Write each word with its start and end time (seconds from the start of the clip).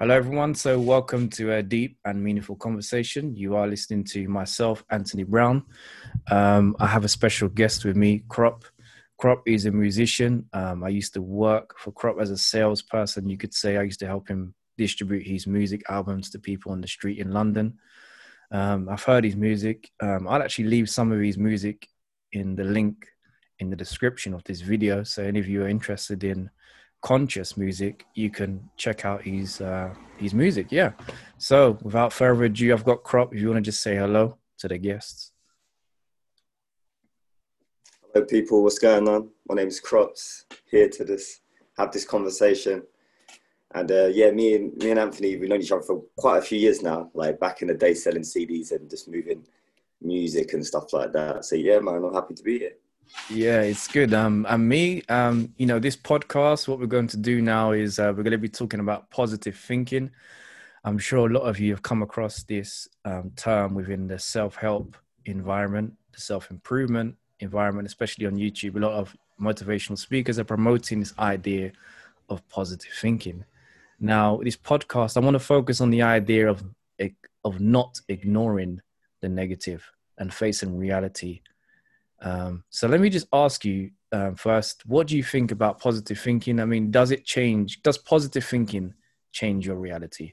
Hello, 0.00 0.14
everyone. 0.14 0.54
So, 0.54 0.78
welcome 0.78 1.28
to 1.30 1.54
a 1.54 1.60
deep 1.60 1.98
and 2.04 2.22
meaningful 2.22 2.54
conversation. 2.54 3.34
You 3.34 3.56
are 3.56 3.66
listening 3.66 4.04
to 4.04 4.28
myself, 4.28 4.84
Anthony 4.90 5.24
Brown. 5.24 5.64
Um, 6.30 6.76
I 6.78 6.86
have 6.86 7.04
a 7.04 7.08
special 7.08 7.48
guest 7.48 7.84
with 7.84 7.96
me, 7.96 8.22
Crop. 8.28 8.64
Crop 9.16 9.42
is 9.44 9.66
a 9.66 9.72
musician. 9.72 10.48
Um, 10.52 10.84
I 10.84 10.90
used 10.90 11.14
to 11.14 11.20
work 11.20 11.76
for 11.80 11.90
Crop 11.90 12.20
as 12.20 12.30
a 12.30 12.38
salesperson. 12.38 13.28
You 13.28 13.36
could 13.36 13.52
say 13.52 13.76
I 13.76 13.82
used 13.82 13.98
to 13.98 14.06
help 14.06 14.28
him 14.28 14.54
distribute 14.76 15.26
his 15.26 15.48
music 15.48 15.82
albums 15.88 16.30
to 16.30 16.38
people 16.38 16.70
on 16.70 16.80
the 16.80 16.86
street 16.86 17.18
in 17.18 17.32
London. 17.32 17.80
Um, 18.52 18.88
I've 18.88 19.02
heard 19.02 19.24
his 19.24 19.34
music. 19.34 19.90
Um, 19.98 20.28
I'll 20.28 20.44
actually 20.44 20.68
leave 20.68 20.88
some 20.88 21.10
of 21.10 21.18
his 21.18 21.36
music 21.36 21.88
in 22.30 22.54
the 22.54 22.62
link 22.62 23.08
in 23.58 23.68
the 23.68 23.74
description 23.74 24.32
of 24.32 24.44
this 24.44 24.60
video. 24.60 25.02
So, 25.02 25.24
any 25.24 25.40
of 25.40 25.48
you 25.48 25.64
are 25.64 25.68
interested 25.68 26.22
in 26.22 26.50
conscious 27.02 27.56
music, 27.56 28.06
you 28.14 28.30
can 28.30 28.68
check 28.76 29.04
out 29.04 29.22
his 29.22 29.60
uh, 29.60 29.94
his 30.18 30.34
music. 30.34 30.68
Yeah. 30.70 30.92
So 31.38 31.78
without 31.82 32.12
further 32.12 32.44
ado, 32.44 32.72
I've 32.72 32.84
got 32.84 33.04
Crop. 33.04 33.34
If 33.34 33.40
you 33.40 33.48
want 33.48 33.64
to 33.64 33.70
just 33.70 33.82
say 33.82 33.96
hello 33.96 34.38
to 34.58 34.68
the 34.68 34.78
guests. 34.78 35.32
Hello, 38.12 38.24
people. 38.24 38.62
What's 38.62 38.78
going 38.78 39.08
on? 39.08 39.30
My 39.48 39.54
name 39.54 39.68
is 39.68 39.80
Crops. 39.80 40.46
Here 40.70 40.88
to 40.88 41.04
this 41.04 41.40
have 41.76 41.92
this 41.92 42.04
conversation. 42.04 42.82
And 43.74 43.90
uh, 43.92 44.06
yeah, 44.06 44.30
me 44.30 44.56
and 44.56 44.76
me 44.76 44.90
and 44.90 44.98
Anthony, 44.98 45.36
we've 45.36 45.48
known 45.48 45.60
each 45.60 45.72
other 45.72 45.82
for 45.82 46.02
quite 46.16 46.38
a 46.38 46.42
few 46.42 46.58
years 46.58 46.82
now. 46.82 47.10
Like 47.14 47.38
back 47.38 47.62
in 47.62 47.68
the 47.68 47.74
day, 47.74 47.94
selling 47.94 48.22
CDs 48.22 48.72
and 48.72 48.88
just 48.88 49.08
moving 49.08 49.46
music 50.00 50.52
and 50.54 50.64
stuff 50.64 50.92
like 50.92 51.12
that. 51.12 51.44
So 51.44 51.54
yeah, 51.56 51.78
man, 51.78 52.02
I'm 52.04 52.14
happy 52.14 52.34
to 52.34 52.42
be 52.42 52.58
here. 52.58 52.72
Yeah, 53.30 53.60
it's 53.62 53.88
good. 53.88 54.14
Um, 54.14 54.46
and 54.48 54.68
me, 54.68 55.02
um, 55.08 55.52
you 55.56 55.66
know, 55.66 55.78
this 55.78 55.96
podcast, 55.96 56.68
what 56.68 56.78
we're 56.78 56.86
going 56.86 57.08
to 57.08 57.16
do 57.16 57.40
now 57.42 57.72
is 57.72 57.98
uh, 57.98 58.12
we're 58.16 58.22
going 58.22 58.32
to 58.32 58.38
be 58.38 58.48
talking 58.48 58.80
about 58.80 59.10
positive 59.10 59.56
thinking. 59.56 60.10
I'm 60.84 60.98
sure 60.98 61.28
a 61.28 61.32
lot 61.32 61.42
of 61.42 61.58
you 61.58 61.70
have 61.72 61.82
come 61.82 62.02
across 62.02 62.42
this 62.44 62.88
um, 63.04 63.32
term 63.36 63.74
within 63.74 64.06
the 64.06 64.18
self-help 64.18 64.96
environment, 65.24 65.94
the 66.12 66.20
self-improvement 66.20 67.16
environment, 67.40 67.86
especially 67.86 68.26
on 68.26 68.36
YouTube. 68.36 68.76
A 68.76 68.80
lot 68.80 68.92
of 68.92 69.16
motivational 69.40 69.98
speakers 69.98 70.38
are 70.38 70.44
promoting 70.44 71.00
this 71.00 71.14
idea 71.18 71.72
of 72.28 72.46
positive 72.48 72.92
thinking. 73.00 73.44
Now, 74.00 74.40
this 74.42 74.56
podcast, 74.56 75.16
I 75.16 75.20
want 75.20 75.34
to 75.34 75.40
focus 75.40 75.80
on 75.80 75.90
the 75.90 76.02
idea 76.02 76.48
of 76.48 76.64
of 77.44 77.60
not 77.60 78.00
ignoring 78.08 78.80
the 79.20 79.28
negative 79.28 79.90
and 80.18 80.34
facing 80.34 80.76
reality 80.76 81.40
um, 82.20 82.64
so 82.70 82.88
let 82.88 83.00
me 83.00 83.10
just 83.10 83.28
ask 83.32 83.64
you 83.64 83.90
um, 84.12 84.34
first, 84.34 84.86
what 84.86 85.06
do 85.06 85.16
you 85.16 85.22
think 85.22 85.52
about 85.52 85.80
positive 85.80 86.18
thinking? 86.18 86.60
I 86.60 86.64
mean, 86.64 86.90
does 86.90 87.10
it 87.10 87.24
change? 87.24 87.82
Does 87.82 87.98
positive 87.98 88.44
thinking 88.44 88.94
change 89.32 89.66
your 89.66 89.76
reality? 89.76 90.32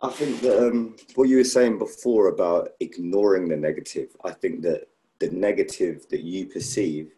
I 0.00 0.10
think 0.10 0.40
that 0.42 0.68
um, 0.68 0.96
what 1.14 1.28
you 1.28 1.38
were 1.38 1.44
saying 1.44 1.78
before 1.78 2.28
about 2.28 2.70
ignoring 2.80 3.48
the 3.48 3.56
negative, 3.56 4.10
I 4.24 4.30
think 4.30 4.62
that 4.62 4.88
the 5.18 5.30
negative 5.30 6.06
that 6.10 6.22
you 6.22 6.46
perceive 6.46 7.12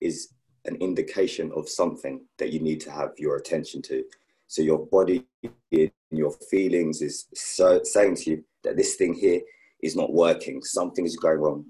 is 0.00 0.28
an 0.66 0.76
indication 0.76 1.50
of 1.52 1.68
something 1.68 2.20
that 2.38 2.52
you 2.52 2.60
need 2.60 2.80
to 2.82 2.90
have 2.90 3.12
your 3.16 3.36
attention 3.36 3.80
to. 3.82 4.04
So 4.48 4.62
your 4.62 4.84
body 4.86 5.24
and 5.42 5.90
your 6.10 6.32
feelings 6.32 7.00
is 7.00 7.26
so, 7.34 7.82
saying 7.84 8.16
to 8.16 8.30
you 8.30 8.44
that 8.64 8.76
this 8.76 8.96
thing 8.96 9.14
here 9.14 9.40
is 9.82 9.96
not 9.96 10.12
working, 10.12 10.62
something 10.62 11.04
is 11.04 11.16
going 11.16 11.38
wrong, 11.38 11.64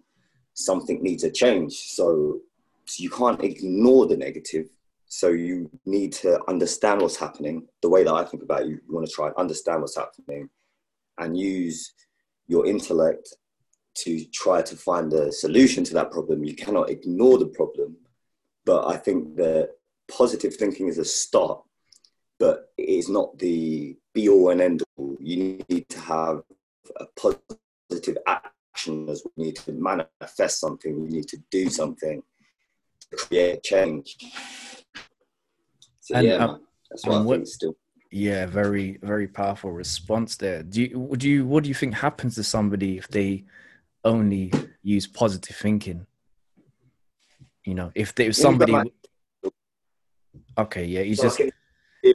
something 0.54 1.02
needs 1.02 1.24
a 1.24 1.30
change. 1.30 1.72
So, 1.72 2.40
so 2.84 3.02
you 3.02 3.10
can't 3.10 3.42
ignore 3.42 4.06
the 4.06 4.16
negative. 4.16 4.68
So 5.08 5.28
you 5.28 5.70
need 5.84 6.12
to 6.14 6.40
understand 6.48 7.00
what's 7.00 7.16
happening. 7.16 7.66
The 7.82 7.88
way 7.88 8.04
that 8.04 8.12
I 8.12 8.24
think 8.24 8.42
about 8.42 8.62
it, 8.62 8.68
you, 8.68 8.80
you 8.86 8.94
want 8.94 9.06
to 9.06 9.12
try 9.12 9.28
and 9.28 9.36
understand 9.36 9.80
what's 9.80 9.96
happening 9.96 10.48
and 11.18 11.38
use 11.38 11.92
your 12.48 12.66
intellect 12.66 13.34
to 13.94 14.24
try 14.26 14.62
to 14.62 14.76
find 14.76 15.12
a 15.12 15.32
solution 15.32 15.82
to 15.84 15.94
that 15.94 16.10
problem. 16.10 16.44
You 16.44 16.54
cannot 16.54 16.90
ignore 16.90 17.38
the 17.38 17.46
problem. 17.46 17.96
But 18.64 18.86
I 18.88 18.96
think 18.96 19.36
that 19.36 19.70
positive 20.08 20.56
thinking 20.56 20.88
is 20.88 20.98
a 20.98 21.04
start, 21.04 21.62
but 22.38 22.72
it 22.76 22.88
is 22.88 23.08
not 23.08 23.38
the 23.38 23.96
be 24.12 24.28
all 24.28 24.50
and 24.50 24.60
end 24.60 24.82
all. 24.96 25.16
You 25.20 25.62
need 25.68 25.88
to 25.88 26.00
have 26.00 26.42
a 26.96 27.06
positive 27.16 27.56
positive 27.88 28.18
action 28.26 29.08
as 29.08 29.22
we 29.36 29.44
need 29.44 29.56
to 29.56 29.72
manifest 29.72 30.60
something, 30.60 31.02
we 31.02 31.08
need 31.08 31.28
to 31.28 31.38
do 31.50 31.68
something 31.68 32.22
to 33.10 33.16
create 33.16 33.62
change. 33.62 34.16
So, 36.00 36.14
and, 36.14 36.26
yeah, 36.26 36.44
uh, 36.44 36.58
that's 36.90 37.06
what 37.06 37.16
I 37.16 37.20
what, 37.22 37.36
think 37.36 37.48
still. 37.48 37.76
Yeah, 38.10 38.46
very, 38.46 38.98
very 39.02 39.26
powerful 39.26 39.72
response 39.72 40.36
there. 40.36 40.62
Do 40.62 40.82
you, 40.82 40.98
would 40.98 41.22
you, 41.22 41.46
what 41.46 41.64
do 41.64 41.68
you 41.68 41.74
think 41.74 41.94
happens 41.94 42.36
to 42.36 42.44
somebody 42.44 42.96
if 42.96 43.08
they 43.08 43.44
only 44.04 44.52
use 44.82 45.06
positive 45.06 45.56
thinking? 45.56 46.06
You 47.64 47.74
know, 47.74 47.90
if 47.94 48.14
they, 48.14 48.26
if 48.26 48.36
somebody, 48.36 48.74
okay, 50.56 50.84
yeah, 50.84 51.02
he's 51.02 51.20
just, 51.20 51.40
yeah, 51.40 52.12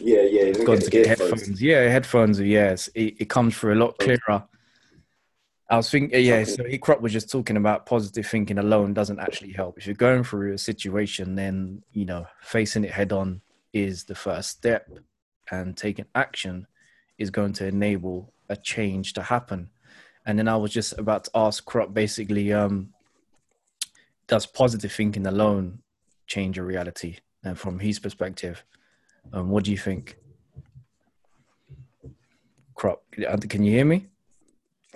yeah, 0.00 0.44
he's 0.46 0.64
going 0.64 0.80
to 0.80 0.90
get 0.90 1.06
headphones. 1.06 1.30
headphones. 1.30 1.62
Yeah, 1.62 1.88
headphones. 1.88 2.40
Yes, 2.40 2.88
it, 2.96 3.20
it 3.20 3.28
comes 3.28 3.56
through 3.56 3.74
a 3.74 3.80
lot 3.80 3.96
clearer 3.98 4.44
I 5.70 5.76
was 5.76 5.88
thinking, 5.88 6.24
yeah. 6.24 6.42
So 6.42 6.64
he 6.64 6.78
crop 6.78 7.00
was 7.00 7.12
just 7.12 7.30
talking 7.30 7.56
about 7.56 7.86
positive 7.86 8.26
thinking 8.26 8.58
alone 8.58 8.92
doesn't 8.92 9.20
actually 9.20 9.52
help. 9.52 9.78
If 9.78 9.86
you're 9.86 9.94
going 9.94 10.24
through 10.24 10.52
a 10.54 10.58
situation, 10.58 11.36
then 11.36 11.84
you 11.92 12.04
know 12.04 12.26
facing 12.42 12.84
it 12.84 12.90
head 12.90 13.12
on 13.12 13.40
is 13.72 14.02
the 14.04 14.16
first 14.16 14.50
step, 14.50 14.90
and 15.50 15.76
taking 15.76 16.06
action 16.16 16.66
is 17.18 17.30
going 17.30 17.52
to 17.52 17.66
enable 17.66 18.32
a 18.48 18.56
change 18.56 19.12
to 19.12 19.22
happen. 19.22 19.70
And 20.26 20.36
then 20.38 20.48
I 20.48 20.56
was 20.56 20.72
just 20.72 20.98
about 20.98 21.24
to 21.24 21.30
ask 21.36 21.64
crop 21.64 21.94
basically, 21.94 22.52
um, 22.52 22.92
does 24.26 24.46
positive 24.46 24.92
thinking 24.92 25.26
alone 25.26 25.82
change 26.26 26.56
your 26.56 26.66
reality? 26.66 27.18
And 27.44 27.56
from 27.56 27.78
his 27.78 28.00
perspective, 28.00 28.64
um, 29.32 29.50
what 29.50 29.64
do 29.64 29.70
you 29.70 29.78
think? 29.78 30.16
Crop, 32.74 33.04
can 33.48 33.62
you 33.62 33.72
hear 33.72 33.84
me? 33.84 34.08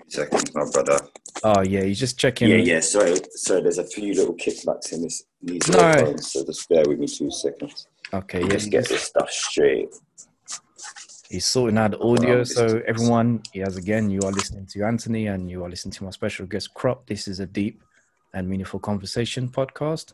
Second, 0.09 0.51
my 0.55 0.65
brother. 0.71 0.99
Oh 1.43 1.63
yeah, 1.63 1.83
he's 1.83 1.99
just 1.99 2.19
checking. 2.19 2.49
Yeah, 2.49 2.57
yeah. 2.57 2.81
Sorry, 2.81 3.17
sorry. 3.31 3.63
There's 3.63 3.79
a 3.79 3.85
few 3.85 4.15
little 4.15 4.35
kickbacks 4.35 4.93
in 4.93 5.03
this. 5.03 5.25
These 5.43 5.69
no. 5.69 5.79
Phones, 5.79 6.33
so 6.33 6.45
just 6.45 6.69
bear 6.69 6.85
with 6.87 6.99
me 6.99 7.07
two 7.07 7.31
seconds. 7.31 7.87
Okay, 8.13 8.43
yeah. 8.43 8.49
Just 8.49 8.71
get 8.71 8.89
this 8.89 9.03
stuff 9.03 9.31
straight. 9.31 9.95
He's 11.29 11.47
sorting 11.47 11.79
out 11.79 11.93
the 11.93 12.01
audio. 12.01 12.45
So 12.45 12.83
everyone, 12.87 13.43
yes, 13.53 13.77
again, 13.77 14.11
you 14.11 14.21
are 14.21 14.31
listening 14.31 14.67
to 14.67 14.85
Anthony, 14.85 15.27
and 15.27 15.51
you 15.51 15.65
are 15.65 15.71
listening 15.71 15.93
to 15.93 16.05
my 16.05 16.11
special 16.11 16.47
guest 16.47 16.75
Crop. 16.75 17.07
This 17.07 17.27
is 17.27 17.41
a 17.41 17.47
deep 17.47 17.83
and 18.33 18.49
meaningful 18.49 18.79
conversation 18.81 19.49
podcast. 19.49 20.13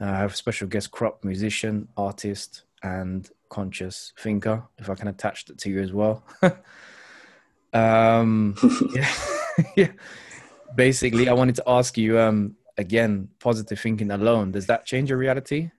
Uh, 0.00 0.06
I 0.06 0.16
have 0.16 0.32
a 0.32 0.36
special 0.36 0.66
guest 0.66 0.90
Crop, 0.90 1.24
musician, 1.24 1.88
artist, 1.96 2.62
and 2.82 3.28
conscious 3.48 4.12
thinker. 4.18 4.64
If 4.78 4.90
I 4.90 4.94
can 4.94 5.08
attach 5.08 5.44
that 5.44 5.58
to 5.58 5.70
you 5.70 5.80
as 5.80 5.92
well. 5.92 6.24
Um, 7.72 8.56
yeah, 8.94 9.14
yeah. 9.76 9.92
Basically, 10.74 11.28
I 11.28 11.32
wanted 11.32 11.56
to 11.56 11.64
ask 11.66 11.98
you 11.98 12.18
um, 12.18 12.56
again, 12.80 13.28
positive 13.38 13.78
thinking 13.78 14.10
alone, 14.10 14.52
does 14.52 14.66
that 14.66 14.86
change 14.86 15.10
your 15.10 15.18
reality? 15.18 15.70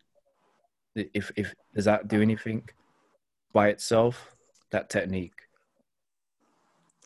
If, 0.95 1.31
if, 1.35 1.53
does 1.73 1.85
that 1.85 2.07
do 2.07 2.21
anything 2.21 2.67
by 3.53 3.69
itself, 3.69 4.35
that 4.71 4.89
technique? 4.89 5.33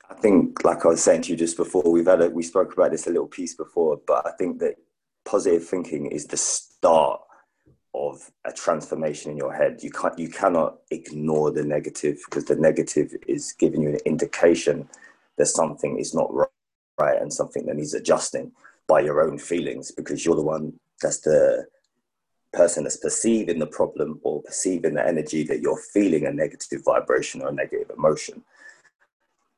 I 0.10 0.16
think, 0.16 0.64
like 0.64 0.86
I 0.86 0.90
was 0.90 1.04
saying 1.04 1.24
to 1.24 1.32
you 1.32 1.38
just 1.38 1.58
before, 1.58 1.84
we've 1.84 2.06
had 2.06 2.22
a, 2.22 2.30
we 2.30 2.44
spoke 2.44 2.74
about 2.74 2.92
this 2.92 3.08
a 3.08 3.10
little 3.10 3.28
piece 3.28 3.56
before, 3.56 4.02
but 4.06 4.26
I 4.26 4.32
think 4.32 4.60
that 4.60 4.76
positive 5.24 5.66
thinking 5.66 6.08
is 6.08 6.26
the 6.26 6.38
start 6.38 7.22
of 7.96 8.32
a 8.46 8.52
transformation 8.52 9.32
in 9.32 9.38
your 9.38 9.54
head. 9.54 9.80
You 9.82 9.92
can't 9.92 10.18
you 10.20 10.30
cannot 10.30 10.80
ignore 10.92 11.52
the 11.52 11.64
negative 11.64 12.20
because 12.26 12.46
the 12.46 12.56
negative 12.56 13.16
is 13.28 13.54
giving 13.54 13.82
you 13.82 13.90
an 13.90 14.00
indication 14.06 14.88
that 15.38 15.48
something 15.48 15.98
is 15.98 16.14
not 16.14 16.32
right 16.34 17.22
and 17.22 17.32
something 17.32 17.66
that 17.66 17.76
needs 17.76 17.94
adjusting 17.94 18.52
by 18.88 19.00
your 19.00 19.22
own 19.22 19.38
feelings 19.38 19.92
because 19.92 20.26
you're 20.26 20.36
the 20.36 20.42
one 20.42 20.74
that's 21.02 21.20
the 21.20 21.66
person 22.54 22.84
that's 22.84 22.98
perceiving 22.98 23.60
the 23.60 23.68
problem 23.68 24.20
or 24.24 24.42
perceiving 24.44 24.94
the 24.94 25.06
energy 25.06 25.44
that 25.44 25.62
you're 25.62 25.82
feeling 25.94 26.26
a 26.26 26.32
negative 26.32 26.84
vibration 26.86 27.42
or 27.42 27.50
a 27.50 27.54
negative 27.54 27.92
emotion. 27.98 28.44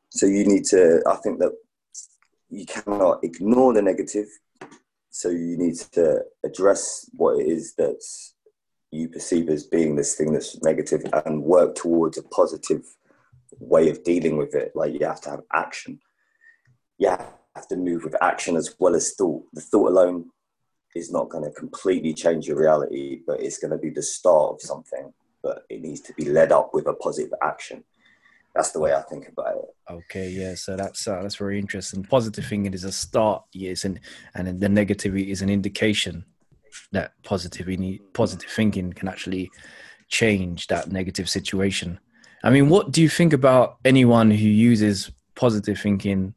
So 0.10 0.25
you 0.25 0.45
need 0.45 0.66
to 0.66 1.01
I 1.07 1.16
think 1.18 1.40
that 1.40 1.54
you 2.50 2.66
cannot 2.66 3.24
ignore 3.24 3.74
the 3.74 3.81
negative 3.81 4.28
so 5.18 5.30
you 5.30 5.58
need 5.58 5.74
to 5.94 6.24
address 6.46 7.10
what 7.14 7.40
it 7.40 7.48
is 7.48 7.74
that 7.74 8.00
you 8.92 9.10
perceive 9.10 9.50
as 9.50 9.64
being 9.64 9.96
this 9.96 10.14
thing 10.14 10.31
that's 10.31 10.62
negative 10.62 11.04
and 11.25 11.42
work 11.42 11.74
towards 11.74 12.19
a 12.19 12.24
positive 12.24 12.84
way 13.58 13.90
of 13.90 14.04
dealing 14.04 14.38
with 14.38 14.54
it. 14.54 14.74
Like 14.75 14.94
you 14.94 15.08
have 15.08 15.19
to 15.22 15.31
have 15.31 15.42
action. 15.52 16.00
You 17.00 17.10
have 17.10 17.68
to 17.69 17.78
move 17.78 18.04
with 18.04 18.16
action 18.22 18.56
as 18.56 18.75
well 18.78 18.94
as 18.94 19.16
thought. 19.16 19.44
The 19.54 19.62
thought 19.62 19.90
alone 19.90 20.30
is 20.96 21.12
not 21.12 21.30
going 21.30 21.46
to 21.46 21.60
completely 21.60 22.14
change 22.14 22.48
your 22.48 22.60
reality, 22.60 23.22
but 23.25 23.42
it's 23.42 23.58
going 23.58 23.72
to 23.72 23.80
be 23.80 23.90
the 23.90 24.04
start 24.04 24.54
of 24.54 24.62
something. 24.62 25.12
but 25.42 25.64
it 25.68 25.81
needs 25.81 26.02
to 26.02 26.14
be 26.14 26.25
led 26.25 26.52
up 26.52 26.75
with 26.75 26.86
a 26.86 26.94
positive 26.94 27.34
action. 27.42 27.84
That's 28.57 28.71
the 28.71 28.80
way 28.80 28.92
I 28.92 29.04
think 29.04 29.27
about 29.27 29.56
it. 29.56 29.65
Okay, 29.88 30.30
yeah. 30.30 30.56
So 30.56 30.75
that's 30.75 31.07
uh, 31.07 31.21
that's 31.21 31.36
very 31.36 31.59
interesting. 31.59 32.04
Positive 32.04 32.44
thinking 32.44 32.74
is 32.74 32.86
a 32.86 32.92
start, 32.92 33.44
yes, 33.54 33.86
and 33.86 34.00
and 34.33 34.59
the 34.59 34.68
negativity 34.68 35.27
is 35.27 35.44
an 35.44 35.50
indication 35.51 36.25
that 36.92 37.12
positivity 37.21 38.01
positive 38.13 38.50
thinking 38.50 38.94
can 38.94 39.07
actually 39.07 39.51
change 40.07 40.65
that 40.68 40.92
negative 40.92 41.30
situation. 41.30 42.00
I 42.44 42.50
mean, 42.50 42.68
what 42.68 42.92
do 42.92 43.00
you 43.00 43.09
think 43.09 43.31
about 43.31 43.77
anyone 43.86 44.31
who 44.31 44.48
uses 44.48 45.12
positive 45.36 45.80
thinking 45.80 46.33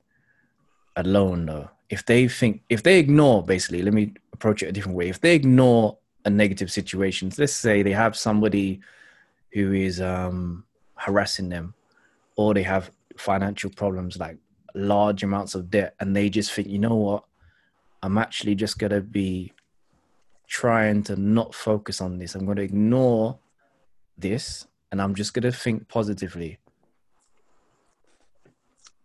alone 0.97 1.47
though? 1.47 1.71
If 1.89 2.05
they 2.05 2.29
think 2.29 2.61
if 2.69 2.83
they 2.83 2.99
ignore 2.99 3.43
basically, 3.43 3.81
let 3.81 3.95
me 3.95 4.13
approach 4.35 4.63
it 4.63 4.69
a 4.69 4.73
different 4.73 4.99
way. 4.99 5.09
If 5.09 5.23
they 5.23 5.35
ignore 5.35 5.97
a 6.27 6.29
negative 6.29 6.71
situation, 6.71 7.33
let's 7.39 7.55
say 7.55 7.83
they 7.83 7.93
have 7.93 8.15
somebody 8.15 8.81
who 9.55 9.73
is 9.73 10.03
um, 10.03 10.65
harassing 10.97 11.49
them 11.49 11.73
or 12.41 12.55
they 12.55 12.63
have 12.63 12.91
financial 13.19 13.69
problems 13.69 14.17
like 14.19 14.39
large 14.75 15.23
amounts 15.23 15.55
of 15.55 15.71
debt 15.71 15.95
and 16.01 16.17
they 16.17 16.31
just 16.31 16.51
think, 16.53 16.69
you 16.69 16.79
know 16.79 16.95
what, 16.95 17.25
I'm 18.03 18.17
actually 18.17 18.55
just 18.55 18.79
gonna 18.79 19.03
be 19.03 19.53
trying 20.49 21.03
to 21.03 21.17
not 21.17 21.55
focus 21.55 22.01
on 22.01 22.19
this. 22.19 22.35
I'm 22.35 22.47
gonna 22.47 22.63
ignore 22.63 23.39
this 24.17 24.67
and 24.91 25.03
I'm 25.03 25.15
just 25.15 25.35
gonna 25.35 25.53
think 25.53 25.87
positively. 25.89 26.59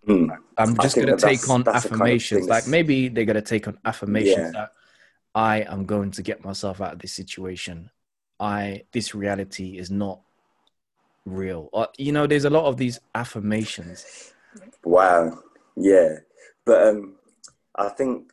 Mm. 0.07 0.37
I'm 0.57 0.77
just 0.77 0.95
gonna 0.95 1.17
take 1.17 1.49
on 1.49 1.67
affirmations. 1.67 2.47
Kind 2.47 2.51
of 2.51 2.55
like 2.55 2.67
maybe 2.67 3.09
they're 3.09 3.25
gonna 3.25 3.41
take 3.41 3.67
on 3.67 3.77
affirmations 3.83 4.37
yeah. 4.37 4.51
that 4.51 4.71
I 5.33 5.65
am 5.67 5.85
going 5.85 6.11
to 6.11 6.21
get 6.21 6.45
myself 6.45 6.79
out 6.79 6.93
of 6.93 6.99
this 6.99 7.11
situation. 7.11 7.89
I 8.39 8.83
this 8.93 9.13
reality 9.13 9.77
is 9.77 9.91
not 9.91 10.21
real. 11.25 11.69
Or, 11.73 11.87
you 11.97 12.11
know, 12.11 12.27
there's 12.27 12.45
a 12.45 12.49
lot 12.49 12.65
of 12.65 12.77
these 12.77 12.99
affirmations. 13.13 14.33
Wow. 14.83 15.39
Yeah. 15.75 16.19
But 16.65 16.87
um 16.87 17.15
I 17.75 17.89
think 17.89 18.31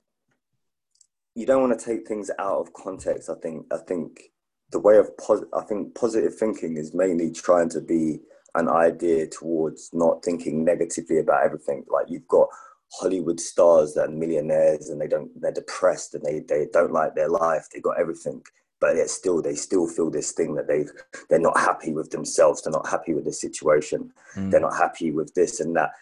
you 1.35 1.47
don't 1.47 1.63
want 1.63 1.79
to 1.79 1.85
take 1.85 2.07
things 2.07 2.31
out 2.39 2.61
of 2.61 2.73
context. 2.73 3.31
I 3.31 3.35
think 3.35 3.67
I 3.73 3.79
think 3.79 4.31
the 4.71 4.79
way 4.79 4.99
of 4.99 5.17
pos- 5.17 5.45
I 5.53 5.63
think 5.63 5.95
positive 5.95 6.35
thinking 6.35 6.77
is 6.77 6.95
mainly 6.95 7.31
trying 7.31 7.71
to 7.71 7.81
be 7.81 8.21
an 8.55 8.69
idea 8.69 9.27
towards 9.27 9.91
not 9.93 10.23
thinking 10.25 10.65
negatively 10.65 11.19
about 11.19 11.45
everything. 11.45 11.85
Like 11.89 12.07
you've 12.09 12.29
got 12.29 12.49
Hollywood 12.93 13.41
stars 13.41 13.95
that 13.95 14.09
are 14.09 14.13
millionaires 14.13 14.91
and 14.91 15.01
they 15.01 15.09
don't 15.09 15.31
they're 15.41 15.53
depressed 15.53 16.15
and 16.15 16.23
they, 16.25 16.41
they 16.41 16.67
don't 16.73 16.93
like 16.93 17.15
their 17.15 17.29
life. 17.29 17.69
They 17.73 17.81
got 17.81 17.99
everything, 17.99 18.43
but 18.83 18.97
yet 18.97 19.09
still 19.09 19.41
they 19.41 19.55
still 19.55 19.87
feel 19.87 20.11
this 20.11 20.33
thing 20.33 20.57
that 20.57 20.67
they've 20.67 20.91
they're 21.31 21.39
not 21.39 21.59
happy 21.59 21.93
with 21.93 22.11
themselves. 22.11 22.63
They're 22.63 22.73
not 22.73 22.89
happy 22.89 23.15
with 23.15 23.25
the 23.25 23.33
situation. 23.33 24.13
Mm. 24.35 24.51
They're 24.51 24.61
not 24.69 24.77
happy 24.77 25.13
with 25.13 25.33
this 25.35 25.61
and 25.61 25.75
that, 25.77 25.93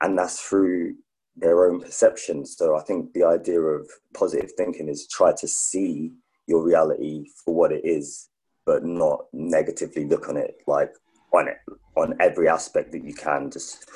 and 0.00 0.18
that's 0.18 0.40
through 0.40 0.94
their 1.36 1.66
own 1.66 1.80
perceptions. 1.80 2.56
So 2.56 2.76
I 2.76 2.82
think 2.82 3.12
the 3.12 3.24
idea 3.24 3.60
of 3.60 3.86
positive 4.14 4.52
thinking 4.56 4.88
is 4.88 5.06
try 5.06 5.32
to 5.34 5.46
see 5.46 6.12
your 6.46 6.64
reality 6.64 7.26
for 7.44 7.54
what 7.54 7.72
it 7.72 7.82
is, 7.84 8.30
but 8.64 8.84
not 8.84 9.26
negatively 9.34 10.06
look 10.06 10.30
on 10.30 10.38
it 10.38 10.56
like 10.66 10.92
on 11.34 11.46
it 11.46 11.58
on 11.94 12.16
every 12.20 12.48
aspect 12.48 12.90
that 12.92 13.04
you 13.04 13.12
can 13.12 13.50
just 13.50 13.86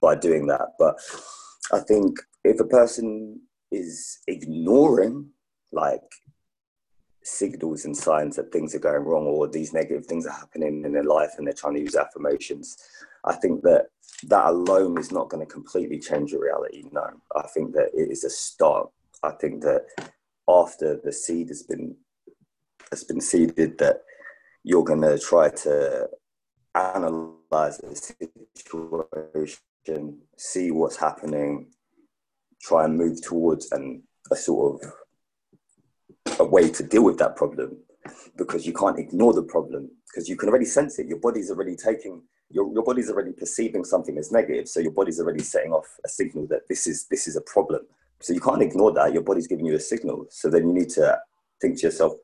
by 0.00 0.14
doing 0.14 0.46
that. 0.46 0.68
But 0.78 0.98
I 1.70 1.80
think 1.80 2.18
if 2.44 2.60
a 2.60 2.64
person 2.64 3.40
is 3.70 4.18
ignoring 4.26 5.28
like 5.70 6.00
signals 7.22 7.84
and 7.84 7.96
signs 7.96 8.36
that 8.36 8.52
things 8.52 8.74
are 8.74 8.80
going 8.80 9.04
wrong 9.04 9.26
or 9.26 9.48
these 9.48 9.72
negative 9.72 10.06
things 10.06 10.26
are 10.26 10.32
happening 10.32 10.84
in 10.84 10.92
their 10.92 11.04
life 11.04 11.32
and 11.36 11.46
they're 11.46 11.54
trying 11.54 11.74
to 11.74 11.80
use 11.80 11.96
affirmations, 11.96 12.78
I 13.24 13.34
think 13.34 13.62
that 13.62 13.88
that 14.24 14.46
alone 14.46 14.98
is 14.98 15.12
not 15.12 15.28
going 15.28 15.46
to 15.46 15.52
completely 15.52 15.98
change 15.98 16.32
your 16.32 16.42
reality. 16.42 16.84
No, 16.92 17.08
I 17.36 17.46
think 17.48 17.72
that 17.74 17.90
it 17.94 18.10
is 18.10 18.24
a 18.24 18.30
start. 18.30 18.90
I 19.22 19.30
think 19.32 19.62
that 19.62 19.86
after 20.48 20.96
the 21.02 21.12
seed 21.12 21.48
has 21.48 21.62
been 21.62 21.96
has 22.90 23.04
been 23.04 23.20
seeded, 23.20 23.78
that 23.78 24.02
you're 24.64 24.84
going 24.84 25.02
to 25.02 25.18
try 25.18 25.48
to 25.48 26.08
analyze 26.74 27.78
the 27.78 28.18
situation, 28.56 30.18
see 30.36 30.70
what's 30.70 30.96
happening, 30.96 31.68
try 32.60 32.84
and 32.84 32.96
move 32.96 33.22
towards 33.22 33.70
and 33.72 34.02
a 34.30 34.36
sort 34.36 34.82
of 34.82 34.92
a 36.40 36.44
way 36.44 36.70
to 36.70 36.82
deal 36.82 37.04
with 37.04 37.18
that 37.18 37.36
problem 37.36 37.76
because 38.36 38.66
you 38.66 38.72
can't 38.72 38.98
ignore 38.98 39.32
the 39.32 39.42
problem 39.42 39.90
because 40.08 40.28
you 40.28 40.36
can 40.36 40.48
already 40.48 40.64
sense 40.64 40.98
it. 40.98 41.06
Your 41.06 41.18
body's 41.18 41.50
already 41.50 41.76
taking 41.76 42.22
your, 42.50 42.72
your 42.72 42.82
body's 42.82 43.08
already 43.08 43.32
perceiving 43.32 43.84
something 43.84 44.18
as 44.18 44.32
negative. 44.32 44.68
So 44.68 44.80
your 44.80 44.90
body's 44.90 45.20
already 45.20 45.42
setting 45.42 45.72
off 45.72 45.86
a 46.04 46.08
signal 46.08 46.46
that 46.48 46.68
this 46.68 46.86
is 46.86 47.06
this 47.06 47.28
is 47.28 47.36
a 47.36 47.40
problem. 47.42 47.82
So 48.20 48.32
you 48.32 48.40
can't 48.40 48.62
ignore 48.62 48.92
that. 48.92 49.12
Your 49.12 49.22
body's 49.22 49.46
giving 49.46 49.66
you 49.66 49.76
a 49.76 49.80
signal. 49.80 50.26
So 50.30 50.50
then 50.50 50.66
you 50.66 50.74
need 50.74 50.90
to 50.90 51.18
think 51.60 51.78
to 51.78 51.86
yourself, 51.86 52.14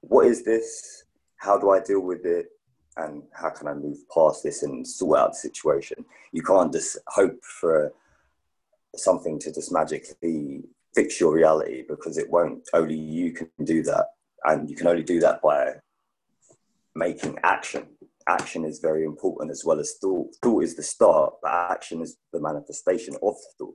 what 0.00 0.26
is 0.26 0.42
this? 0.42 1.04
How 1.36 1.58
do 1.58 1.70
I 1.70 1.80
deal 1.80 2.00
with 2.00 2.26
it? 2.26 2.46
And 2.96 3.22
how 3.32 3.50
can 3.50 3.68
I 3.68 3.74
move 3.74 3.98
past 4.12 4.42
this 4.42 4.62
and 4.62 4.86
sort 4.86 5.18
out 5.18 5.32
the 5.32 5.38
situation? 5.38 6.04
You 6.32 6.42
can't 6.42 6.72
just 6.72 6.98
hope 7.06 7.42
for 7.44 7.92
something 8.96 9.38
to 9.38 9.52
just 9.52 9.72
magically 9.72 10.64
fix 10.94 11.20
your 11.20 11.32
reality 11.32 11.84
because 11.88 12.18
it 12.18 12.30
won't. 12.30 12.68
Only 12.72 12.96
you 12.96 13.32
can 13.32 13.50
do 13.64 13.82
that. 13.84 14.06
And 14.44 14.68
you 14.68 14.76
can 14.76 14.86
only 14.86 15.02
do 15.02 15.20
that 15.20 15.42
by 15.42 15.74
making 16.94 17.38
action. 17.42 17.86
Action 18.26 18.64
is 18.64 18.78
very 18.80 19.04
important 19.04 19.50
as 19.50 19.64
well 19.64 19.80
as 19.80 19.94
thought. 20.00 20.28
Thought 20.42 20.64
is 20.64 20.76
the 20.76 20.82
start, 20.82 21.34
but 21.42 21.52
action 21.52 22.00
is 22.00 22.16
the 22.32 22.40
manifestation 22.40 23.16
of 23.22 23.34
thought. 23.58 23.74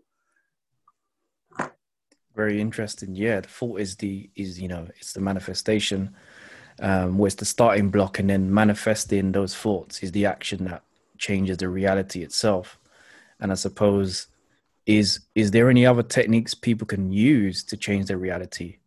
Very 2.35 2.59
interesting. 2.59 3.15
Yeah, 3.15 3.41
the 3.41 3.47
thought 3.47 3.79
is 3.79 3.95
the 3.95 4.29
is 4.35 4.59
you 4.59 4.67
know 4.67 4.87
it's 4.97 5.13
the 5.13 5.21
manifestation, 5.21 6.15
um, 6.79 7.17
where 7.17 7.27
it's 7.27 7.35
the 7.35 7.45
starting 7.45 7.89
block, 7.89 8.19
and 8.19 8.29
then 8.29 8.53
manifesting 8.53 9.31
those 9.31 9.55
thoughts 9.55 10.03
is 10.03 10.11
the 10.11 10.25
action 10.25 10.65
that 10.65 10.83
changes 11.17 11.57
the 11.57 11.69
reality 11.69 12.23
itself. 12.23 12.77
And 13.39 13.51
I 13.51 13.55
suppose 13.55 14.27
is 14.85 15.21
is 15.33 15.51
there 15.51 15.69
any 15.69 15.85
other 15.85 16.03
techniques 16.03 16.53
people 16.53 16.85
can 16.85 17.11
use 17.11 17.63
to 17.63 17.77
change 17.77 18.05
their 18.05 18.17
reality 18.17 18.77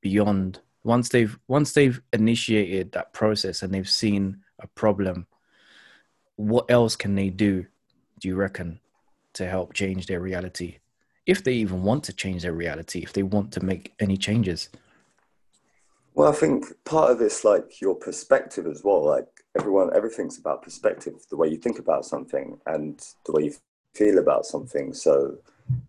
beyond 0.00 0.60
once 0.84 1.08
they've 1.10 1.38
once 1.48 1.72
they've 1.72 2.00
initiated 2.12 2.92
that 2.92 3.12
process 3.12 3.62
and 3.62 3.72
they've 3.74 3.88
seen 3.88 4.38
a 4.60 4.66
problem 4.68 5.26
what 6.36 6.70
else 6.70 6.96
can 6.96 7.14
they 7.14 7.30
do 7.30 7.66
do 8.20 8.28
you 8.28 8.36
reckon 8.36 8.80
to 9.34 9.46
help 9.46 9.74
change 9.74 10.06
their 10.06 10.20
reality? 10.20 10.78
If 11.26 11.44
they 11.44 11.54
even 11.54 11.82
want 11.82 12.04
to 12.04 12.12
change 12.12 12.42
their 12.42 12.52
reality 12.52 13.02
if 13.02 13.12
they 13.12 13.22
want 13.22 13.52
to 13.52 13.64
make 13.64 13.92
any 14.00 14.16
changes. 14.16 14.68
Well 16.14 16.30
i 16.30 16.34
think 16.34 16.66
part 16.84 17.10
of 17.10 17.20
it's 17.20 17.44
like 17.44 17.80
your 17.80 17.96
perspective 17.96 18.66
as 18.66 18.82
well 18.84 19.04
like 19.04 19.26
everyone 19.58 19.90
everything's 19.94 20.38
about 20.38 20.62
perspective 20.62 21.14
the 21.28 21.36
way 21.36 21.48
you 21.48 21.56
think 21.56 21.80
about 21.80 22.04
something 22.04 22.58
and 22.66 23.04
the 23.26 23.32
way 23.32 23.42
you 23.44 23.54
feel 23.94 24.18
about 24.18 24.44
something 24.44 24.92
so 24.92 25.36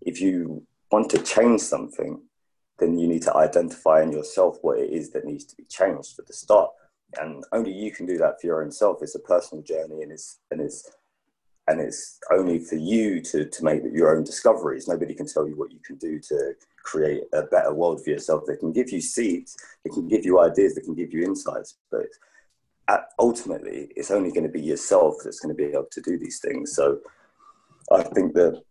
if 0.01 0.21
you 0.21 0.61
want 0.91 1.09
to 1.09 1.21
change 1.21 1.61
something 1.61 2.21
then 2.79 2.97
you 2.97 3.07
need 3.07 3.21
to 3.21 3.35
identify 3.35 4.01
in 4.01 4.11
yourself 4.11 4.57
what 4.61 4.79
it 4.79 4.89
is 4.91 5.11
that 5.11 5.25
needs 5.25 5.45
to 5.45 5.55
be 5.55 5.63
changed 5.63 6.19
at 6.19 6.27
the 6.27 6.33
start. 6.33 6.71
And 7.19 7.43
only 7.51 7.71
you 7.71 7.91
can 7.91 8.05
do 8.05 8.17
that 8.17 8.41
for 8.41 8.47
your 8.47 8.63
own 8.63 8.71
self. 8.71 9.01
It's 9.01 9.15
a 9.15 9.19
personal 9.19 9.63
journey 9.63 10.01
and 10.01 10.11
it's 10.11 10.39
and 10.51 10.59
it's 10.59 10.89
and 11.67 11.79
it's 11.79 12.19
only 12.31 12.59
for 12.59 12.75
you 12.75 13.21
to, 13.21 13.45
to 13.45 13.63
make 13.63 13.81
your 13.91 14.15
own 14.15 14.23
discoveries. 14.23 14.87
Nobody 14.87 15.15
can 15.15 15.25
tell 15.25 15.47
you 15.47 15.55
what 15.55 15.71
you 15.71 15.79
can 15.83 15.95
do 15.95 16.19
to 16.19 16.53
create 16.83 17.23
a 17.33 17.43
better 17.43 17.73
world 17.73 18.03
for 18.03 18.11
yourself. 18.11 18.43
They 18.45 18.57
can 18.57 18.71
give 18.71 18.91
you 18.91 19.01
seeds, 19.01 19.57
they 19.83 19.89
can 19.89 20.07
give 20.07 20.25
you 20.25 20.39
ideas, 20.39 20.75
they 20.75 20.81
can 20.81 20.93
give 20.93 21.11
you 21.11 21.23
insights, 21.23 21.77
but 21.89 22.05
ultimately, 23.17 23.89
it's 23.95 24.11
only 24.11 24.29
going 24.31 24.43
to 24.43 24.51
be 24.51 24.61
yourself 24.61 25.15
that's 25.23 25.39
going 25.39 25.55
to 25.55 25.57
be 25.57 25.71
able 25.71 25.87
to 25.89 26.01
do 26.01 26.19
these 26.19 26.37
things. 26.37 26.75
So 26.75 26.99
I 27.91 28.03
think 28.03 28.33
that 28.33 28.61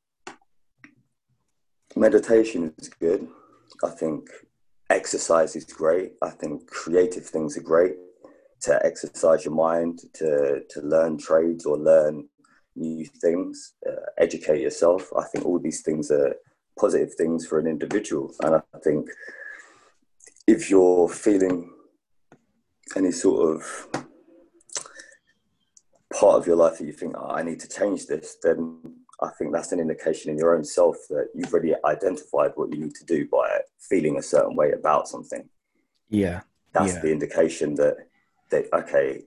meditation 1.97 2.75
is 2.78 2.88
good. 2.88 3.28
I 3.83 3.90
think 3.90 4.28
exercise 4.90 5.56
is 5.56 5.64
great. 5.64 6.12
I 6.23 6.30
think 6.30 6.66
creative 6.66 7.26
things 7.26 7.56
are 7.56 7.62
great 7.62 7.94
to 8.62 8.85
exercise 8.85 9.44
your 9.44 9.54
mind, 9.54 10.00
to, 10.14 10.62
to 10.68 10.80
learn 10.80 11.18
trades 11.18 11.66
or 11.66 11.76
learn 11.76 12.28
new 12.76 13.06
things, 13.21 13.75
uh, 13.87 14.06
educate 14.18 14.61
yourself. 14.61 15.11
I 15.16 15.25
think 15.25 15.44
all 15.44 15.59
these 15.59 15.83
things 15.83 16.11
are 16.11 16.35
positive 16.78 17.14
things 17.14 17.47
for 17.47 17.59
an 17.59 17.66
individual. 17.66 18.35
And 18.42 18.56
I 18.56 18.78
think 18.83 19.09
if 20.47 20.71
you're 20.71 21.09
feeling 21.09 21.71
any 22.97 23.12
sort 23.12 23.54
of 23.54 23.88
part 26.12 26.37
of 26.37 26.47
your 26.47 26.56
life 26.56 26.78
that 26.78 26.87
you 26.87 26.92
think, 26.92 27.14
oh, 27.16 27.30
I 27.30 27.42
need 27.42 27.61
to 27.61 27.68
change 27.68 28.06
this, 28.06 28.37
then 28.42 28.80
I 29.25 29.31
think 29.37 29.52
that's 29.52 29.73
an 29.73 29.81
indication 29.81 30.31
in 30.31 30.38
your 30.38 30.54
own 30.54 30.64
self 30.64 30.97
that 31.11 31.28
you've 31.35 31.52
already 31.52 31.75
identified 31.85 32.52
what 32.54 32.71
you 32.73 32.78
need 32.78 32.95
to 32.95 33.04
do 33.04 33.26
by 33.28 33.61
feeling 33.78 34.19
a 34.19 34.23
certain 34.23 34.54
way 34.54 34.73
about 34.73 35.09
something. 35.09 35.49
Yeah. 36.11 36.43
That's 36.73 36.95
yeah. 36.95 37.00
the 37.00 37.12
indication 37.12 37.75
that, 37.76 37.97
that, 38.50 38.73
okay, 38.73 39.23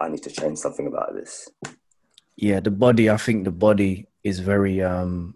I 0.00 0.08
need 0.08 0.22
to 0.24 0.30
change 0.30 0.58
something 0.58 0.86
about 0.86 1.14
this. 1.14 1.48
Yeah, 2.36 2.60
the 2.60 2.70
body. 2.70 3.08
I 3.08 3.16
think 3.16 3.44
the 3.44 3.50
body 3.50 4.06
is 4.22 4.40
very 4.40 4.82
um 4.82 5.34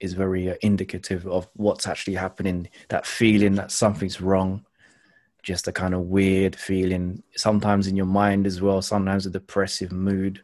is 0.00 0.12
very 0.12 0.50
uh, 0.50 0.54
indicative 0.60 1.26
of 1.26 1.48
what's 1.54 1.88
actually 1.88 2.14
happening. 2.14 2.68
That 2.88 3.06
feeling 3.06 3.54
that 3.54 3.72
something's 3.72 4.20
wrong, 4.20 4.64
just 5.42 5.68
a 5.68 5.72
kind 5.72 5.94
of 5.94 6.02
weird 6.02 6.54
feeling. 6.54 7.22
Sometimes 7.34 7.86
in 7.86 7.96
your 7.96 8.06
mind 8.06 8.46
as 8.46 8.60
well. 8.60 8.82
Sometimes 8.82 9.26
a 9.26 9.30
depressive 9.30 9.90
mood. 9.90 10.42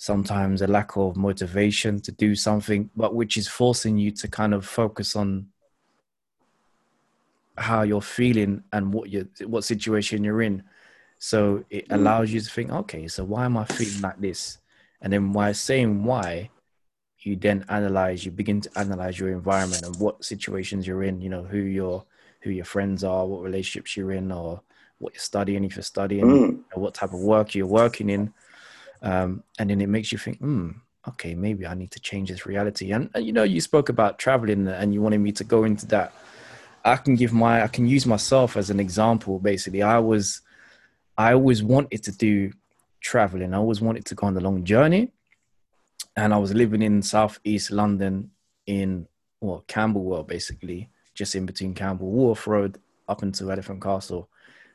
Sometimes 0.00 0.62
a 0.62 0.68
lack 0.68 0.96
of 0.96 1.16
motivation 1.16 2.00
to 2.02 2.12
do 2.12 2.36
something, 2.36 2.88
but 2.96 3.14
which 3.16 3.36
is 3.36 3.48
forcing 3.48 3.98
you 3.98 4.12
to 4.12 4.28
kind 4.28 4.54
of 4.54 4.64
focus 4.64 5.16
on 5.16 5.48
how 7.56 7.82
you're 7.82 8.00
feeling 8.00 8.62
and 8.72 8.94
what 8.94 9.10
you 9.10 9.28
what 9.44 9.64
situation 9.64 10.22
you're 10.22 10.40
in. 10.40 10.62
So 11.18 11.64
it 11.68 11.88
mm. 11.88 11.96
allows 11.96 12.32
you 12.32 12.40
to 12.40 12.48
think, 12.48 12.70
okay, 12.70 13.08
so 13.08 13.24
why 13.24 13.44
am 13.44 13.56
I 13.56 13.64
feeling 13.64 14.00
like 14.00 14.20
this? 14.20 14.58
And 15.02 15.12
then 15.12 15.32
while 15.32 15.52
saying 15.52 16.04
why, 16.04 16.50
you 17.18 17.34
then 17.34 17.64
analyze, 17.68 18.24
you 18.24 18.30
begin 18.30 18.60
to 18.60 18.70
analyze 18.78 19.18
your 19.18 19.30
environment 19.30 19.82
and 19.82 19.96
what 19.96 20.24
situations 20.24 20.86
you're 20.86 21.02
in, 21.02 21.20
you 21.20 21.28
know, 21.28 21.42
who 21.42 21.58
your 21.58 22.04
who 22.42 22.50
your 22.50 22.64
friends 22.64 23.02
are, 23.02 23.26
what 23.26 23.42
relationships 23.42 23.96
you're 23.96 24.12
in, 24.12 24.30
or 24.30 24.60
what 24.98 25.12
you're 25.14 25.20
studying, 25.20 25.64
if 25.64 25.74
you're 25.74 25.82
studying, 25.82 26.24
mm. 26.24 26.78
what 26.78 26.94
type 26.94 27.12
of 27.12 27.20
work 27.20 27.56
you're 27.56 27.66
working 27.66 28.10
in. 28.10 28.32
Um, 29.02 29.42
and 29.58 29.70
then 29.70 29.80
it 29.80 29.88
makes 29.88 30.12
you 30.12 30.18
think, 30.18 30.38
hmm, 30.38 30.70
okay, 31.06 31.34
maybe 31.34 31.66
I 31.66 31.74
need 31.74 31.90
to 31.92 32.00
change 32.00 32.30
this 32.30 32.46
reality. 32.46 32.92
And, 32.92 33.10
and 33.14 33.24
you 33.24 33.32
know, 33.32 33.44
you 33.44 33.60
spoke 33.60 33.88
about 33.88 34.18
traveling 34.18 34.66
and 34.68 34.92
you 34.92 35.00
wanted 35.00 35.18
me 35.18 35.32
to 35.32 35.44
go 35.44 35.64
into 35.64 35.86
that. 35.86 36.12
I 36.84 36.96
can 36.96 37.16
give 37.16 37.32
my, 37.32 37.62
I 37.62 37.68
can 37.68 37.86
use 37.86 38.06
myself 38.06 38.56
as 38.56 38.70
an 38.70 38.80
example. 38.80 39.38
Basically, 39.38 39.82
I 39.82 39.98
was, 39.98 40.40
I 41.16 41.32
always 41.32 41.62
wanted 41.62 42.02
to 42.04 42.12
do 42.12 42.52
traveling. 43.00 43.54
I 43.54 43.58
always 43.58 43.80
wanted 43.80 44.04
to 44.06 44.14
go 44.14 44.26
on 44.26 44.34
the 44.34 44.40
long 44.40 44.64
journey 44.64 45.12
and 46.18 46.34
I 46.34 46.38
was 46.38 46.52
living 46.52 46.82
in 46.82 47.00
southeast 47.00 47.70
London 47.70 48.30
in 48.66 49.06
well 49.40 49.64
Camberwell 49.68 50.24
basically, 50.24 50.90
just 51.14 51.36
in 51.36 51.46
between 51.46 51.74
Campbell 51.74 52.10
Wharf 52.10 52.48
Road 52.48 52.78
up 53.08 53.22
into 53.22 53.50
Elephant 53.52 53.80
Castle, 53.80 54.28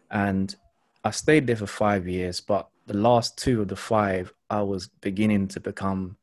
and 0.09 0.55
I 1.03 1.11
stayed 1.11 1.45
there 1.45 1.57
for 1.57 1.67
five 1.67 2.07
years. 2.07 2.39
But 2.39 2.69
the 2.85 2.97
last 2.97 3.37
two 3.37 3.61
of 3.61 3.67
the 3.67 3.75
five, 3.75 4.33
I 4.49 4.61
was 4.61 4.87
beginning 5.01 5.47
to 5.49 5.59
become 5.59 6.17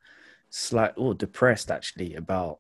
slightly 0.51 1.03
or 1.03 1.15
depressed 1.15 1.71
actually 1.71 2.15
about 2.15 2.59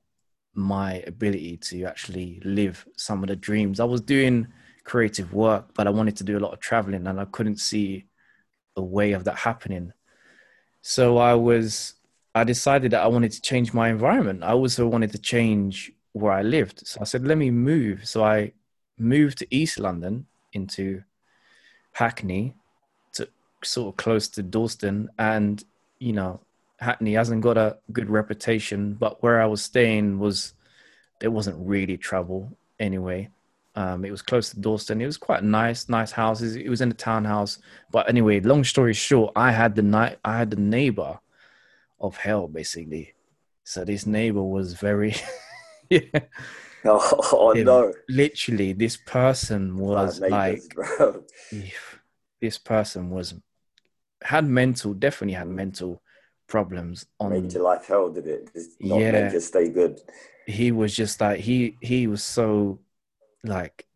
my 0.55 1.03
ability 1.07 1.57
to 1.57 1.85
actually 1.85 2.41
live 2.45 2.87
some 2.97 3.23
of 3.23 3.29
the 3.29 3.37
dreams. 3.37 3.81
I 3.81 3.85
was 3.85 4.01
doing 4.01 4.49
creative 4.85 5.33
work, 5.33 5.71
but 5.75 5.87
I 5.87 5.91
wanted 5.91 6.17
to 6.17 6.25
do 6.25 6.39
a 6.39 6.41
lot 6.41 6.53
of 6.53 6.61
traveling, 6.61 7.07
and 7.07 7.21
I 7.21 7.25
couldn't 7.27 7.59
see 7.59 8.07
a 8.77 8.83
way 8.83 9.13
of 9.13 9.25
that 9.25 9.37
happening. 9.37 9.93
So 10.83 11.19
I 11.19 11.35
was 11.35 11.95
I 12.35 12.45
decided 12.45 12.93
that 12.93 13.03
I 13.03 13.09
wanted 13.09 13.33
to 13.33 13.41
change 13.41 13.73
my 13.75 13.89
environment. 13.89 14.45
I 14.45 14.53
also 14.53 14.87
wanted 14.87 15.13
to 15.13 15.19
change 15.19 15.93
where 16.13 16.33
I 16.33 16.43
lived. 16.43 16.87
So 16.87 17.01
I 17.01 17.05
said, 17.05 17.27
let 17.27 17.39
me 17.39 17.51
move. 17.51 18.07
So 18.07 18.25
I 18.25 18.53
moved 18.99 19.39
to 19.39 19.55
East 19.55 19.79
London 19.81 20.27
into 20.53 21.03
Hackney, 21.93 22.55
sort 23.65 23.93
of 23.93 23.97
close 23.97 24.29
to 24.29 24.43
Dalston. 24.43 25.09
And, 25.19 25.63
you 25.99 26.13
know, 26.13 26.41
Hackney 26.79 27.15
hasn't 27.15 27.43
got 27.43 27.57
a 27.57 27.79
good 27.93 28.11
reputation, 28.11 28.95
but 28.95 29.23
where 29.23 29.41
I 29.41 29.47
was 29.47 29.63
staying 29.63 30.19
was, 30.19 30.55
there 31.21 31.31
wasn't 31.31 31.57
really 31.59 31.97
trouble 31.97 32.57
anyway. 32.79 33.29
Um, 33.77 34.05
it 34.05 34.11
was 34.11 34.23
close 34.23 34.51
to 34.51 34.61
Dalston. 34.61 35.01
It 35.01 35.07
was 35.07 35.17
quite 35.17 35.45
nice, 35.45 35.89
nice 35.89 36.11
houses. 36.11 36.57
It 36.57 36.69
was 36.69 36.81
in 36.81 36.91
a 36.91 36.95
townhouse. 36.95 37.59
But 37.93 38.09
anyway, 38.09 38.41
long 38.41 38.65
story 38.65 38.95
short, 38.95 39.33
I 39.37 39.53
had 39.53 39.75
the 39.75 39.83
night, 39.83 40.19
I 40.25 40.39
had 40.39 40.51
the 40.51 40.61
neighbor 40.61 41.21
of 42.01 42.17
hell, 42.17 42.49
basically. 42.49 43.15
So 43.65 43.85
this 43.85 44.07
neighbor 44.07 44.43
was 44.43 44.73
very, 44.75 45.15
yeah. 45.89 46.01
Oh, 46.85 47.21
oh 47.33 47.53
no! 47.53 47.93
Literally, 48.09 48.73
this 48.73 48.97
person 48.97 49.77
was 49.77 50.19
like, 50.19 50.63
this 52.41 52.57
person 52.57 53.11
was 53.11 53.35
had 54.23 54.47
mental, 54.47 54.95
definitely 54.95 55.35
had 55.35 55.49
mental 55.49 56.03
problems. 56.47 57.07
On 57.19 57.31
made 57.31 57.53
your 57.53 57.63
life 57.63 57.87
hell, 57.87 58.11
did 58.11 58.27
it? 58.27 58.51
not 58.81 59.01
yeah, 59.01 59.31
to 59.31 59.41
stay 59.41 59.69
good. 59.69 60.01
He 60.47 60.73
was 60.73 60.95
just 60.95 61.21
like 61.21 61.41
he 61.41 61.77
he 61.81 62.07
was 62.07 62.23
so 62.23 62.81
like 63.45 63.87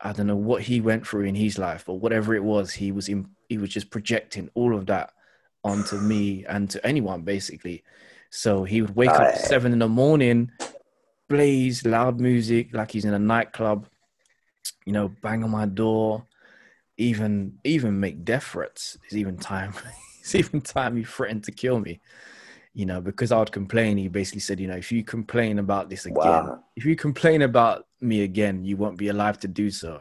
I 0.00 0.12
don't 0.12 0.26
know 0.26 0.36
what 0.36 0.62
he 0.62 0.80
went 0.80 1.06
through 1.06 1.24
in 1.24 1.34
his 1.34 1.58
life, 1.58 1.84
but 1.86 1.94
whatever 1.94 2.34
it 2.34 2.44
was, 2.44 2.72
he 2.72 2.92
was 2.92 3.08
in, 3.08 3.28
he 3.48 3.58
was 3.58 3.70
just 3.70 3.90
projecting 3.90 4.50
all 4.54 4.76
of 4.76 4.86
that 4.86 5.12
onto 5.64 5.96
me 6.00 6.44
and 6.46 6.68
to 6.70 6.86
anyone 6.86 7.22
basically. 7.22 7.82
So 8.30 8.64
he 8.64 8.82
would 8.82 8.94
wake 8.94 9.10
up 9.10 9.20
at 9.20 9.38
seven 9.38 9.72
in 9.72 9.78
the 9.78 9.88
morning, 9.88 10.50
blaze 11.28 11.86
loud 11.86 12.20
music 12.20 12.74
like 12.74 12.90
he's 12.90 13.04
in 13.04 13.14
a 13.14 13.18
nightclub, 13.18 13.86
you 14.84 14.92
know, 14.92 15.10
bang 15.22 15.42
on 15.42 15.50
my 15.50 15.64
door, 15.64 16.26
even 16.96 17.58
even 17.64 18.00
make 18.00 18.24
death 18.24 18.44
threats. 18.44 18.96
There's 19.02 19.18
even 19.18 19.36
time 19.36 19.74
it's 20.20 20.34
even 20.34 20.60
time 20.60 20.96
he 20.96 21.04
threatened 21.04 21.44
to 21.44 21.52
kill 21.52 21.80
me. 21.80 22.00
You 22.74 22.84
know, 22.84 23.00
because 23.00 23.32
I 23.32 23.38
would 23.38 23.52
complain, 23.52 23.96
he 23.96 24.08
basically 24.08 24.40
said, 24.40 24.60
you 24.60 24.68
know, 24.68 24.76
if 24.76 24.92
you 24.92 25.02
complain 25.02 25.58
about 25.58 25.88
this 25.88 26.04
again, 26.04 26.16
wow. 26.16 26.62
if 26.76 26.84
you 26.84 26.94
complain 26.94 27.40
about 27.40 27.86
me 28.02 28.22
again, 28.22 28.64
you 28.64 28.76
won't 28.76 28.98
be 28.98 29.08
alive 29.08 29.38
to 29.40 29.48
do 29.48 29.70
so. 29.70 30.00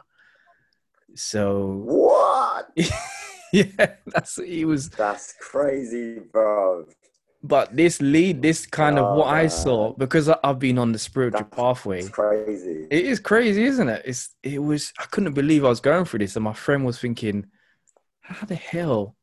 So 1.16 1.84
what? 1.86 2.70
yeah, 3.54 3.96
that's 4.08 4.36
he 4.36 4.66
was. 4.66 4.90
That's 4.90 5.34
crazy, 5.40 6.20
bro. 6.20 6.86
But 7.48 7.76
this 7.76 8.02
lead, 8.02 8.42
this 8.42 8.66
kind 8.66 8.98
oh, 8.98 9.06
of 9.06 9.18
what. 9.18 9.28
I 9.28 9.46
saw, 9.46 9.94
because 9.94 10.30
I've 10.30 10.58
been 10.58 10.80
on 10.80 10.92
the 10.92 10.98
spiritual 10.98 11.44
pathway. 11.44 12.08
crazy. 12.08 12.88
It 12.90 13.06
is 13.06 13.20
crazy, 13.20 13.66
isn't 13.66 13.88
it? 13.88 14.02
It's 14.04 14.30
it 14.42 14.58
was. 14.58 14.92
I 14.98 15.04
couldn't 15.04 15.34
believe 15.34 15.64
I 15.64 15.70
was 15.70 15.80
going 15.80 16.06
through 16.06 16.20
this, 16.20 16.36
and 16.36 16.44
my 16.44 16.54
friend 16.54 16.84
was 16.84 17.00
thinking, 17.00 17.46
"How 18.22 18.48
the 18.48 18.56
hell 18.56 19.16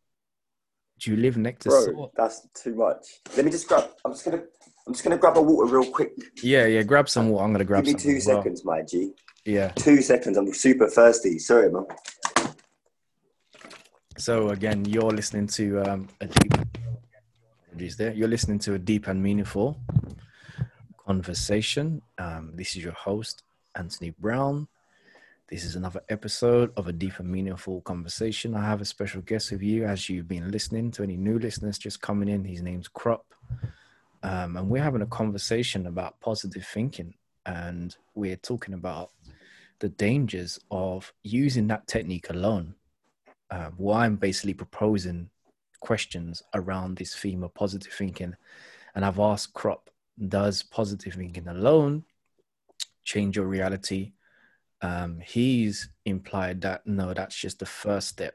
do 1.00 1.10
you 1.10 1.16
live 1.16 1.36
next 1.36 1.64
to?" 1.64 1.70
Bro, 1.70 2.12
that's 2.16 2.46
too 2.54 2.76
much. 2.76 3.04
Let 3.36 3.44
me 3.44 3.50
just 3.50 3.66
grab. 3.66 3.90
I'm 4.04 4.12
just 4.12 4.24
gonna. 4.24 4.44
I'm 4.86 4.92
just 4.92 5.02
gonna 5.02 5.18
grab 5.18 5.36
a 5.36 5.42
water 5.42 5.76
real 5.76 5.90
quick. 5.90 6.12
Yeah, 6.44 6.66
yeah. 6.66 6.82
Grab 6.82 7.08
some 7.08 7.28
water. 7.28 7.44
I'm 7.44 7.52
gonna 7.52 7.64
grab. 7.64 7.84
Give 7.84 7.94
me 7.96 8.00
two 8.00 8.20
seconds, 8.20 8.62
well. 8.64 8.76
my 8.76 8.82
G. 8.84 9.14
Yeah. 9.44 9.70
Two 9.70 10.00
seconds. 10.00 10.36
I'm 10.36 10.54
super 10.54 10.86
thirsty. 10.86 11.40
Sorry, 11.40 11.72
man. 11.72 11.86
So 14.16 14.50
again, 14.50 14.84
you're 14.84 15.10
listening 15.10 15.48
to 15.48 15.80
um, 15.80 16.08
a 16.20 16.26
deep. 16.28 16.81
There, 17.74 18.12
you're 18.12 18.28
listening 18.28 18.58
to 18.60 18.74
a 18.74 18.78
deep 18.78 19.06
and 19.06 19.22
meaningful 19.22 19.80
conversation. 21.06 22.02
Um, 22.18 22.52
this 22.54 22.76
is 22.76 22.84
your 22.84 22.92
host, 22.92 23.42
Anthony 23.74 24.10
Brown. 24.10 24.68
This 25.48 25.64
is 25.64 25.74
another 25.74 26.02
episode 26.08 26.72
of 26.76 26.88
a 26.88 26.92
deep 26.92 27.18
and 27.18 27.30
meaningful 27.30 27.80
conversation. 27.80 28.54
I 28.54 28.64
have 28.64 28.80
a 28.80 28.84
special 28.84 29.22
guest 29.22 29.50
with 29.50 29.62
you 29.62 29.84
as 29.84 30.08
you've 30.08 30.28
been 30.28 30.50
listening 30.50 30.90
to 30.92 31.02
any 31.02 31.16
new 31.16 31.38
listeners 31.38 31.78
just 31.78 32.00
coming 32.00 32.28
in. 32.28 32.44
His 32.44 32.62
name's 32.62 32.88
Crop. 32.88 33.24
Um, 34.22 34.56
and 34.56 34.68
we're 34.68 34.82
having 34.82 35.02
a 35.02 35.06
conversation 35.06 35.86
about 35.86 36.20
positive 36.20 36.66
thinking. 36.66 37.14
And 37.46 37.96
we're 38.14 38.36
talking 38.36 38.74
about 38.74 39.10
the 39.78 39.88
dangers 39.88 40.60
of 40.70 41.12
using 41.22 41.66
that 41.68 41.86
technique 41.86 42.28
alone 42.30 42.74
um, 43.52 43.74
well, 43.76 43.98
I'm 43.98 44.16
basically 44.16 44.54
proposing 44.54 45.28
questions 45.82 46.42
around 46.54 46.96
this 46.96 47.14
theme 47.14 47.42
of 47.42 47.52
positive 47.52 47.92
thinking. 47.92 48.34
And 48.94 49.04
I've 49.04 49.18
asked 49.18 49.52
Crop, 49.52 49.90
does 50.28 50.62
positive 50.62 51.14
thinking 51.14 51.48
alone 51.48 52.04
change 53.04 53.36
your 53.36 53.46
reality? 53.46 54.12
Um, 54.80 55.20
he's 55.20 55.90
implied 56.04 56.60
that 56.62 56.86
no, 56.86 57.12
that's 57.12 57.36
just 57.36 57.58
the 57.58 57.66
first 57.66 58.08
step. 58.08 58.34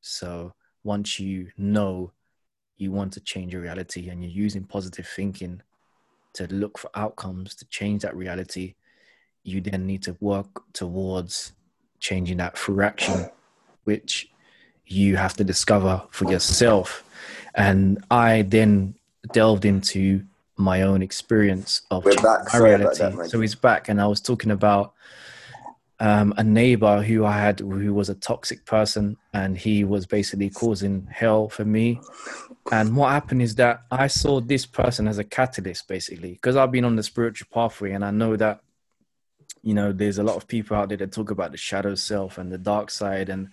So 0.00 0.54
once 0.84 1.20
you 1.20 1.50
know 1.58 2.12
you 2.76 2.90
want 2.90 3.12
to 3.12 3.20
change 3.20 3.52
your 3.52 3.62
reality 3.62 4.08
and 4.08 4.22
you're 4.22 4.32
using 4.32 4.64
positive 4.64 5.06
thinking 5.06 5.60
to 6.34 6.46
look 6.46 6.78
for 6.78 6.90
outcomes 6.94 7.54
to 7.56 7.64
change 7.66 8.02
that 8.02 8.16
reality, 8.16 8.74
you 9.44 9.60
then 9.60 9.86
need 9.86 10.02
to 10.04 10.16
work 10.20 10.62
towards 10.72 11.52
changing 11.98 12.38
that 12.38 12.56
through 12.56 12.82
action 12.82 13.28
which 13.84 14.31
you 14.86 15.16
have 15.16 15.34
to 15.34 15.44
discover 15.44 16.02
for 16.10 16.30
yourself. 16.30 17.04
And 17.54 18.02
I 18.10 18.42
then 18.42 18.94
delved 19.32 19.64
into 19.64 20.24
my 20.56 20.82
own 20.82 21.02
experience 21.02 21.82
of 21.90 22.04
my 22.04 22.58
reality. 22.58 22.98
That, 22.98 23.28
so 23.30 23.40
he's 23.40 23.54
back, 23.54 23.88
and 23.88 24.00
I 24.00 24.06
was 24.06 24.20
talking 24.20 24.50
about 24.50 24.94
um, 26.00 26.34
a 26.36 26.44
neighbor 26.44 27.02
who 27.02 27.24
I 27.24 27.38
had 27.38 27.60
who 27.60 27.94
was 27.94 28.08
a 28.08 28.14
toxic 28.14 28.64
person, 28.64 29.16
and 29.32 29.56
he 29.56 29.84
was 29.84 30.06
basically 30.06 30.50
causing 30.50 31.06
hell 31.10 31.48
for 31.48 31.64
me. 31.64 32.00
And 32.70 32.96
what 32.96 33.10
happened 33.10 33.42
is 33.42 33.56
that 33.56 33.82
I 33.90 34.06
saw 34.06 34.40
this 34.40 34.66
person 34.66 35.08
as 35.08 35.18
a 35.18 35.24
catalyst, 35.24 35.88
basically, 35.88 36.32
because 36.32 36.56
I've 36.56 36.72
been 36.72 36.84
on 36.84 36.96
the 36.96 37.02
spiritual 37.02 37.48
pathway, 37.52 37.92
and 37.92 38.04
I 38.04 38.10
know 38.10 38.36
that 38.36 38.60
you 39.62 39.74
know 39.74 39.92
there's 39.92 40.18
a 40.18 40.22
lot 40.22 40.36
of 40.36 40.48
people 40.48 40.76
out 40.76 40.88
there 40.88 40.98
that 40.98 41.12
talk 41.12 41.30
about 41.30 41.52
the 41.52 41.58
shadow 41.58 41.94
self 41.94 42.38
and 42.38 42.50
the 42.50 42.58
dark 42.58 42.90
side 42.90 43.28
and 43.28 43.48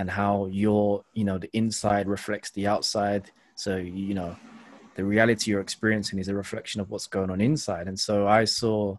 and 0.00 0.08
how 0.08 0.46
your 0.46 1.04
you 1.12 1.24
know 1.24 1.36
the 1.36 1.50
inside 1.52 2.08
reflects 2.08 2.50
the 2.52 2.66
outside. 2.66 3.30
So 3.54 3.76
you 3.76 4.14
know 4.14 4.34
the 4.94 5.04
reality 5.04 5.50
you're 5.50 5.60
experiencing 5.60 6.18
is 6.18 6.28
a 6.28 6.34
reflection 6.34 6.80
of 6.80 6.88
what's 6.88 7.06
going 7.06 7.30
on 7.30 7.40
inside. 7.40 7.86
And 7.86 8.00
so 8.00 8.26
i 8.26 8.44
saw 8.46 8.96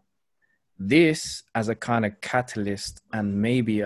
this 0.77 1.43
as 1.55 1.69
a 1.69 1.75
kind 1.75 2.05
of 2.05 2.19
catalyst 2.21 3.01
and 3.13 3.27
maybe 3.49 3.83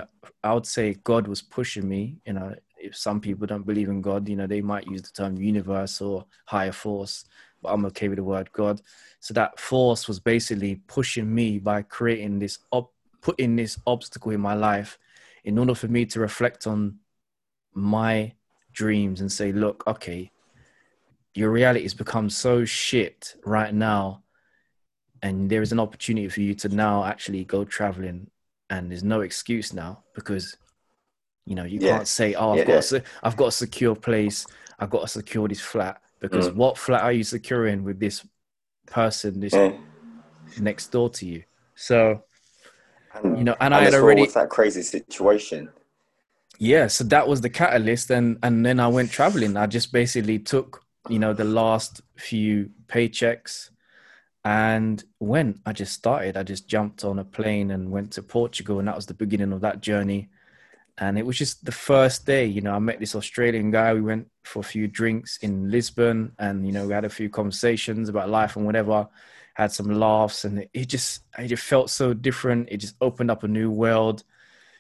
i 0.47 0.53
would 0.53 0.65
say 0.65 0.95
god 1.03 1.27
was 1.27 1.41
pushing 1.41 1.87
me 1.87 2.03
you 2.27 2.33
know. 2.33 2.53
If 2.77 2.95
some 2.95 3.19
people 3.19 3.47
don't 3.47 3.65
believe 3.65 3.89
in 3.89 4.01
god 4.01 4.27
you 4.29 4.35
know 4.35 4.47
they 4.47 4.61
might 4.61 4.85
use 4.95 5.01
the 5.01 5.13
term 5.19 5.37
universe 5.37 6.01
or 6.01 6.25
higher 6.45 6.71
force 6.83 7.25
but 7.61 7.69
i'm 7.73 7.85
okay 7.85 8.09
with 8.09 8.17
the 8.17 8.29
word 8.33 8.51
god. 8.51 8.81
So 9.21 9.33
that 9.33 9.59
force 9.59 10.07
was 10.09 10.19
basically 10.19 10.73
pushing 10.97 11.33
me 11.39 11.59
by 11.59 11.81
creating 11.97 12.39
this 12.39 12.59
up 12.77 12.91
putting 13.21 13.55
this 13.55 13.79
obstacle 13.87 14.31
in 14.31 14.41
my 14.41 14.53
life 14.53 14.99
in 15.45 15.57
order 15.57 15.75
for 15.75 15.87
me 15.87 16.05
to 16.07 16.19
reflect 16.19 16.67
on 16.67 16.99
my 17.75 18.33
dreams 18.73 19.21
and 19.21 19.31
say 19.31 19.51
look 19.51 19.83
okay 19.85 20.31
your 21.33 21.51
reality 21.51 21.83
has 21.83 21.93
become 21.93 22.29
so 22.29 22.65
shit 22.65 23.35
right 23.45 23.73
now 23.73 24.23
and 25.21 25.49
there 25.49 25.61
is 25.61 25.71
an 25.71 25.79
opportunity 25.79 26.29
for 26.29 26.41
you 26.41 26.53
to 26.53 26.69
now 26.69 27.03
actually 27.03 27.43
go 27.43 27.63
traveling 27.65 28.27
and 28.69 28.89
there's 28.89 29.03
no 29.03 29.21
excuse 29.21 29.73
now 29.73 30.03
because 30.13 30.57
you 31.45 31.55
know 31.55 31.63
you 31.63 31.79
yeah. 31.79 31.97
can't 31.97 32.07
say 32.07 32.33
oh 32.33 32.51
i've 32.51 32.59
yeah, 32.59 32.65
got 32.65 32.91
yeah. 32.91 32.99
A, 32.99 33.03
i've 33.23 33.37
got 33.37 33.47
a 33.47 33.51
secure 33.51 33.95
place 33.95 34.45
i've 34.79 34.89
got 34.89 35.01
to 35.01 35.07
secure 35.07 35.47
this 35.47 35.61
flat 35.61 36.01
because 36.19 36.49
mm. 36.49 36.55
what 36.55 36.77
flat 36.77 37.01
are 37.01 37.11
you 37.11 37.23
securing 37.23 37.83
with 37.83 37.99
this 37.99 38.25
person 38.87 39.39
this 39.39 39.53
mm. 39.53 39.79
next 40.59 40.87
door 40.87 41.09
to 41.09 41.25
you 41.25 41.43
so 41.75 42.23
and, 43.13 43.37
you 43.37 43.43
know 43.43 43.55
and, 43.59 43.73
and 43.73 43.75
i 43.75 43.83
had 43.83 43.93
already 43.93 44.25
that 44.27 44.49
crazy 44.49 44.81
situation 44.81 45.69
yeah 46.59 46.87
so 46.87 47.03
that 47.03 47.27
was 47.27 47.41
the 47.41 47.49
catalyst 47.49 48.09
and 48.11 48.37
and 48.43 48.65
then 48.65 48.79
i 48.79 48.87
went 48.87 49.11
traveling 49.11 49.57
i 49.57 49.65
just 49.65 49.91
basically 49.91 50.39
took 50.39 50.83
you 51.09 51.19
know 51.19 51.33
the 51.33 51.43
last 51.43 52.01
few 52.17 52.69
paychecks 52.87 53.69
and 54.45 55.03
when 55.17 55.59
I 55.65 55.73
just 55.73 55.93
started, 55.93 56.37
I 56.37 56.43
just 56.43 56.67
jumped 56.67 57.03
on 57.03 57.17
a 57.17 57.25
plane 57.25 57.71
and 57.71 57.89
went 57.89 58.11
to 58.13 58.21
Portugal, 58.21 58.77
and 58.77 58.87
that 58.87 58.95
was 58.95 59.07
the 59.07 59.15
beginning 59.15 59.51
of 59.51 59.61
that 59.61 59.81
journey. 59.81 60.29
And 60.99 61.17
it 61.17 61.25
was 61.25 61.35
just 61.35 61.65
the 61.65 61.71
first 61.71 62.27
day, 62.27 62.45
you 62.45 62.61
know, 62.61 62.71
I 62.71 62.79
met 62.79 62.99
this 62.99 63.15
Australian 63.15 63.71
guy. 63.71 63.95
We 63.95 64.01
went 64.01 64.27
for 64.43 64.59
a 64.59 64.63
few 64.63 64.87
drinks 64.87 65.37
in 65.37 65.71
Lisbon, 65.71 66.33
and 66.37 66.63
you 66.63 66.71
know, 66.71 66.85
we 66.85 66.93
had 66.93 67.05
a 67.05 67.09
few 67.09 67.27
conversations 67.27 68.07
about 68.07 68.29
life 68.29 68.55
and 68.55 68.67
whatever. 68.67 69.07
Had 69.55 69.71
some 69.71 69.89
laughs, 69.89 70.45
and 70.45 70.67
it 70.71 70.85
just, 70.85 71.21
it 71.39 71.47
just 71.47 71.63
felt 71.63 71.89
so 71.89 72.13
different. 72.13 72.69
It 72.69 72.77
just 72.77 72.95
opened 73.01 73.31
up 73.31 73.43
a 73.43 73.47
new 73.47 73.71
world. 73.71 74.23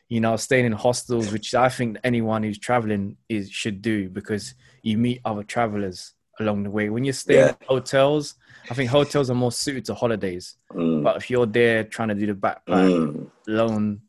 You 0.07 0.21
know, 0.21 0.35
staying 0.35 0.65
in 0.65 0.71
hostels, 0.71 1.31
which 1.31 1.55
I 1.55 1.69
think 1.69 1.97
anyone 2.03 2.43
who's 2.43 2.59
traveling 2.59 3.17
is 3.27 3.49
should 3.49 3.81
do 3.81 4.07
because 4.09 4.53
you 4.83 4.97
meet 4.97 5.21
other 5.25 5.43
travelers 5.43 6.13
along 6.39 6.63
the 6.63 6.69
way. 6.69 6.89
When 6.89 7.03
you're 7.03 7.13
staying 7.13 7.39
yeah. 7.39 7.49
in 7.49 7.67
hotels, 7.67 8.35
I 8.69 8.73
think 8.73 8.89
hotels 8.89 9.29
are 9.29 9.35
more 9.35 9.51
suited 9.51 9.85
to 9.85 9.95
holidays. 9.95 10.57
Mm. 10.71 11.03
But 11.03 11.17
if 11.17 11.29
you're 11.29 11.45
there 11.45 11.83
trying 11.83 12.09
to 12.09 12.15
do 12.15 12.27
the 12.27 12.33
backpack 12.33 12.61
mm. 12.67 13.31
lone 13.47 14.01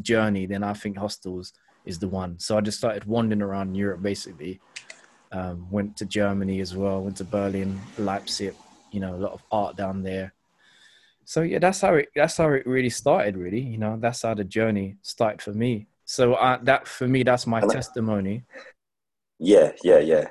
journey, 0.00 0.46
then 0.46 0.62
I 0.62 0.72
think 0.72 0.96
hostels 0.96 1.52
is 1.84 1.98
the 1.98 2.08
one. 2.08 2.38
So 2.38 2.56
I 2.56 2.60
just 2.60 2.78
started 2.78 3.04
wandering 3.04 3.42
around 3.42 3.74
Europe 3.74 4.02
basically. 4.02 4.60
Um, 5.32 5.70
went 5.70 5.96
to 5.96 6.04
Germany 6.04 6.60
as 6.60 6.76
well, 6.76 7.02
went 7.02 7.16
to 7.16 7.24
Berlin, 7.24 7.80
Leipzig, 7.96 8.54
you 8.90 9.00
know, 9.00 9.14
a 9.14 9.16
lot 9.16 9.32
of 9.32 9.42
art 9.50 9.76
down 9.76 10.02
there. 10.02 10.34
So 11.24 11.42
yeah, 11.42 11.58
that's 11.58 11.80
how 11.80 11.94
it 11.94 12.08
that's 12.14 12.36
how 12.36 12.50
it 12.50 12.66
really 12.66 12.90
started, 12.90 13.36
really. 13.36 13.60
You 13.60 13.78
know, 13.78 13.96
that's 14.00 14.22
how 14.22 14.34
the 14.34 14.44
journey 14.44 14.96
started 15.02 15.42
for 15.42 15.52
me. 15.52 15.86
So 16.04 16.34
uh, 16.34 16.58
that 16.62 16.86
for 16.86 17.08
me, 17.08 17.22
that's 17.22 17.46
my 17.46 17.60
testimony. 17.60 18.44
Yeah, 19.38 19.72
yeah, 19.82 19.98
yeah. 19.98 20.28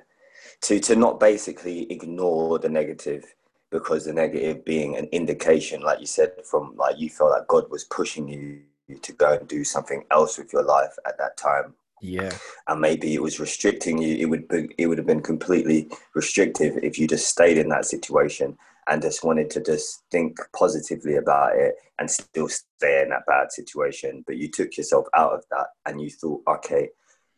To 0.63 0.79
to 0.79 0.95
not 0.95 1.19
basically 1.19 1.91
ignore 1.91 2.59
the 2.59 2.69
negative 2.69 3.25
because 3.71 4.05
the 4.05 4.13
negative 4.13 4.65
being 4.65 4.97
an 4.97 5.05
indication, 5.11 5.81
like 5.81 5.99
you 5.99 6.05
said, 6.05 6.33
from 6.43 6.75
like 6.75 6.99
you 6.99 7.09
felt 7.09 7.31
like 7.31 7.47
God 7.47 7.69
was 7.71 7.85
pushing 7.85 8.27
you 8.27 8.61
to 9.01 9.13
go 9.13 9.33
and 9.33 9.47
do 9.47 9.63
something 9.63 10.03
else 10.11 10.37
with 10.37 10.51
your 10.51 10.63
life 10.63 10.93
at 11.07 11.17
that 11.17 11.37
time. 11.37 11.73
Yeah. 12.01 12.31
And 12.67 12.81
maybe 12.81 13.13
it 13.13 13.21
was 13.21 13.39
restricting 13.39 14.01
you. 14.01 14.15
It 14.17 14.25
would 14.25 14.47
be, 14.47 14.69
it 14.77 14.87
would 14.87 14.97
have 14.97 15.07
been 15.07 15.21
completely 15.21 15.87
restrictive 16.15 16.77
if 16.83 16.99
you 16.99 17.07
just 17.07 17.29
stayed 17.29 17.57
in 17.57 17.69
that 17.69 17.85
situation 17.85 18.57
and 18.87 19.01
just 19.01 19.23
wanted 19.23 19.49
to 19.51 19.61
just 19.61 20.03
think 20.11 20.37
positively 20.55 21.15
about 21.15 21.55
it 21.55 21.75
and 21.99 22.09
still 22.09 22.49
stay 22.49 23.03
in 23.03 23.09
that 23.09 23.25
bad 23.27 23.51
situation. 23.51 24.23
But 24.25 24.37
you 24.37 24.49
took 24.49 24.77
yourself 24.77 25.07
out 25.15 25.33
of 25.33 25.43
that 25.51 25.67
and 25.85 26.01
you 26.01 26.09
thought, 26.09 26.41
okay, 26.47 26.89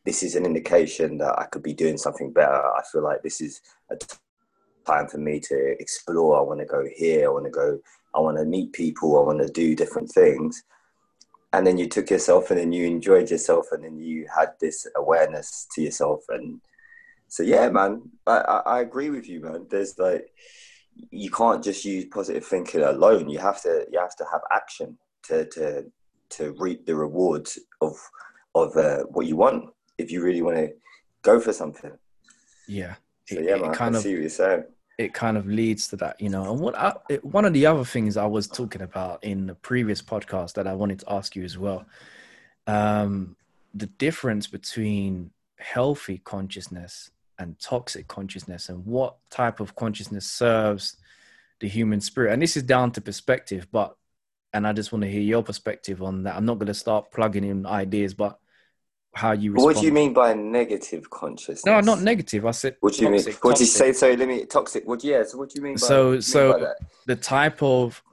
this 0.05 0.23
is 0.23 0.35
an 0.35 0.45
indication 0.45 1.17
that 1.19 1.37
I 1.37 1.45
could 1.45 1.63
be 1.63 1.73
doing 1.73 1.97
something 1.97 2.31
better. 2.31 2.53
I 2.53 2.81
feel 2.91 3.03
like 3.03 3.21
this 3.21 3.41
is 3.41 3.61
a 3.89 3.97
time 4.85 5.07
for 5.07 5.17
me 5.17 5.39
to 5.39 5.75
explore. 5.79 6.37
I 6.37 6.41
want 6.41 6.59
to 6.59 6.65
go 6.65 6.85
here. 6.95 7.25
I 7.25 7.31
want 7.31 7.45
to 7.45 7.51
go. 7.51 7.79
I 8.15 8.19
want 8.19 8.37
to 8.37 8.45
meet 8.45 8.73
people. 8.73 9.17
I 9.17 9.25
want 9.25 9.39
to 9.39 9.47
do 9.47 9.75
different 9.75 10.09
things. 10.09 10.63
And 11.53 11.65
then 11.65 11.77
you 11.77 11.87
took 11.87 12.09
yourself, 12.09 12.49
and 12.49 12.59
then 12.59 12.73
you 12.73 12.85
enjoyed 12.85 13.29
yourself, 13.29 13.67
and 13.71 13.83
then 13.83 13.99
you 13.99 14.27
had 14.35 14.53
this 14.59 14.87
awareness 14.95 15.67
to 15.73 15.83
yourself. 15.83 16.23
And 16.29 16.59
so, 17.27 17.43
yeah, 17.43 17.69
man, 17.69 18.09
I, 18.25 18.61
I 18.65 18.81
agree 18.81 19.09
with 19.11 19.29
you, 19.29 19.39
man. 19.39 19.67
There's 19.69 19.97
like 19.99 20.33
you 21.11 21.29
can't 21.29 21.63
just 21.63 21.85
use 21.85 22.05
positive 22.05 22.45
thinking 22.45 22.81
alone. 22.81 23.29
You 23.29 23.39
have 23.39 23.61
to 23.63 23.85
you 23.91 23.99
have 23.99 24.15
to 24.17 24.25
have 24.31 24.41
action 24.51 24.97
to 25.23 25.45
to 25.45 25.85
to 26.31 26.51
reap 26.53 26.85
the 26.85 26.95
rewards 26.95 27.59
of 27.81 27.95
of 28.55 28.75
uh, 28.77 29.03
what 29.03 29.25
you 29.25 29.35
want 29.35 29.69
if 29.97 30.11
you 30.11 30.23
really 30.23 30.41
want 30.41 30.57
to 30.57 30.73
go 31.21 31.39
for 31.39 31.53
something. 31.53 31.91
Yeah, 32.67 32.95
so, 33.25 33.39
yeah, 33.39 33.55
man, 33.55 33.73
kind 33.73 33.95
I 33.95 33.97
of, 33.97 34.03
see 34.03 34.13
what 34.13 34.21
you're 34.21 34.29
saying. 34.29 34.63
It 34.97 35.13
kind 35.13 35.37
of 35.37 35.47
leads 35.47 35.87
to 35.89 35.95
that, 35.97 36.21
you 36.21 36.29
know. 36.29 36.51
And 36.51 36.59
what 36.59 36.77
I, 36.77 36.93
it, 37.09 37.23
one 37.25 37.45
of 37.45 37.53
the 37.53 37.65
other 37.65 37.83
things 37.83 38.15
I 38.15 38.25
was 38.25 38.47
talking 38.47 38.81
about 38.81 39.23
in 39.23 39.47
the 39.47 39.55
previous 39.55 40.01
podcast 40.01 40.53
that 40.53 40.67
I 40.67 40.73
wanted 40.73 40.99
to 40.99 41.11
ask 41.11 41.35
you 41.35 41.43
as 41.43 41.57
well, 41.57 41.85
um, 42.67 43.35
the 43.73 43.87
difference 43.87 44.47
between 44.47 45.31
healthy 45.57 46.19
consciousness 46.19 47.11
and 47.39 47.59
toxic 47.59 48.07
consciousness, 48.07 48.69
and 48.69 48.85
what 48.85 49.17
type 49.29 49.59
of 49.59 49.75
consciousness 49.75 50.25
serves 50.25 50.97
the 51.59 51.67
human 51.67 52.01
spirit. 52.01 52.33
And 52.33 52.41
this 52.41 52.57
is 52.57 52.63
down 52.63 52.91
to 52.91 53.01
perspective, 53.01 53.67
but 53.71 53.95
and 54.53 54.67
I 54.67 54.73
just 54.73 54.91
want 54.91 55.03
to 55.03 55.09
hear 55.09 55.21
your 55.21 55.41
perspective 55.41 56.03
on 56.03 56.23
that. 56.23 56.35
I'm 56.35 56.45
not 56.45 56.59
going 56.59 56.67
to 56.67 56.73
start 56.75 57.11
plugging 57.11 57.43
in 57.43 57.65
ideas, 57.65 58.13
but 58.13 58.37
how 59.15 59.31
you 59.31 59.51
respond. 59.51 59.75
What 59.75 59.81
do 59.81 59.87
you 59.87 59.91
mean 59.91 60.13
by 60.13 60.33
negative 60.33 61.09
consciousness? 61.09 61.65
No, 61.65 61.79
not 61.79 62.01
negative. 62.01 62.45
I 62.45 62.51
said. 62.51 62.75
What 62.79 62.93
do 62.93 63.03
you 63.03 63.09
toxic, 63.09 63.33
mean? 63.33 63.39
What 63.41 63.55
do 63.57 63.63
you 63.63 63.67
say? 63.67 63.93
Sorry, 63.93 64.15
let 64.15 64.27
me 64.27 64.45
toxic. 64.45 64.87
What? 64.87 65.03
Yeah. 65.03 65.23
So 65.23 65.37
what 65.37 65.49
do 65.49 65.53
you 65.57 65.63
mean? 65.63 65.75
By, 65.75 65.79
so 65.79 66.19
so 66.19 66.59
by 66.59 66.73
the 67.05 67.15
type 67.15 67.63
of 67.63 68.03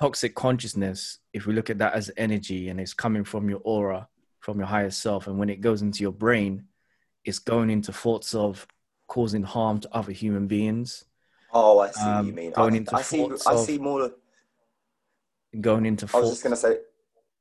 toxic 0.00 0.34
consciousness, 0.34 1.18
if 1.32 1.46
we 1.46 1.54
look 1.54 1.70
at 1.70 1.78
that 1.78 1.94
as 1.94 2.10
energy 2.16 2.68
and 2.68 2.80
it's 2.80 2.94
coming 2.94 3.24
from 3.24 3.48
your 3.48 3.60
aura, 3.64 4.08
from 4.40 4.58
your 4.58 4.66
higher 4.66 4.90
self, 4.90 5.26
and 5.26 5.38
when 5.38 5.48
it 5.48 5.60
goes 5.60 5.82
into 5.82 6.02
your 6.02 6.12
brain, 6.12 6.64
it's 7.28 7.38
going 7.38 7.68
into 7.68 7.92
thoughts 7.92 8.34
of 8.34 8.66
causing 9.06 9.42
harm 9.42 9.80
to 9.80 9.88
other 9.94 10.12
human 10.12 10.46
beings. 10.46 11.04
Oh, 11.52 11.78
I 11.78 11.90
see 11.90 12.00
um, 12.00 12.16
what 12.16 12.26
you 12.26 12.32
mean. 12.32 12.50
Going 12.52 12.74
I, 12.74 12.76
into 12.78 12.96
I 12.96 13.02
see. 13.02 13.28
I 13.46 13.56
see 13.56 13.78
more. 13.78 14.10
Going 15.60 15.84
into. 15.84 16.08
I 16.14 16.20
was 16.20 16.30
just 16.30 16.42
gonna 16.42 16.56
say. 16.56 16.78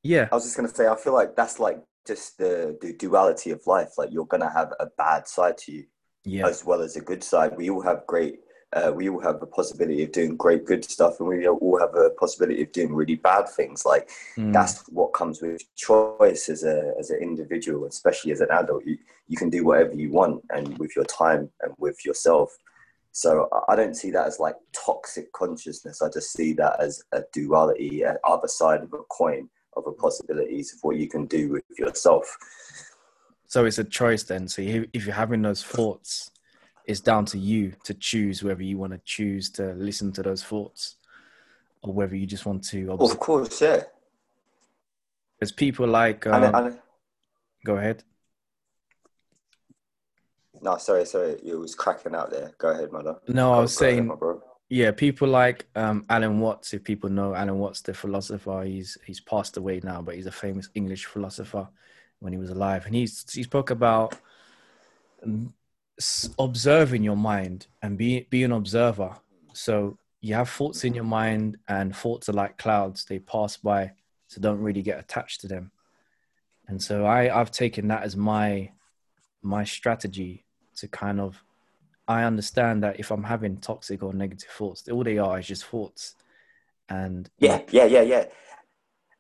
Yeah. 0.04 0.28
I 0.32 0.36
was 0.36 0.43
just 0.43 0.58
gonna 0.58 0.67
say. 0.67 0.88
I 0.88 0.95
feel 0.97 1.13
like 1.13 1.36
that's 1.36 1.60
like 1.60 1.82
just 2.06 2.38
the, 2.38 2.78
the 2.82 2.93
duality 2.93 3.52
of 3.52 3.65
life. 3.65 3.97
Like 3.97 4.10
you're 4.12 4.26
gonna 4.26 4.52
have 4.52 4.73
a 4.80 4.88
bad 4.97 5.28
side 5.28 5.58
to 5.60 5.71
you, 5.71 5.86
yeah. 6.26 6.47
as 6.47 6.65
well 6.65 6.82
as 6.82 6.97
a 6.97 7.02
good 7.02 7.23
side. 7.23 7.56
We 7.56 7.69
all 7.69 7.82
have 7.82 8.06
great. 8.08 8.39
Uh, 8.73 8.91
we 8.93 9.08
all 9.08 9.19
have 9.19 9.39
the 9.39 9.45
possibility 9.45 10.03
of 10.03 10.12
doing 10.12 10.36
great 10.36 10.65
good 10.65 10.84
stuff, 10.84 11.19
and 11.19 11.30
we 11.30 11.47
all 11.47 11.80
have 11.80 11.95
a 11.95 12.10
possibility 12.12 12.62
of 12.62 12.71
doing 12.73 12.93
really 12.93 13.15
bad 13.15 13.47
things. 13.47 13.86
Like 13.86 14.10
mm. 14.36 14.51
that's 14.51 14.86
what 14.89 15.13
comes 15.13 15.41
with 15.41 15.63
choice 15.75 16.49
as 16.49 16.63
a 16.63 16.93
as 16.99 17.10
an 17.10 17.19
individual, 17.21 17.86
especially 17.86 18.32
as 18.34 18.41
an 18.41 18.51
adult. 18.51 18.86
You 18.86 18.97
you 19.27 19.38
can 19.38 19.49
do 19.49 19.65
whatever 19.65 19.93
you 19.93 20.12
want, 20.12 20.43
and 20.49 20.77
with 20.77 20.95
your 20.95 21.06
time 21.06 21.49
and 21.62 21.73
with 21.77 22.06
yourself. 22.06 22.58
So 23.13 23.49
I 23.67 23.75
don't 23.75 23.95
see 23.95 24.12
that 24.12 24.27
as 24.27 24.39
like 24.39 24.56
toxic 24.73 25.32
consciousness. 25.32 26.01
I 26.01 26.10
just 26.10 26.34
see 26.34 26.53
that 26.53 26.80
as 26.80 27.01
a 27.13 27.23
duality, 27.34 28.06
uh, 28.06 28.15
other 28.25 28.47
side 28.47 28.82
of 28.82 28.93
a 28.93 28.99
coin 29.10 29.49
other 29.77 29.91
possibilities 29.91 30.73
of 30.73 30.80
what 30.82 30.97
you 30.97 31.08
can 31.08 31.25
do 31.25 31.49
with 31.49 31.63
yourself. 31.77 32.38
So 33.47 33.65
it's 33.65 33.77
a 33.77 33.84
choice 33.84 34.23
then. 34.23 34.47
So 34.47 34.62
if 34.62 35.06
you're 35.06 35.15
having 35.15 35.41
those 35.41 35.63
thoughts, 35.63 36.32
it's 36.88 37.02
down 37.02 37.26
to 37.26 37.38
you 37.38 37.73
to 37.84 37.93
choose 37.93 38.43
whether 38.43 38.63
you 38.63 38.78
want 38.78 38.93
to 38.93 39.02
choose 39.04 39.50
to 39.52 39.73
listen 39.73 40.12
to 40.13 40.23
those 40.23 40.43
thoughts 40.43 40.95
or 41.82 41.93
whether 41.93 42.15
you 42.15 42.26
just 42.26 42.45
want 42.45 42.63
to. 42.69 42.93
Observe. 42.93 43.12
Of 43.12 43.19
course, 43.19 43.62
yeah. 43.62 43.84
There's 45.39 45.52
people 45.52 45.88
like. 45.88 46.26
Um, 46.26 46.43
and, 46.43 46.56
and, 46.56 46.80
go 47.65 47.78
ahead. 47.78 48.04
No, 50.62 50.78
sorry, 50.78 51.06
sorry. 51.06 51.38
It 51.45 51.56
was 51.56 51.76
cracking 51.76 52.15
out 52.15 52.32
there. 52.32 52.54
Go 52.58 52.69
ahead, 52.69 52.91
mother. 52.91 53.17
No, 53.28 53.54
I 53.54 53.60
was 53.60 53.76
saying. 53.76 54.10
Ahead, 54.10 54.41
yeah, 54.69 54.91
people 54.91 55.28
like 55.28 55.67
um, 55.76 56.06
Alan 56.10 56.39
Watts. 56.39 56.73
If 56.73 56.84
people 56.84 57.10
know 57.10 57.36
Alan 57.36 57.60
Watts, 57.60 57.82
the 57.82 57.93
philosopher, 57.93 58.63
he's 58.63 58.97
he's 59.06 59.19
passed 59.19 59.58
away 59.58 59.82
now, 59.84 60.02
but 60.02 60.15
he's 60.15 60.26
a 60.26 60.32
famous 60.32 60.69
English 60.73 61.06
philosopher, 61.06 61.67
when 62.19 62.34
he 62.34 62.39
was 62.39 62.50
alive, 62.50 62.86
and 62.86 62.95
he 62.95 63.02
he 63.02 63.43
spoke 63.43 63.69
about 63.69 64.15
observing 66.38 67.03
your 67.03 67.17
mind 67.17 67.67
and 67.81 67.97
be 67.97 68.27
be 68.29 68.43
an 68.43 68.51
observer. 68.51 69.15
So 69.53 69.97
you 70.21 70.36
have 70.36 70.49
thoughts 70.49 70.83
in 70.83 70.93
your 70.93 71.03
mind, 71.03 71.57
and 71.67 71.95
thoughts 71.95 72.29
are 72.29 72.33
like 72.33 72.57
clouds; 72.57 73.05
they 73.05 73.19
pass 73.19 73.57
by, 73.57 73.91
so 74.27 74.41
don't 74.41 74.62
really 74.62 74.81
get 74.81 74.99
attached 74.99 75.41
to 75.41 75.47
them. 75.47 75.71
And 76.67 76.81
so 76.81 77.05
I 77.05 77.39
I've 77.39 77.51
taken 77.51 77.88
that 77.88 78.03
as 78.03 78.15
my 78.15 78.71
my 79.41 79.63
strategy 79.63 80.45
to 80.75 80.88
kind 80.88 81.19
of 81.19 81.43
I 82.07 82.23
understand 82.23 82.83
that 82.83 82.99
if 82.99 83.12
I'm 83.12 83.23
having 83.23 83.57
toxic 83.57 84.01
or 84.01 84.13
negative 84.13 84.49
thoughts, 84.49 84.88
all 84.88 85.03
they 85.03 85.17
are 85.17 85.39
is 85.39 85.47
just 85.47 85.65
thoughts. 85.65 86.15
And 86.89 87.29
yeah, 87.39 87.62
yeah, 87.69 87.86
yeah, 87.86 88.01
yeah. 88.01 88.25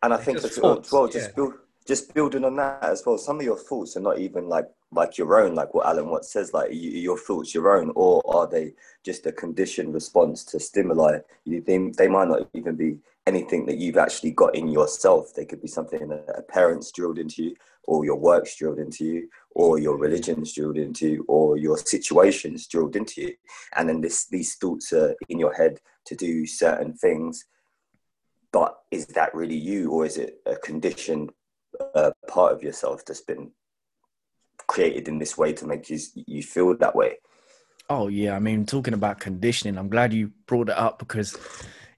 And 0.01 0.13
I 0.13 0.17
think 0.17 0.37
as 0.37 0.57
well, 0.61 0.83
well, 0.91 1.07
just 1.07 1.35
build, 1.35 1.55
just 1.87 2.13
building 2.13 2.43
on 2.43 2.55
that 2.57 2.83
as 2.83 3.03
well. 3.05 3.17
Some 3.17 3.39
of 3.39 3.45
your 3.45 3.57
thoughts 3.57 3.95
are 3.97 4.01
not 4.01 4.19
even 4.19 4.47
like 4.47 4.67
like 4.91 5.17
your 5.17 5.39
own, 5.39 5.53
like 5.53 5.73
what 5.73 5.85
Alan 5.85 6.09
Watts 6.09 6.31
says, 6.31 6.53
like 6.53 6.71
you, 6.71 6.91
your 6.91 7.17
thoughts 7.17 7.53
your 7.53 7.77
own, 7.77 7.91
or 7.95 8.21
are 8.33 8.47
they 8.47 8.73
just 9.03 9.25
a 9.25 9.31
conditioned 9.31 9.93
response 9.93 10.45
to 10.45 10.59
stimuli? 10.59 11.19
You, 11.43 11.61
they, 11.61 11.77
they 11.97 12.07
might 12.07 12.29
not 12.29 12.47
even 12.53 12.75
be 12.75 12.99
anything 13.25 13.65
that 13.65 13.77
you've 13.77 13.97
actually 13.97 14.31
got 14.31 14.55
in 14.55 14.69
yourself. 14.69 15.33
They 15.33 15.45
could 15.45 15.61
be 15.61 15.67
something 15.67 16.07
that 16.07 16.33
a 16.37 16.41
parent's 16.41 16.91
drilled 16.91 17.19
into 17.19 17.43
you, 17.43 17.55
or 17.83 18.05
your 18.05 18.15
work's 18.15 18.55
drilled 18.55 18.79
into 18.79 19.03
you, 19.03 19.29
or 19.51 19.77
your 19.77 19.97
religion's 19.97 20.53
drilled 20.53 20.77
into 20.77 21.09
you, 21.09 21.25
or 21.27 21.57
your 21.57 21.77
situation's 21.77 22.65
drilled 22.67 22.95
into 22.95 23.21
you. 23.21 23.33
And 23.75 23.89
then 23.89 23.99
this, 23.99 24.25
these 24.27 24.55
thoughts 24.55 24.93
are 24.93 25.15
in 25.27 25.37
your 25.37 25.53
head 25.53 25.79
to 26.05 26.15
do 26.15 26.45
certain 26.45 26.93
things. 26.93 27.43
But 28.53 28.77
is 28.91 29.07
that 29.07 29.35
really 29.35 29.57
you, 29.57 29.91
or 29.91 30.05
is 30.05 30.15
it 30.15 30.39
a 30.45 30.55
conditioned 30.55 31.31
part 32.27 32.53
of 32.53 32.63
yourself 32.63 33.05
that's 33.05 33.21
been 33.21 33.51
created 34.67 35.07
in 35.07 35.17
this 35.17 35.37
way 35.37 35.53
to 35.53 35.65
make 35.65 35.89
you 35.89 35.99
you 36.13 36.43
feel 36.43 36.75
that 36.75 36.95
way. 36.95 37.17
Oh 37.89 38.07
yeah, 38.07 38.35
I 38.35 38.39
mean, 38.39 38.65
talking 38.65 38.93
about 38.93 39.19
conditioning, 39.19 39.77
I'm 39.77 39.89
glad 39.89 40.13
you 40.13 40.31
brought 40.45 40.69
it 40.69 40.77
up 40.77 40.99
because, 40.99 41.37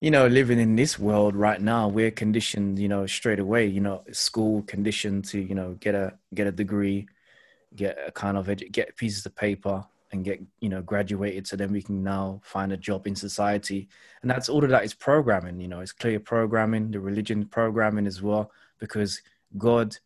you 0.02 0.12
know, 0.12 0.28
living 0.28 0.60
in 0.60 0.76
this 0.76 1.00
world 1.00 1.36
right 1.36 1.60
now, 1.60 1.88
we're 1.88 2.12
conditioned, 2.12 2.78
you 2.78 2.88
know, 2.88 3.08
straight 3.08 3.40
away. 3.40 3.66
You 3.66 3.82
know, 3.82 4.04
school 4.12 4.62
conditioned 4.64 5.26
to, 5.26 5.40
you 5.40 5.56
know, 5.56 5.76
get 5.80 5.96
a 5.96 6.14
get 6.34 6.46
a 6.46 6.52
degree, 6.52 7.08
get 7.76 7.98
a 8.06 8.12
kind 8.12 8.38
of 8.38 8.48
edu- 8.48 8.72
get 8.72 8.98
pieces 8.98 9.26
of 9.26 9.36
paper, 9.36 9.84
and 10.12 10.24
get 10.24 10.42
you 10.60 10.70
know 10.70 10.82
graduated, 10.82 11.48
so 11.48 11.56
then 11.56 11.72
we 11.72 11.82
can 11.82 12.04
now 12.04 12.40
find 12.44 12.72
a 12.72 12.78
job 12.78 13.08
in 13.08 13.16
society. 13.16 13.88
And 14.22 14.30
that's 14.30 14.50
all 14.50 14.64
of 14.64 14.70
that 14.70 14.84
is 14.84 14.94
programming. 14.94 15.60
You 15.60 15.68
know, 15.68 15.80
it's 15.80 15.92
clear 15.92 16.20
programming, 16.20 16.92
the 16.92 17.00
religion 17.00 17.46
programming 17.46 18.08
as 18.08 18.22
well, 18.22 18.52
because 18.80 19.22
God 19.58 19.98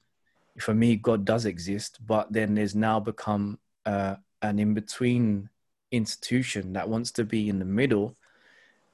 for 0.60 0.73
me, 0.73 0.95
God 0.95 1.25
does 1.25 1.45
exist, 1.45 1.99
but 2.06 2.32
then 2.32 2.56
there's 2.56 2.75
now 2.75 2.99
become 2.99 3.58
uh, 3.86 4.15
an 4.41 4.60
in 4.60 4.73
between 4.73 5.49
institution 5.91 6.73
that 6.73 6.89
wants 6.89 7.12
to 7.12 7.23
be 7.23 7.49
in 7.49 7.60
the 7.60 7.65
middle 7.65 8.15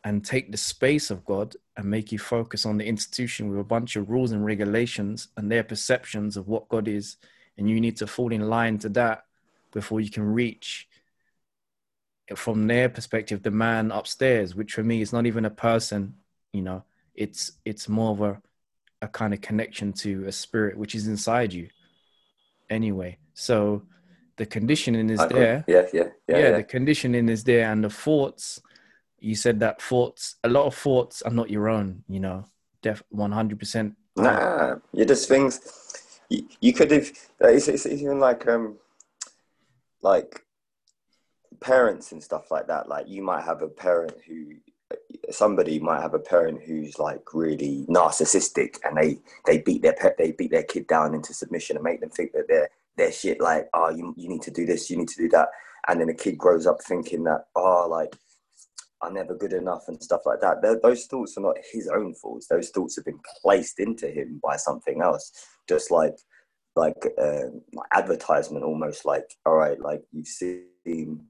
and 0.03 0.23
take 0.23 0.51
the 0.51 0.57
space 0.57 1.12
of 1.12 1.25
God 1.25 1.55
and 1.75 1.85
make 1.85 2.12
you 2.12 2.19
focus 2.19 2.65
on 2.65 2.77
the 2.77 2.85
institution 2.85 3.49
with 3.49 3.59
a 3.59 3.63
bunch 3.63 3.95
of 3.95 4.09
rules 4.09 4.31
and 4.31 4.45
regulations 4.45 5.27
and 5.35 5.51
their 5.51 5.63
perceptions 5.63 6.38
of 6.38 6.47
what 6.47 6.69
God 6.69 6.88
is. 6.88 7.17
And 7.57 7.69
you 7.69 7.81
need 7.81 7.97
to 7.97 8.07
fall 8.07 8.31
in 8.31 8.49
line 8.49 8.77
to 8.79 8.89
that 8.89 9.25
before 9.73 9.99
you 9.99 10.09
can 10.09 10.23
reach, 10.23 10.88
from 12.35 12.67
their 12.67 12.88
perspective, 12.88 13.43
the 13.43 13.51
man 13.51 13.91
upstairs, 13.91 14.55
which 14.55 14.73
for 14.73 14.83
me 14.83 15.01
is 15.01 15.12
not 15.12 15.25
even 15.25 15.45
a 15.45 15.49
person, 15.49 16.15
you 16.53 16.62
know, 16.62 16.83
it's 17.15 17.53
it's 17.65 17.89
more 17.89 18.12
of 18.12 18.21
a 18.21 18.41
a 19.01 19.07
kind 19.07 19.33
of 19.33 19.41
connection 19.41 19.93
to 19.93 20.25
a 20.27 20.31
spirit 20.31 20.77
which 20.77 20.95
is 20.95 21.07
inside 21.07 21.53
you. 21.53 21.69
Anyway 22.69 23.17
so 23.33 23.83
the 24.38 24.45
conditioning 24.45 25.09
is 25.09 25.19
there. 25.27 25.65
Yeah, 25.67 25.85
yeah 25.93 26.07
yeah 26.27 26.38
yeah 26.38 26.51
the 26.57 26.63
conditioning 26.63 27.29
is 27.29 27.43
there 27.43 27.71
and 27.71 27.83
the 27.83 27.89
thoughts 27.89 28.62
you 29.19 29.35
said 29.35 29.59
that 29.59 29.81
thoughts 29.81 30.35
a 30.43 30.49
lot 30.49 30.65
of 30.65 30.75
thoughts 30.75 31.21
are 31.23 31.31
not 31.31 31.49
your 31.49 31.67
own 31.67 32.03
you 32.07 32.19
know 32.19 32.45
def 32.81 33.03
100% 33.13 33.95
nah 34.15 34.75
you're 34.93 35.05
just 35.05 35.27
things 35.27 35.59
you, 36.29 36.47
you 36.62 36.73
could 36.73 36.91
have 36.91 37.12
it's, 37.41 37.67
it's 37.67 37.85
even 37.85 38.19
like 38.19 38.47
um 38.47 38.77
like 40.01 40.45
parents 41.59 42.12
and 42.12 42.23
stuff 42.23 42.51
like 42.51 42.67
that 42.67 42.88
like 42.88 43.07
you 43.09 43.21
might 43.21 43.43
have 43.43 43.62
a 43.62 43.67
parent 43.67 44.15
who 44.27 44.53
somebody 45.32 45.80
might 45.80 46.02
have 46.02 46.13
a 46.13 46.19
parent 46.19 46.62
who's 46.63 46.97
like 46.97 47.34
really 47.34 47.86
narcissistic 47.88 48.78
and 48.84 48.97
they 48.97 49.19
they 49.45 49.60
beat 49.60 49.82
their 49.82 49.93
pet 49.93 50.17
they 50.17 50.32
beat 50.32 50.52
their 50.52 50.63
kid 50.63 50.88
down 50.88 51.13
into 51.13 51.34
submission 51.34 51.75
and 51.75 51.84
make 51.84 51.99
them 52.02 52.10
think 52.10 52.32
that 52.32 52.47
they're 52.47 52.69
they're 52.97 53.12
shit 53.12 53.39
like 53.39 53.69
oh 53.73 53.89
you, 53.89 54.13
you 54.17 54.28
need 54.28 54.41
to 54.41 54.52
do 54.52 54.65
this 54.65 54.89
you 54.89 54.97
need 54.97 55.08
to 55.08 55.17
do 55.17 55.30
that. 55.30 55.49
And 55.88 55.99
then 55.99 56.08
the 56.08 56.13
kid 56.13 56.38
grows 56.38 56.67
up 56.67 56.82
thinking 56.84 57.23
that 57.23 57.45
oh 57.56 57.88
like 57.89 58.15
i'm 59.02 59.13
never 59.13 59.36
good 59.36 59.54
enough 59.54 59.84
and 59.88 60.02
stuff 60.02 60.21
like 60.25 60.41
that. 60.41 60.62
They're, 60.62 60.80
those 60.82 61.06
thoughts 61.06 61.38
are 61.38 61.41
not 61.41 61.58
his 61.71 61.88
own 61.88 62.13
thoughts 62.15 62.47
those 62.47 62.69
thoughts 62.69 62.95
have 62.95 63.06
been 63.06 63.19
placed 63.41 63.80
into 63.80 64.08
him 64.08 64.39
by 64.43 64.58
something 64.58 65.02
else. 65.02 65.32
Just 65.67 65.91
like 65.91 66.15
like 66.75 66.97
uh, 67.17 67.49
advertisement 67.93 68.65
almost 68.65 69.06
like 69.06 69.36
all 69.45 69.56
right 69.56 69.80
like 69.80 70.02
you've 70.12 70.28
seen 70.28 71.25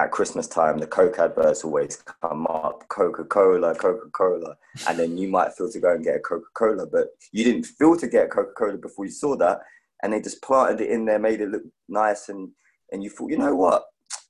at 0.00 0.10
Christmas 0.10 0.46
time, 0.46 0.78
the 0.78 0.86
Coke 0.86 1.18
adverts 1.18 1.62
always 1.62 2.02
come 2.22 2.46
up 2.46 2.88
Coca 2.88 3.22
Cola, 3.24 3.74
Coca 3.74 4.08
Cola. 4.12 4.56
And 4.88 4.98
then 4.98 5.18
you 5.18 5.28
might 5.28 5.52
feel 5.52 5.70
to 5.70 5.78
go 5.78 5.94
and 5.94 6.02
get 6.02 6.16
a 6.16 6.20
Coca 6.20 6.46
Cola, 6.54 6.86
but 6.86 7.08
you 7.32 7.44
didn't 7.44 7.66
feel 7.66 7.96
to 7.98 8.08
get 8.08 8.30
Coca 8.30 8.52
Cola 8.56 8.78
before 8.78 9.04
you 9.04 9.10
saw 9.10 9.36
that. 9.36 9.60
And 10.02 10.12
they 10.12 10.22
just 10.22 10.40
planted 10.40 10.80
it 10.80 10.90
in 10.90 11.04
there, 11.04 11.18
made 11.18 11.42
it 11.42 11.50
look 11.50 11.64
nice. 11.88 12.30
And, 12.30 12.48
and 12.90 13.04
you 13.04 13.10
thought, 13.10 13.30
you 13.30 13.36
know 13.36 13.54
what? 13.54 13.84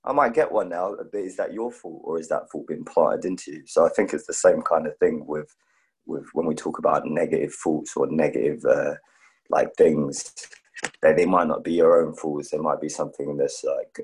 I 0.04 0.12
might 0.12 0.35
get 0.35 0.50
one 0.50 0.70
now, 0.70 0.96
but 0.96 1.20
is 1.20 1.37
that 1.37 1.52
your 1.52 1.70
fault 1.70 2.02
or 2.04 2.18
is 2.18 2.28
that 2.30 2.50
fault 2.50 2.66
being 2.66 2.85
planted 2.85 3.24
into 3.24 3.52
you? 3.52 3.62
So 3.66 3.87
I 3.87 3.90
think 3.90 4.12
it's 4.12 4.26
the 4.26 4.33
same 4.33 4.62
kind 4.62 4.88
of 4.88 4.96
thing 4.98 5.24
with, 5.24 5.54
with 6.04 6.26
when 6.33 6.46
we 6.46 6.54
talk 6.56 6.78
about 6.78 7.06
negative 7.06 7.54
thoughts 7.54 7.92
or 7.96 8.09
negative 8.11 8.64
uh, 8.64 8.94
like 9.50 9.72
things. 9.76 10.35
They, 11.00 11.12
they 11.12 11.26
might 11.26 11.46
not 11.46 11.62
be 11.62 11.74
your 11.74 12.02
own 12.02 12.14
faults. 12.14 12.50
They 12.50 12.59
might 12.59 12.80
be 12.80 12.88
something 12.88 13.37
that's 13.37 13.62
like 13.62 14.00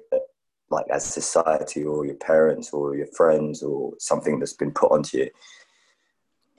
like 0.70 0.86
as 0.90 1.04
society 1.04 1.84
or 1.84 2.04
your 2.04 2.16
parents 2.16 2.72
or 2.72 2.96
your 2.96 3.06
friends 3.08 3.62
or 3.62 3.92
something 3.98 4.38
that's 4.38 4.52
been 4.54 4.72
put 4.72 4.90
onto 4.90 5.18
you? 5.18 5.30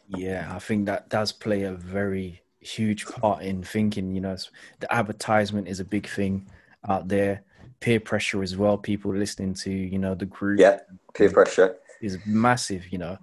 Yeah 0.07 0.47
i 0.55 0.59
think 0.59 0.85
that 0.85 1.09
does 1.09 1.33
play 1.33 1.63
a 1.63 1.73
very 1.73 2.41
huge 2.61 3.05
part 3.05 3.43
in 3.43 3.61
thinking 3.61 4.15
you 4.15 4.21
know 4.21 4.35
the 4.79 4.93
advertisement 4.93 5.67
is 5.67 5.79
a 5.79 5.85
big 5.85 6.07
thing 6.07 6.47
out 6.87 7.07
there. 7.07 7.43
Peer 7.79 7.99
pressure 7.99 8.41
as 8.41 8.57
well 8.57 8.77
people 8.77 9.13
listening 9.13 9.53
to 9.53 9.71
you 9.71 9.99
know 9.99 10.15
the 10.15 10.25
group 10.25 10.59
yeah 10.59 10.79
peer 11.13 11.29
pressure. 11.29 11.77
is 12.01 12.17
massive 12.25 12.87
you 12.91 12.97
know. 12.97 13.17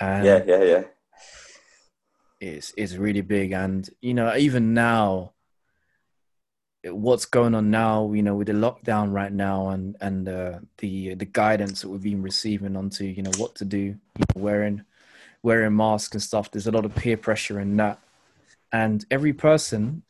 And 0.00 0.24
yeah 0.26 0.42
yeah 0.46 0.62
yeah. 0.62 0.82
It's 2.40 2.74
it's 2.76 2.96
really 2.96 3.20
big. 3.20 3.52
And 3.52 3.88
you 4.00 4.14
know 4.14 4.34
even 4.36 4.74
now 4.74 5.32
what's 6.84 7.26
going 7.26 7.54
on 7.54 7.70
now, 7.70 8.12
you 8.12 8.22
know, 8.22 8.34
with 8.34 8.48
the 8.48 8.52
lockdown 8.52 9.12
right 9.12 9.32
now 9.32 9.68
and 9.70 9.96
and 10.00 10.28
uh, 10.28 10.58
the 10.78 11.14
the 11.14 11.24
guidance 11.24 11.82
that 11.82 11.88
we've 11.88 12.02
been 12.02 12.22
receiving 12.22 12.76
onto, 12.76 13.04
you 13.04 13.22
know, 13.22 13.30
what 13.38 13.54
to 13.56 13.64
do, 13.64 13.78
you 13.78 13.96
know, 14.18 14.42
wearing 14.42 14.84
wearing 15.42 15.76
masks 15.76 16.14
and 16.14 16.22
stuff. 16.22 16.50
There's 16.50 16.66
a 16.66 16.72
lot 16.72 16.84
of 16.84 16.94
peer 16.94 17.16
pressure 17.16 17.60
in 17.60 17.76
that, 17.76 17.98
and 18.72 19.04
every 19.10 19.32
person. 19.32 20.02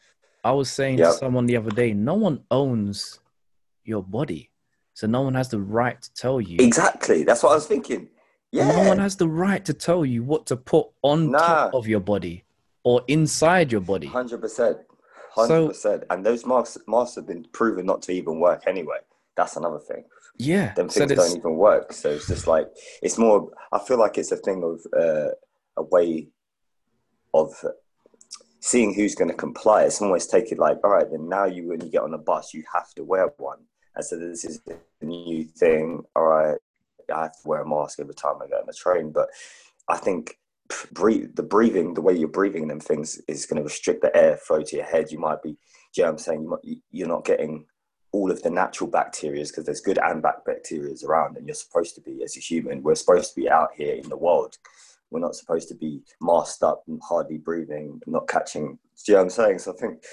I 0.45 0.51
was 0.51 0.69
saying 0.73 0.99
yep. 0.99 1.13
to 1.13 1.19
someone 1.19 1.47
the 1.47 1.57
other 1.57 1.71
day, 1.71 1.93
no 1.93 2.15
one 2.15 2.43
owns 2.51 3.21
your 3.85 4.03
body, 4.03 4.51
so 4.93 5.07
no 5.07 5.23
one 5.23 5.35
has 5.35 5.51
the 5.51 5.61
right 5.61 6.03
to 6.03 6.15
tell 6.15 6.41
you. 6.41 6.57
Exactly, 6.59 7.23
that's 7.23 7.45
what 7.45 7.53
I 7.53 7.55
was 7.55 7.67
thinking. 7.67 8.09
Yeah, 8.51 8.67
no 8.67 8.89
one 8.89 8.99
has 8.99 9.17
the 9.17 9.29
right 9.29 9.65
to 9.65 9.73
tell 9.73 10.05
you 10.05 10.25
what 10.25 10.47
to 10.47 10.57
put 10.57 10.89
on 11.03 11.31
nah. 11.31 11.39
top 11.39 11.75
of 11.75 11.87
your 11.87 12.01
body 12.01 12.43
or 12.83 13.03
inside 13.07 13.71
your 13.71 13.81
body. 13.81 14.09
Hundred 14.09 14.41
percent 14.41 14.79
hundred 15.35 15.69
percent. 15.69 16.05
And 16.11 16.25
those 16.25 16.47
masks 16.47 16.79
masks 16.87 17.17
have 17.17 17.27
been 17.27 17.45
proven 17.53 17.87
not 17.87 18.03
to 18.03 18.13
even 18.13 18.41
work 18.41 18.65
anyway. 18.67 18.99
That's 19.37 19.57
another 19.57 19.79
thing. 19.79 20.05
Yeah, 20.39 20.75
them 20.75 20.89
things 20.89 21.11
so 21.11 21.15
don't 21.15 21.37
even 21.37 21.57
work. 21.57 21.93
So 21.93 22.11
it's 22.11 22.29
just 22.29 22.47
like 22.47 22.69
it's 23.03 23.19
more. 23.19 23.51
I 23.73 23.79
feel 23.79 23.99
like 23.99 24.19
it's 24.19 24.33
a 24.33 24.37
thing 24.37 24.63
of 24.63 24.81
uh, 24.99 25.33
a 25.77 25.83
way 25.83 26.29
of 27.35 27.53
seeing 28.61 28.95
who's 28.95 29.15
going 29.15 29.31
to 29.31 29.37
comply. 29.37 29.83
It's 29.83 30.01
almost 30.01 30.31
take 30.31 30.53
it 30.53 30.59
like, 30.59 30.79
all 30.85 30.91
right, 30.91 31.11
then 31.11 31.29
now 31.29 31.45
you 31.45 31.69
when 31.69 31.81
you 31.81 31.91
get 31.91 32.03
on 32.03 32.15
a 32.15 32.19
bus, 32.19 32.55
you 32.55 32.65
have 32.73 32.93
to 32.95 33.05
wear 33.05 33.29
one. 33.39 33.59
And 33.95 34.05
so 34.05 34.17
this 34.17 34.45
is 34.45 34.61
a 34.69 35.05
new 35.05 35.45
thing. 35.45 36.03
All 36.17 36.25
right, 36.25 36.59
I 37.15 37.23
have 37.23 37.43
to 37.43 37.49
wear 37.49 37.63
a 37.63 37.69
mask 37.69 38.01
every 38.01 38.15
time 38.15 38.37
I 38.43 38.47
get 38.47 38.61
on 38.61 38.67
the 38.67 38.73
train. 38.73 39.13
But 39.13 39.29
I 39.89 39.99
think 39.99 40.39
breathe, 40.93 41.35
the 41.35 41.43
breathing, 41.43 41.95
the 41.95 42.01
way 42.01 42.15
you're 42.15 42.29
breathing 42.29 42.69
them 42.69 42.81
things 42.81 43.21
is 43.29 43.47
going 43.47 43.59
to 43.59 43.65
restrict 43.65 44.03
the 44.03 44.11
airflow 44.15 44.67
to 44.67 44.77
your 44.77 44.85
head. 44.85 45.11
You 45.11 45.19
might 45.19 45.43
be, 45.43 45.57
you 45.95 46.05
know 46.05 46.11
I'm 46.11 46.19
saying? 46.19 46.43
You 46.43 46.49
might, 46.49 46.79
you're 46.91 47.09
not 47.09 47.25
getting 47.25 47.67
all 48.13 48.31
of 48.31 48.43
the 48.43 48.51
natural 48.51 48.91
bacteria 48.91 49.45
because 49.45 49.65
there's 49.65 49.81
good 49.81 49.99
and 49.99 50.23
bad 50.23 50.45
bacteria 50.45 50.95
around, 51.07 51.37
and 51.37 51.47
you're 51.47 51.55
supposed 51.55 51.95
to 51.95 52.01
be, 52.01 52.23
as 52.23 52.37
a 52.37 52.41
human, 52.41 52.83
we're 52.83 52.95
supposed 52.95 53.35
to 53.35 53.41
be 53.41 53.51
out 53.51 53.71
here 53.75 53.95
in 53.95 54.09
the 54.09 54.17
world. 54.17 54.57
We're 55.11 55.21
not 55.21 55.37
supposed 55.37 55.69
to 55.69 55.75
be 55.75 56.03
masked 56.21 56.63
up 56.63 56.85
and 56.89 57.01
hardly 57.07 57.39
breathing, 57.39 58.01
not 58.07 58.29
catching 58.29 58.79
you 59.09 59.15
know 59.15 59.21
what 59.21 59.25
I'm 59.25 59.31
saying? 59.31 59.59
So 59.59 59.73
I 59.73 59.77
think 59.77 60.05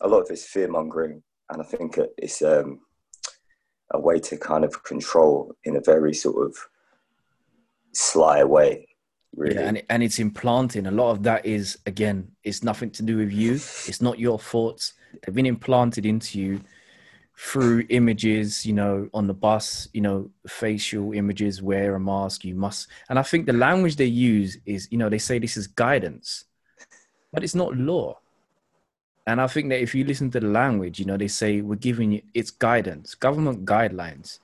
a 0.00 0.08
lot 0.08 0.20
of 0.20 0.30
it's 0.30 0.44
fear 0.44 0.68
mongering, 0.68 1.22
and 1.50 1.62
I 1.62 1.64
think 1.64 1.98
it's 2.18 2.42
um, 2.42 2.80
a 3.90 4.00
way 4.00 4.18
to 4.20 4.36
kind 4.36 4.64
of 4.64 4.82
control 4.84 5.54
in 5.64 5.76
a 5.76 5.80
very 5.80 6.14
sort 6.14 6.46
of 6.46 6.56
sly 7.92 8.44
way. 8.44 8.87
Really. 9.38 9.54
Yeah, 9.54 9.68
and 9.68 9.82
and 9.88 10.02
it's 10.02 10.18
implanting. 10.18 10.86
A 10.86 10.90
lot 10.90 11.12
of 11.12 11.22
that 11.22 11.46
is 11.46 11.78
again, 11.86 12.32
it's 12.42 12.64
nothing 12.64 12.90
to 12.90 13.02
do 13.04 13.18
with 13.18 13.32
you. 13.32 13.52
It's 13.52 14.02
not 14.02 14.18
your 14.18 14.38
thoughts. 14.38 14.94
They've 15.24 15.34
been 15.34 15.46
implanted 15.46 16.04
into 16.04 16.40
you 16.40 16.60
through 17.36 17.86
images, 17.90 18.66
you 18.66 18.72
know, 18.72 19.08
on 19.14 19.28
the 19.28 19.34
bus, 19.34 19.88
you 19.92 20.00
know, 20.00 20.28
facial 20.48 21.12
images, 21.12 21.62
wear 21.62 21.94
a 21.94 22.00
mask, 22.00 22.44
you 22.44 22.56
must. 22.56 22.88
And 23.08 23.16
I 23.16 23.22
think 23.22 23.46
the 23.46 23.52
language 23.52 23.94
they 23.94 24.06
use 24.06 24.58
is, 24.66 24.88
you 24.90 24.98
know, 24.98 25.08
they 25.08 25.18
say 25.18 25.38
this 25.38 25.56
is 25.56 25.68
guidance, 25.68 26.44
but 27.32 27.44
it's 27.44 27.54
not 27.54 27.76
law. 27.76 28.18
And 29.28 29.40
I 29.40 29.46
think 29.46 29.68
that 29.68 29.80
if 29.80 29.94
you 29.94 30.04
listen 30.04 30.32
to 30.32 30.40
the 30.40 30.48
language, 30.48 30.98
you 30.98 31.04
know, 31.04 31.16
they 31.16 31.28
say 31.28 31.60
we're 31.60 31.76
giving 31.76 32.12
you 32.12 32.22
it's 32.34 32.50
guidance, 32.50 33.14
government 33.14 33.64
guidelines, 33.64 34.40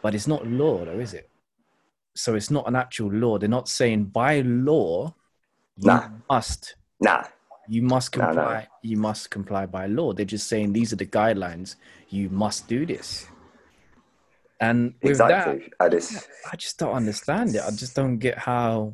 but 0.00 0.14
it's 0.14 0.26
not 0.26 0.46
law, 0.46 0.84
though, 0.86 0.98
is 0.98 1.12
it? 1.12 1.29
So 2.14 2.34
it's 2.34 2.50
not 2.50 2.66
an 2.68 2.76
actual 2.76 3.10
law. 3.10 3.38
They're 3.38 3.48
not 3.48 3.68
saying 3.68 4.06
by 4.06 4.40
law, 4.40 5.14
you 5.76 5.86
Nah. 5.86 6.08
must 6.28 6.76
Nah, 7.00 7.24
you 7.68 7.82
must 7.82 8.16
No, 8.16 8.24
no. 8.26 8.32
comply 8.32 8.68
you 8.82 8.96
must 8.96 9.30
comply 9.30 9.64
by 9.64 9.86
law 9.86 10.12
they're 10.12 10.24
just 10.24 10.48
saying 10.48 10.72
these 10.72 10.92
are 10.92 10.96
the 10.96 11.06
guidelines 11.06 11.76
you 12.08 12.28
must 12.30 12.66
do 12.68 12.84
this 12.84 13.26
and 14.60 14.94
with 15.02 15.12
exactly. 15.12 15.70
And 15.80 15.94
it's 15.94 16.12
that 16.14 16.26
i 16.52 16.56
just 16.56 16.78
don't 16.78 16.94
understand 16.94 17.54
it 17.54 17.62
i 17.62 17.70
just 17.70 17.94
don't 17.94 18.18
get 18.18 18.36
how 18.38 18.92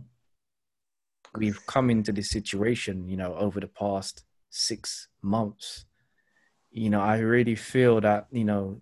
we've 1.36 1.64
come 1.66 1.90
into 1.90 2.12
this 2.12 2.30
situation 2.30 3.08
you 3.08 3.16
know 3.16 3.34
over 3.34 3.60
the 3.60 3.66
past 3.66 4.24
six 4.50 5.08
months 5.22 5.86
you 6.70 6.90
know 6.90 7.00
i 7.00 7.18
really 7.18 7.54
feel 7.54 8.00
that 8.00 8.26
you 8.30 8.44
know 8.44 8.80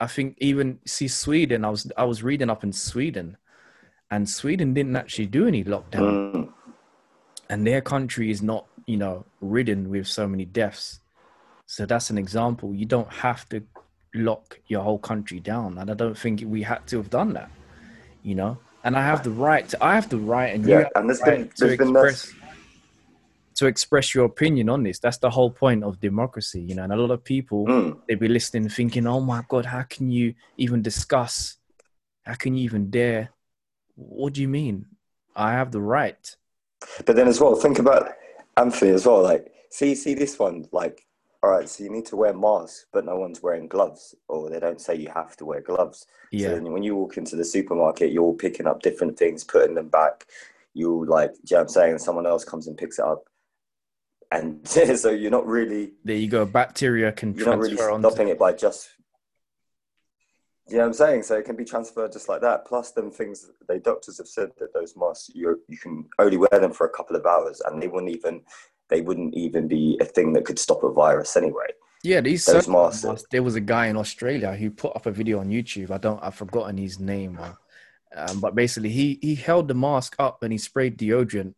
i 0.00 0.06
think 0.06 0.36
even 0.38 0.78
see 0.86 1.08
sweden 1.08 1.64
i 1.64 1.70
was 1.70 1.90
i 1.96 2.04
was 2.04 2.22
reading 2.22 2.50
up 2.50 2.64
in 2.64 2.72
sweden 2.72 3.36
and 4.10 4.28
sweden 4.28 4.74
didn't 4.74 4.96
actually 4.96 5.26
do 5.26 5.46
any 5.46 5.64
lockdown. 5.64 6.32
Mm, 6.32 6.52
and 7.48 7.66
their 7.66 7.80
country 7.80 8.30
is 8.30 8.42
not 8.42 8.66
you 8.86 8.96
know 8.96 9.24
ridden 9.40 9.88
with 9.88 10.06
so 10.06 10.26
many 10.26 10.44
deaths. 10.44 11.00
So 11.66 11.86
that's 11.86 12.10
an 12.10 12.18
example. 12.18 12.74
You 12.74 12.86
don't 12.86 13.12
have 13.12 13.48
to 13.50 13.62
lock 14.14 14.58
your 14.66 14.82
whole 14.82 14.98
country 14.98 15.38
down. 15.38 15.78
And 15.78 15.90
i 15.90 15.94
don't 15.94 16.18
think 16.18 16.42
we 16.44 16.62
had 16.62 16.86
to 16.88 16.96
have 16.96 17.10
done 17.10 17.32
that 17.34 17.50
you 18.22 18.34
know? 18.34 18.58
And 18.82 18.96
i 18.96 19.02
have 19.02 19.22
the 19.22 19.30
right 19.30 19.68
to 19.68 19.84
i 19.84 19.94
have 19.94 20.08
the 20.08 20.16
right 20.16 20.54
and 20.54 20.64
you 20.66 20.78
yeah, 20.78 20.88
and 20.94 21.08
there's 21.08 21.18
the 21.18 21.24
been 21.26 21.40
right 21.42 21.56
to 21.56 21.66
there's 21.66 21.78
been 21.78 21.90
express 21.90 22.34
to 23.56 23.66
express 23.66 24.14
your 24.14 24.24
opinion 24.24 24.70
on 24.70 24.82
this. 24.84 24.98
That's 24.98 25.18
the 25.18 25.28
whole 25.28 25.50
point 25.50 25.84
of 25.84 26.00
democracy 26.00 26.62
you 26.62 26.74
know? 26.74 26.84
And 26.84 26.92
a 26.92 26.96
lot 26.96 27.10
of 27.10 27.22
people 27.22 27.66
mm, 27.66 27.98
they'd 28.08 28.18
be 28.18 28.28
listening 28.28 28.68
thinking 28.70 29.06
oh 29.06 29.20
my 29.20 29.42
god 29.48 29.66
how 29.66 29.82
can 29.82 30.10
you 30.10 30.34
even 30.56 30.82
discuss? 30.82 31.56
How 32.24 32.34
can 32.34 32.54
you 32.54 32.64
even 32.64 32.90
dare 32.90 33.30
what 34.08 34.32
do 34.32 34.40
you 34.40 34.48
mean 34.48 34.86
i 35.36 35.52
have 35.52 35.70
the 35.70 35.80
right 35.80 36.36
But 37.04 37.16
then 37.16 37.28
as 37.28 37.40
well, 37.40 37.54
think 37.54 37.78
about 37.78 38.10
Anthony 38.56 38.90
as 38.92 39.06
well. 39.06 39.22
Like, 39.22 39.52
see, 39.70 39.94
see 39.94 40.14
this 40.14 40.38
one. 40.38 40.66
Like, 40.72 41.06
all 41.42 41.50
right, 41.50 41.68
so 41.68 41.84
you 41.84 41.90
need 41.90 42.06
to 42.06 42.16
wear 42.16 42.34
masks, 42.34 42.86
but 42.92 43.04
no 43.04 43.16
one's 43.16 43.42
wearing 43.42 43.66
gloves, 43.68 44.14
or 44.28 44.50
they 44.50 44.60
don't 44.60 44.80
say 44.80 44.94
you 44.94 45.10
have 45.14 45.36
to 45.38 45.44
wear 45.44 45.60
gloves. 45.60 46.00
So 46.00 46.06
yeah 46.32 46.48
then 46.50 46.72
when 46.72 46.82
you 46.82 46.96
walk 46.96 47.16
into 47.16 47.36
the 47.36 47.44
supermarket, 47.44 48.12
you're 48.12 48.34
picking 48.34 48.66
up 48.66 48.82
different 48.82 49.18
things, 49.18 49.44
putting 49.44 49.74
them 49.74 49.88
back. 49.88 50.26
You 50.74 51.04
like, 51.06 51.32
do 51.32 51.38
you 51.38 51.56
know 51.56 51.58
what 51.58 51.62
I'm 51.62 51.68
saying? 51.68 51.98
Someone 51.98 52.26
else 52.26 52.44
comes 52.44 52.66
and 52.66 52.76
picks 52.76 52.98
it 52.98 53.04
up, 53.04 53.24
and 54.30 54.66
so 54.68 55.10
you're 55.10 55.30
not 55.30 55.46
really 55.46 55.92
there 56.04 56.16
you 56.16 56.28
go 56.28 56.44
bacteria 56.44 57.10
can 57.10 57.34
you're 57.34 57.46
not 57.46 57.58
really 57.58 57.76
stopping 57.76 58.28
it 58.28 58.38
by 58.38 58.52
just. 58.52 58.90
You 60.70 60.76
know 60.76 60.82
what 60.82 60.86
I'm 60.88 60.92
saying? 60.94 61.22
So 61.24 61.36
it 61.36 61.44
can 61.44 61.56
be 61.56 61.64
transferred 61.64 62.12
just 62.12 62.28
like 62.28 62.40
that. 62.42 62.64
Plus, 62.64 62.92
them 62.92 63.10
things, 63.10 63.50
they 63.66 63.80
doctors 63.80 64.18
have 64.18 64.28
said 64.28 64.50
that 64.58 64.72
those 64.72 64.96
masks, 64.96 65.30
you 65.34 65.60
you 65.68 65.76
can 65.78 66.08
only 66.18 66.36
wear 66.36 66.48
them 66.60 66.72
for 66.72 66.86
a 66.86 66.90
couple 66.90 67.16
of 67.16 67.26
hours, 67.26 67.60
and 67.64 67.82
they 67.82 67.88
wouldn't 67.88 68.12
even 68.12 68.42
they 68.88 69.00
wouldn't 69.00 69.34
even 69.34 69.66
be 69.66 69.98
a 70.00 70.04
thing 70.04 70.32
that 70.34 70.44
could 70.44 70.58
stop 70.58 70.82
a 70.84 70.92
virus 70.92 71.36
anyway. 71.36 71.66
Yeah, 72.02 72.20
these 72.20 72.44
Those 72.46 72.68
masks. 72.68 73.04
masks- 73.04 73.26
There 73.30 73.42
was 73.42 73.56
a 73.56 73.60
guy 73.60 73.86
in 73.86 73.96
Australia 73.96 74.54
who 74.54 74.70
put 74.70 74.94
up 74.96 75.06
a 75.06 75.10
video 75.10 75.38
on 75.40 75.48
YouTube. 75.48 75.90
I 75.90 75.98
don't, 75.98 76.22
I've 76.22 76.34
forgotten 76.34 76.78
his 76.78 76.98
name, 76.98 77.38
um, 78.16 78.40
but 78.40 78.54
basically 78.54 78.90
he 78.90 79.18
he 79.20 79.34
held 79.34 79.66
the 79.68 79.74
mask 79.74 80.14
up 80.18 80.42
and 80.42 80.52
he 80.52 80.58
sprayed 80.58 80.96
deodorant 80.98 81.54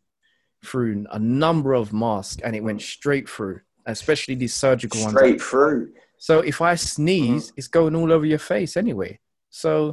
through 0.64 1.06
a 1.10 1.18
number 1.18 1.74
of 1.74 1.92
masks, 1.92 2.40
and 2.42 2.56
it 2.56 2.62
went 2.64 2.80
straight 2.80 3.28
through, 3.28 3.60
especially 3.86 4.36
these 4.36 4.54
surgical 4.54 5.00
ones. 5.02 5.12
Straight 5.12 5.40
through. 5.42 5.92
So 6.22 6.38
if 6.38 6.60
I 6.62 6.76
sneeze, 6.76 7.52
it's 7.56 7.66
going 7.66 7.96
all 7.96 8.12
over 8.12 8.24
your 8.24 8.38
face 8.38 8.76
anyway. 8.76 9.18
So 9.50 9.92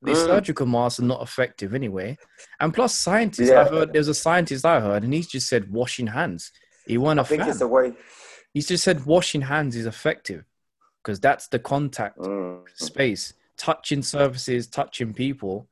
the 0.00 0.12
Mm. 0.12 0.26
surgical 0.26 0.64
masks 0.64 1.00
are 1.00 1.04
not 1.04 1.20
effective 1.20 1.74
anyway. 1.74 2.16
And 2.58 2.72
plus, 2.72 2.94
scientists, 2.94 3.50
Yeah. 3.50 3.60
I 3.60 3.68
heard 3.68 3.92
there's 3.92 4.08
a 4.08 4.14
scientist 4.14 4.64
I 4.64 4.80
heard, 4.80 5.04
and 5.04 5.12
he's 5.12 5.26
just 5.26 5.48
said 5.48 5.70
washing 5.70 6.06
hands. 6.06 6.50
He 6.86 6.96
wasn't 6.96 7.20
a 7.20 7.24
I 7.24 7.26
think 7.26 7.40
fan. 7.42 7.48
it's 7.50 7.58
the 7.58 7.68
way. 7.68 7.92
He's 8.54 8.66
just 8.68 8.84
said 8.84 9.04
washing 9.04 9.42
hands 9.42 9.76
is 9.76 9.84
effective 9.84 10.46
because 11.02 11.20
that's 11.20 11.46
the 11.48 11.58
contact 11.58 12.16
Mm, 12.16 12.66
space. 12.74 13.34
Touching 13.58 14.00
surfaces, 14.00 14.66
touching 14.66 15.12
people 15.12 15.68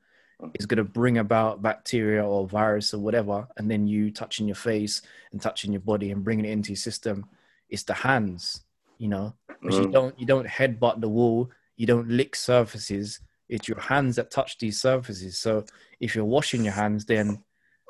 is 0.53 0.66
going 0.66 0.85
to 0.85 0.85
bring 0.85 1.16
about 1.16 1.62
bacteria 1.62 2.22
or 2.22 2.46
virus 2.46 2.92
or 2.92 2.98
whatever. 2.98 3.48
And 3.57 3.70
then 3.70 3.87
you 3.87 4.11
touching 4.11 4.46
your 4.48 4.55
face 4.55 5.00
and 5.33 5.40
touching 5.40 5.72
your 5.72 5.81
body 5.81 6.11
and 6.11 6.22
bringing 6.22 6.44
it 6.44 6.50
into 6.50 6.72
your 6.72 6.76
system. 6.76 7.24
It's 7.70 7.85
the 7.85 7.94
hands, 7.94 8.64
you 9.01 9.09
know, 9.09 9.33
because 9.49 9.79
you 9.79 9.87
Mm. 9.87 9.93
don't 9.93 10.21
you 10.21 10.27
don't 10.27 10.47
headbutt 10.47 11.01
the 11.01 11.09
wall, 11.09 11.51
you 11.77 11.87
don't 11.87 12.09
lick 12.09 12.37
surfaces. 12.37 13.19
It's 13.49 13.67
your 13.67 13.81
hands 13.81 14.17
that 14.17 14.31
touch 14.31 14.59
these 14.59 14.79
surfaces. 14.81 15.39
So 15.39 15.65
if 15.99 16.15
you're 16.15 16.33
washing 16.37 16.63
your 16.65 16.75
hands, 16.75 17.07
then 17.07 17.43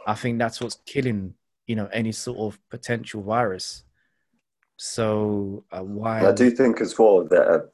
I 0.07 0.14
think 0.14 0.38
that's 0.38 0.61
what's 0.61 0.79
killing, 0.87 1.35
you 1.66 1.75
know, 1.75 1.88
any 1.92 2.12
sort 2.12 2.38
of 2.38 2.61
potential 2.70 3.23
virus. 3.23 3.83
So 4.77 5.64
uh, 5.73 5.83
why? 5.83 6.27
I 6.29 6.33
do 6.33 6.49
think 6.51 6.81
as 6.81 6.96
well 6.96 7.25
that. 7.25 7.46
Uh, 7.55 7.66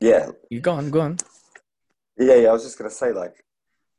yeah, 0.00 0.30
You 0.48 0.60
go 0.60 0.72
on, 0.72 0.90
go 0.90 1.02
on. 1.02 1.18
Yeah, 2.16 2.36
yeah, 2.36 2.48
I 2.48 2.52
was 2.52 2.64
just 2.64 2.78
gonna 2.78 2.90
say, 2.90 3.12
like, 3.12 3.44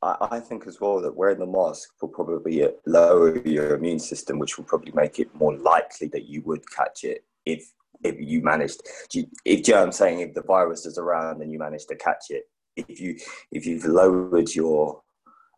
I, 0.02 0.16
I 0.32 0.40
think 0.40 0.66
as 0.66 0.80
well 0.80 1.00
that 1.00 1.14
wearing 1.14 1.38
the 1.38 1.46
mask 1.46 1.90
will 2.02 2.08
probably 2.08 2.66
lower 2.86 3.38
your 3.46 3.76
immune 3.76 4.00
system, 4.00 4.40
which 4.40 4.58
will 4.58 4.64
probably 4.64 4.90
make 4.92 5.20
it 5.20 5.32
more 5.36 5.54
likely 5.56 6.08
that 6.08 6.24
you 6.24 6.42
would 6.42 6.68
catch 6.68 7.04
it 7.04 7.24
if 7.46 7.64
if 8.04 8.16
you 8.18 8.42
managed. 8.42 8.80
If 9.14 9.68
you 9.68 9.74
know 9.74 9.80
what 9.80 9.86
I'm 9.86 9.92
saying, 9.92 10.20
if 10.20 10.34
the 10.34 10.42
virus 10.42 10.86
is 10.86 10.98
around 10.98 11.40
and 11.40 11.52
you 11.52 11.58
manage 11.58 11.86
to 11.86 11.96
catch 11.96 12.26
it, 12.30 12.44
if 12.76 13.00
you 13.00 13.16
if 13.50 13.66
you've 13.66 13.84
lowered 13.84 14.54
your 14.54 15.02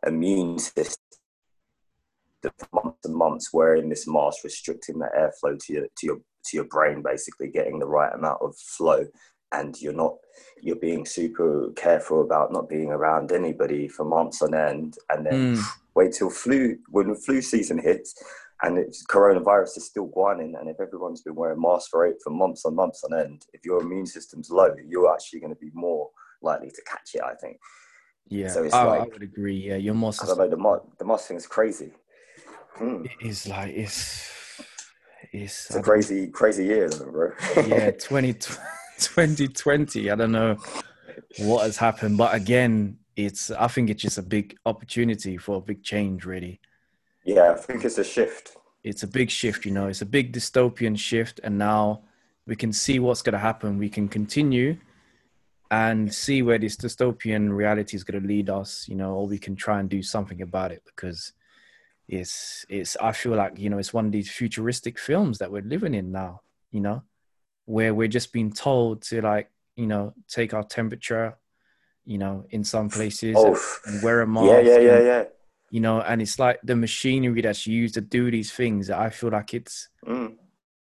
immune 0.06 0.58
system 0.58 0.94
months 2.72 3.06
and 3.06 3.14
months 3.14 3.52
wearing 3.52 3.88
this 3.88 4.06
mask, 4.06 4.44
restricting 4.44 4.98
the 4.98 5.08
airflow 5.16 5.58
to 5.58 5.72
your 5.72 5.86
to 5.96 6.06
your 6.06 6.16
to 6.16 6.56
your 6.56 6.64
brain, 6.64 7.02
basically 7.02 7.48
getting 7.48 7.78
the 7.78 7.86
right 7.86 8.14
amount 8.14 8.38
of 8.42 8.54
flow, 8.56 9.06
and 9.52 9.80
you're 9.80 9.92
not 9.92 10.14
you're 10.60 10.76
being 10.76 11.06
super 11.06 11.70
careful 11.76 12.22
about 12.22 12.52
not 12.52 12.68
being 12.68 12.90
around 12.90 13.32
anybody 13.32 13.88
for 13.88 14.04
months 14.04 14.42
on 14.42 14.54
end, 14.54 14.96
and 15.10 15.24
then 15.24 15.56
Mm. 15.56 15.62
wait 15.94 16.12
till 16.12 16.30
flu 16.30 16.76
when 16.90 17.14
flu 17.14 17.40
season 17.40 17.78
hits 17.78 18.14
and 18.62 18.78
it's 18.78 19.04
coronavirus 19.06 19.76
is 19.78 19.86
still 19.86 20.06
going 20.06 20.54
and 20.58 20.68
if 20.68 20.80
everyone's 20.80 21.22
been 21.22 21.34
wearing 21.34 21.60
masks 21.60 21.88
for 21.88 22.06
eight 22.06 22.16
for 22.22 22.30
months 22.30 22.64
and 22.64 22.76
months 22.76 23.02
on 23.04 23.18
end 23.18 23.44
if 23.52 23.64
your 23.64 23.80
immune 23.82 24.06
system's 24.06 24.48
low 24.50 24.72
you're 24.86 25.12
actually 25.12 25.40
going 25.40 25.52
to 25.52 25.58
be 25.60 25.70
more 25.74 26.08
likely 26.42 26.70
to 26.70 26.82
catch 26.86 27.10
it 27.14 27.22
i 27.22 27.34
think 27.34 27.58
Yeah, 28.28 28.48
So 28.48 28.62
it's 28.64 28.72
I, 28.74 28.86
I 28.86 29.04
would 29.04 29.22
agree. 29.22 29.56
Yeah, 29.68 29.76
you're 29.76 29.94
more. 29.94 30.12
because 30.12 30.30
i 30.32 30.36
know 30.36 30.48
the, 30.48 30.56
ma- 30.56 30.78
the 30.98 31.04
mask 31.04 31.28
thing's 31.28 31.46
crazy 31.46 31.90
Hmm. 32.76 33.04
It's 33.20 33.46
like 33.46 33.72
it's 33.72 34.30
it's 35.32 35.66
it's 35.66 35.70
a 35.70 35.72
don't- 35.74 35.82
crazy 35.84 36.26
crazy 36.28 36.64
year 36.64 36.88
bro 37.12 37.30
yeah 37.68 37.90
20, 37.98 38.32
2020 38.98 40.10
i 40.10 40.14
don't 40.14 40.32
know 40.32 40.56
what 41.38 41.64
has 41.64 41.76
happened 41.76 42.16
but 42.18 42.34
again 42.34 42.98
it's 43.16 43.50
i 43.52 43.66
think 43.68 43.90
it's 43.90 44.02
just 44.02 44.18
a 44.18 44.22
big 44.22 44.56
opportunity 44.66 45.36
for 45.36 45.56
a 45.56 45.60
big 45.60 45.82
change 45.82 46.24
really 46.24 46.60
yeah 47.24 47.52
i 47.52 47.54
think 47.54 47.84
it's 47.84 47.98
a 47.98 48.04
shift. 48.04 48.56
It's 48.82 49.02
a 49.02 49.06
big 49.06 49.30
shift 49.30 49.64
you 49.64 49.72
know. 49.72 49.86
It's 49.88 50.02
a 50.02 50.06
big 50.06 50.30
dystopian 50.30 50.98
shift 50.98 51.40
and 51.42 51.56
now 51.56 52.02
we 52.46 52.54
can 52.54 52.72
see 52.72 52.98
what's 52.98 53.22
going 53.22 53.32
to 53.32 53.38
happen. 53.38 53.78
We 53.78 53.88
can 53.88 54.08
continue 54.08 54.76
and 55.70 56.12
see 56.12 56.42
where 56.42 56.58
this 56.58 56.76
dystopian 56.76 57.50
reality 57.54 57.96
is 57.96 58.04
going 58.04 58.20
to 58.20 58.28
lead 58.28 58.50
us 58.50 58.86
you 58.88 58.94
know 58.94 59.14
or 59.14 59.26
we 59.26 59.38
can 59.38 59.56
try 59.56 59.80
and 59.80 59.88
do 59.88 60.02
something 60.02 60.42
about 60.42 60.70
it 60.70 60.82
because 60.84 61.32
it's 62.06 62.66
it's 62.68 62.96
i 63.00 63.12
feel 63.12 63.34
like 63.34 63.58
you 63.58 63.70
know 63.70 63.78
it's 63.78 63.94
one 63.94 64.06
of 64.06 64.12
these 64.12 64.30
futuristic 64.30 64.98
films 64.98 65.38
that 65.38 65.50
we're 65.50 65.62
living 65.62 65.94
in 65.94 66.12
now 66.12 66.42
you 66.70 66.80
know 66.80 67.02
where 67.64 67.94
we're 67.94 68.06
just 68.06 68.32
being 68.32 68.52
told 68.52 69.00
to 69.00 69.22
like 69.22 69.50
you 69.74 69.86
know 69.86 70.12
take 70.28 70.52
our 70.52 70.62
temperature 70.62 71.34
you 72.04 72.18
know 72.18 72.44
in 72.50 72.62
some 72.62 72.90
places 72.90 73.34
oh 73.38 73.58
and 73.86 74.02
wear 74.02 74.20
a 74.20 74.26
mask 74.26 74.46
yeah 74.46 74.58
yeah 74.60 74.78
yeah 74.78 74.96
and, 74.96 75.06
yeah 75.06 75.24
you 75.74 75.80
know, 75.80 76.00
and 76.02 76.22
it's 76.22 76.38
like 76.38 76.60
the 76.62 76.76
machinery 76.76 77.42
that's 77.42 77.66
used 77.66 77.94
to 77.94 78.00
do 78.00 78.30
these 78.30 78.52
things. 78.52 78.90
I 78.90 79.10
feel 79.10 79.30
like 79.30 79.52
it's 79.54 79.88
Mm. 80.06 80.36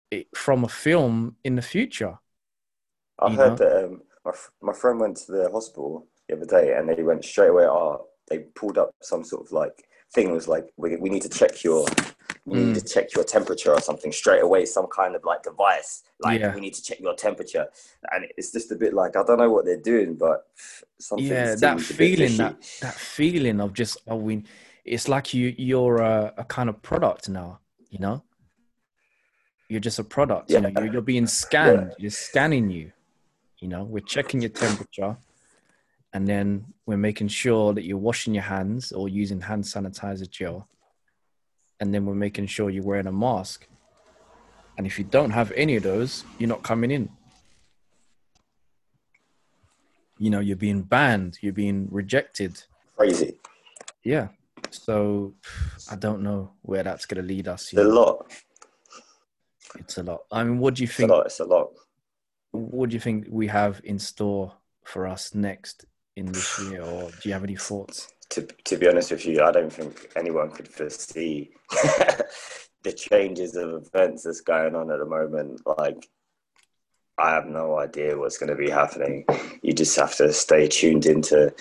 it, 0.10 0.36
from 0.36 0.63
a 0.63 0.67
film 0.67 1.36
in 1.43 1.56
the 1.56 1.62
future. 1.62 2.17
I 3.19 3.30
heard 3.30 3.52
know? 3.52 3.56
that 3.58 3.86
um, 3.86 4.02
my 4.25 4.32
my 4.62 4.73
friend 4.73 4.99
went 4.99 5.17
to 5.17 5.32
the 5.32 5.52
hospital 5.52 6.08
the 6.28 6.36
other 6.38 6.45
day, 6.47 6.73
and 6.75 6.89
they 6.89 7.04
went 7.04 7.23
straight 7.23 7.49
away. 7.49 7.65
Oh, 7.67 8.08
they 8.30 8.39
pulled 8.60 8.80
up 8.80 8.89
some 9.02 9.23
sort 9.23 9.45
of 9.45 9.52
like 9.52 9.75
thing. 10.12 10.30
It 10.30 10.34
was 10.34 10.47
like 10.47 10.65
we, 10.78 10.95
we 10.95 11.10
need 11.10 11.21
to 11.21 11.30
check 11.30 11.63
your 11.63 11.86
we 12.45 12.58
need 12.63 12.73
Mm. 12.75 12.82
to 12.82 12.93
check 12.93 13.13
your 13.13 13.25
temperature 13.25 13.71
or 13.71 13.82
something 13.82 14.12
straight 14.12 14.41
away. 14.41 14.65
Some 14.65 14.88
kind 14.88 15.15
of 15.15 15.23
like 15.23 15.43
device. 15.43 16.02
Like 16.19 16.39
Yeah. 16.39 16.56
we 16.56 16.62
need 16.62 16.73
to 16.73 16.82
check 16.82 16.99
your 16.99 17.13
temperature, 17.13 17.67
and 18.12 18.25
it's 18.38 18.52
just 18.52 18.71
a 18.71 18.75
bit 18.75 18.95
like 18.95 19.15
I 19.15 19.21
don't 19.21 19.38
know 19.38 19.52
what 19.52 19.65
they're 19.65 19.86
doing, 19.93 20.15
but 20.15 20.47
something. 20.97 21.28
yeah, 21.28 21.54
that 21.54 21.80
feeling, 21.80 22.38
that 22.38 22.56
that 22.82 22.95
feeling 22.95 23.62
of 23.62 23.73
just 23.73 23.97
oh, 24.08 24.15
we. 24.15 24.43
It's 24.86 25.08
like 25.08 25.34
you 25.34 25.54
you're 25.58 25.98
a, 25.98 26.34
a 26.38 26.44
kind 26.46 26.70
of 26.70 26.82
product 26.82 27.30
now. 27.30 27.60
You 27.89 28.00
know, 28.00 28.24
you're 29.68 29.80
just 29.80 30.00
a 30.00 30.04
product. 30.04 30.50
You 30.52 30.62
know, 30.62 30.70
Yeah. 30.70 30.82
you're, 30.84 30.94
you're 30.94 31.02
being 31.02 31.28
scanned. 31.28 31.94
You're 31.98 32.12
scanning 32.12 32.70
you. 32.70 32.92
You 33.60 33.68
know, 33.68 33.84
we're 33.84 34.00
checking 34.15 34.42
your 34.42 34.52
temperature, 34.52 35.18
and 36.13 36.28
then 36.28 36.65
we're 36.86 36.98
making 36.98 37.28
sure 37.28 37.74
that 37.74 37.84
you're 37.84 37.98
washing 37.98 38.34
your 38.34 38.44
hands 38.44 38.92
or 38.92 39.10
using 39.10 39.42
hand 39.42 39.63
sanitizer 39.65 40.30
gel, 40.30 40.68
and 41.80 41.94
then 41.94 42.06
we're 42.06 42.15
making 42.15 42.48
sure 42.48 42.70
you're 42.70 42.84
wearing 42.84 43.08
a 43.08 43.12
mask. 43.12 43.68
And 44.78 44.88
if 44.88 44.98
you 44.98 45.04
don't 45.04 45.32
have 45.32 45.52
any 45.58 45.76
of 45.76 45.84
those, 45.84 46.24
you're 46.38 46.48
not 46.48 46.63
coming 46.63 46.89
in. 46.89 47.10
You 50.18 50.30
know, 50.30 50.39
you're 50.39 50.56
being 50.58 50.82
banned. 50.84 51.38
You're 51.42 51.54
being 51.54 51.88
rejected. 51.92 52.63
crazy. 52.96 53.38
Yeah. 54.04 54.30
So 54.72 55.34
I 55.92 55.96
don't 55.96 56.22
know 56.22 56.52
where 56.62 56.84
that's 56.84 57.06
going 57.06 57.22
to 57.22 57.28
lead 57.28 57.48
us. 57.48 57.64
It's 57.74 57.74
a 57.74 57.84
lot. 57.84 58.32
It's 59.78 59.98
a 59.98 60.04
lot. 60.04 60.22
I 60.32 60.44
mean, 60.44 60.60
what 60.60 60.76
do 60.76 60.84
you 60.84 60.88
It's 60.88 60.96
a 60.96 60.98
think? 60.98 61.12
lot. 61.12 61.26
It's 61.26 61.40
a 61.40 61.46
lot. 61.46 61.70
What 62.52 62.90
do 62.90 62.96
you 62.96 63.00
think 63.00 63.28
we 63.30 63.48
have 63.48 63.82
in 63.84 64.00
store 64.00 64.54
for 64.84 65.06
us 65.08 65.36
next 65.36 65.86
in 66.16 66.32
this 66.32 66.60
year, 66.60 66.82
or 66.82 67.10
do 67.12 67.30
you 67.30 67.34
have 67.34 67.44
any 67.44 67.56
thoughts? 67.56 68.08
to 68.30 68.48
to 68.66 68.78
be 68.78 68.88
honest 68.88 69.10
with 69.12 69.26
you, 69.26 69.42
I 69.42 69.52
don't 69.52 69.74
think 69.74 70.12
anyone 70.16 70.52
could 70.52 70.68
foresee 70.68 71.50
the 72.84 72.92
changes 72.96 73.56
of 73.56 73.70
events 73.74 74.24
that's 74.24 74.42
going 74.42 74.76
on 74.76 74.92
at 74.92 75.00
the 75.00 75.06
moment. 75.06 75.62
Like, 75.66 76.08
I 77.18 77.32
have 77.32 77.48
no 77.48 77.80
idea 77.80 78.18
what's 78.18 78.38
going 78.38 78.50
to 78.52 78.56
be 78.56 78.70
happening. 78.70 79.26
You 79.62 79.74
just 79.74 79.96
have 79.98 80.16
to 80.18 80.32
stay 80.34 80.68
tuned 80.68 81.06
into 81.08 81.54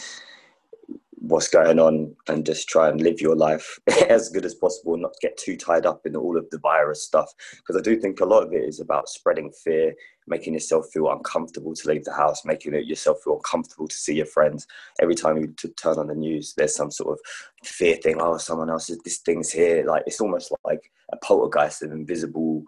what's 1.21 1.49
going 1.49 1.79
on 1.79 2.15
and 2.29 2.47
just 2.47 2.69
try 2.69 2.89
and 2.89 3.01
live 3.01 3.21
your 3.21 3.35
life 3.35 3.79
as 4.09 4.29
good 4.29 4.45
as 4.45 4.55
possible 4.55 4.97
not 4.97 5.15
get 5.21 5.37
too 5.37 5.57
tied 5.57 5.87
up 5.87 6.07
in 6.07 6.17
all 6.17 6.37
of 6.37 6.49
the 6.51 6.59
virus 6.59 7.03
stuff. 7.03 7.33
Because 7.57 7.77
i 7.77 7.81
do 7.81 7.99
think 7.99 8.21
a 8.21 8.25
lot 8.25 8.43
of 8.43 8.53
it 8.53 8.63
is 8.63 8.81
about 8.81 9.09
spreading 9.09 9.51
fear 9.51 9.95
making 10.27 10.53
yourself 10.53 10.87
feel 10.93 11.11
uncomfortable 11.11 11.75
to 11.75 11.89
leave 11.89 12.05
the 12.05 12.13
house 12.13 12.45
making 12.45 12.75
it 12.75 12.85
yourself 12.85 13.19
feel 13.25 13.37
uncomfortable 13.37 13.89
to 13.89 13.97
see 13.97 14.15
your 14.15 14.27
friends. 14.27 14.67
Every 15.01 15.15
time 15.15 15.37
you 15.39 15.49
turn 15.77 15.99
on 15.99 16.09
the 16.09 16.15
news 16.15 16.55
there's 16.57 16.77
some 16.77 16.91
sort 16.91 17.19
of 17.19 17.21
fear 17.65 17.97
thing 17.97 18.21
oh 18.21 18.37
someone 18.39 18.71
else 18.71 18.91
is 18.91 18.99
this 18.99 19.19
thing's 19.19 19.51
here. 19.51 19.85
Like 19.85 20.05
it's 20.07 20.21
almost 20.21 20.53
like 20.65 20.91
a 21.13 21.17
poltergeist 21.19 21.83
an 21.83 21.93
invisible 21.93 22.63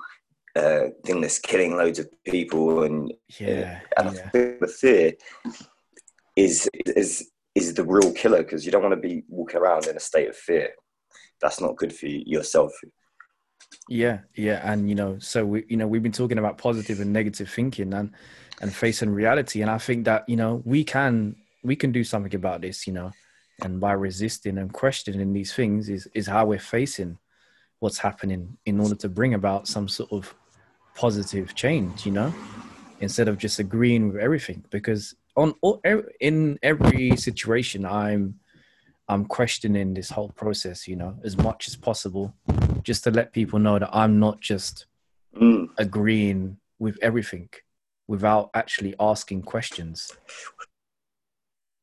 uh, 0.57 0.87
thing 1.05 1.21
that's 1.21 1.39
killing 1.39 1.77
loads 1.77 2.01
of 2.01 2.09
people 2.25 2.83
and 2.83 3.13
Yeah, 3.39 3.81
and 3.97 4.09
I 4.09 4.13
think 4.13 4.61
the 4.61 4.67
fear 4.67 5.13
is 6.37 6.69
is 6.97 7.31
is 7.67 7.75
the 7.75 7.85
real 7.85 8.13
killer 8.13 8.43
because 8.43 8.65
you 8.65 8.73
don't 8.73 8.83
want 8.83 8.95
to 8.95 9.09
be 9.09 9.23
walking 9.29 9.61
around 9.61 9.87
in 9.87 9.97
a 9.97 10.01
state 10.01 10.29
of 10.29 10.37
fear. 10.37 10.71
That's 11.41 11.61
not 11.61 11.77
good 11.77 11.95
for 11.95 12.07
yourself. 12.07 12.73
yeah, 13.89 14.21
yeah. 14.35 14.61
And 14.65 14.89
you 14.89 14.95
know, 14.95 15.19
so 15.19 15.45
we, 15.45 15.65
you 15.69 15.77
know, 15.77 15.87
we've 15.87 16.03
been 16.03 16.13
talking 16.13 16.39
about 16.39 16.59
positive 16.59 17.01
and 17.01 17.13
negative 17.13 17.51
thinking 17.51 17.95
and 17.95 18.13
and 18.61 18.73
facing 18.75 19.11
reality, 19.11 19.63
and 19.63 19.71
I 19.71 19.79
think 19.79 20.05
that 20.05 20.29
you 20.29 20.37
know 20.37 20.63
we 20.65 20.85
can 20.85 21.37
we 21.63 21.77
can 21.77 21.93
do 21.93 22.05
something 22.05 22.35
about 22.35 22.61
this. 22.61 22.87
You 22.87 22.93
know, 22.93 23.11
and 23.63 23.81
by 23.81 23.93
resisting 23.93 24.59
and 24.59 24.73
questioning 24.73 25.33
these 25.33 25.53
things 25.55 25.89
is 25.89 26.09
is 26.15 26.27
how 26.27 26.47
we're 26.47 26.59
facing 26.59 27.19
what's 27.79 27.99
happening 27.99 28.59
in 28.67 28.79
order 28.79 28.95
to 28.95 29.09
bring 29.09 29.33
about 29.33 29.67
some 29.67 29.89
sort 29.89 30.13
of 30.13 30.35
positive 30.95 31.55
change. 31.55 32.05
You 32.05 32.13
know, 32.13 32.35
instead 33.01 33.29
of 33.29 33.39
just 33.39 33.59
agreeing 33.59 34.09
with 34.13 34.21
everything 34.21 34.65
because 34.71 35.15
on 35.41 35.55
all, 35.63 35.81
in 36.21 36.59
every 36.63 37.17
situation 37.17 37.81
i'm 37.87 38.23
i'm 39.09 39.25
questioning 39.25 39.95
this 39.95 40.11
whole 40.11 40.33
process 40.43 40.87
you 40.91 40.97
know 40.97 41.13
as 41.25 41.35
much 41.49 41.67
as 41.69 41.75
possible 41.89 42.27
just 42.83 43.03
to 43.05 43.11
let 43.11 43.33
people 43.33 43.59
know 43.59 43.79
that 43.79 43.91
i'm 44.03 44.15
not 44.27 44.41
just 44.41 44.87
Mm. 45.41 45.69
agreeing 45.79 46.57
with 46.81 46.97
everything 47.09 47.49
without 48.09 48.51
actually 48.63 48.95
asking 48.99 49.41
questions 49.43 50.11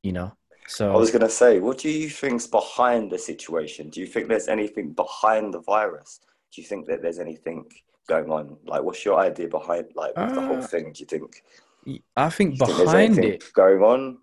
you 0.04 0.12
know 0.12 0.32
so 0.70 0.91
I 0.93 0.98
was 0.98 1.12
going 1.12 1.22
to 1.22 1.30
say, 1.30 1.52
what 1.62 1.78
do 1.78 1.89
you 1.89 2.10
think's 2.10 2.46
behind 2.46 3.10
the 3.10 3.17
situation? 3.17 3.88
Do 3.89 4.02
you 4.02 4.06
think 4.13 4.28
there's 4.28 4.50
anything 4.50 4.91
behind 4.91 5.54
the 5.54 5.62
virus? 5.62 6.20
Do 6.52 6.62
you 6.62 6.67
think 6.67 6.88
that 6.88 7.02
there's 7.02 7.20
anything 7.20 7.60
going 8.10 8.30
on? 8.30 8.58
Like, 8.65 8.84
what's 8.84 9.06
your 9.06 9.17
idea 9.17 9.48
behind 9.48 9.86
like 9.96 10.13
with 10.17 10.36
the 10.36 10.41
whole 10.41 10.58
Uh, 10.65 10.67
thing? 10.74 10.91
Do 10.91 11.00
you 11.00 11.06
think, 11.13 11.41
i 12.15 12.30
think 12.30 12.58
behind 12.60 13.17
it 13.19 13.43
going 13.54 13.82
on? 13.82 14.17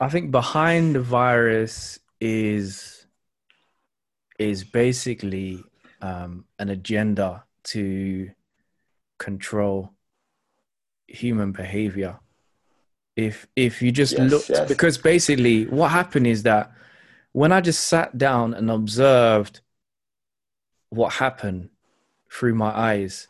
I 0.00 0.08
think 0.08 0.30
behind 0.30 0.94
the 0.94 1.02
virus 1.02 1.98
is 2.20 3.06
is 4.38 4.64
basically 4.64 5.62
um, 6.00 6.46
an 6.58 6.70
agenda 6.70 7.44
to 7.64 8.30
control 9.18 9.92
human 11.06 11.52
behavior. 11.52 12.18
If 13.14 13.46
if 13.54 13.82
you 13.82 13.92
just 13.92 14.16
Yes, 14.16 14.30
looked, 14.30 14.48
yes. 14.48 14.68
because 14.68 14.96
basically 14.96 15.66
what 15.66 15.90
happened 15.90 16.26
is 16.26 16.44
that 16.44 16.72
when 17.32 17.52
I 17.52 17.60
just 17.60 17.84
sat 17.84 18.16
down 18.16 18.54
and 18.54 18.70
observed 18.70 19.60
what 20.88 21.12
happened 21.12 21.68
through 22.32 22.54
my 22.54 22.70
eyes, 22.70 23.28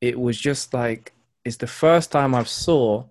it 0.00 0.20
was 0.20 0.38
just 0.38 0.72
like 0.72 1.13
it's 1.44 1.56
the 1.56 1.66
first 1.66 2.10
time 2.12 2.34
I've 2.34 2.48
saw 2.48 3.04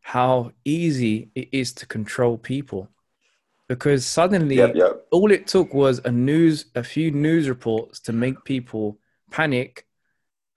how 0.00 0.52
easy 0.64 1.30
it 1.34 1.48
is 1.52 1.72
to 1.74 1.86
control 1.86 2.36
people 2.36 2.88
because 3.68 4.04
suddenly 4.06 4.56
Yep, 4.56 4.74
yep. 4.74 5.06
all 5.10 5.30
it 5.30 5.46
took 5.46 5.72
was 5.72 6.00
a 6.04 6.10
news 6.10 6.66
a 6.74 6.82
few 6.82 7.10
news 7.10 7.48
reports 7.48 8.00
to 8.00 8.12
make 8.12 8.44
people 8.44 8.98
panic 9.30 9.86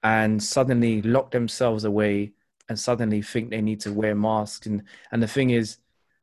and 0.04 0.42
suddenly 0.42 1.02
lock 1.04 1.32
themselves 1.32 1.84
away 1.86 2.34
and 2.68 2.80
suddenly 2.80 3.22
think 3.22 3.50
they 3.50 3.62
need 3.62 3.80
to 3.82 3.94
wear 3.94 4.16
masks 4.16 4.66
and 4.68 4.84
and 5.12 5.22
the 5.22 5.28
thing 5.28 5.52
is 5.52 5.78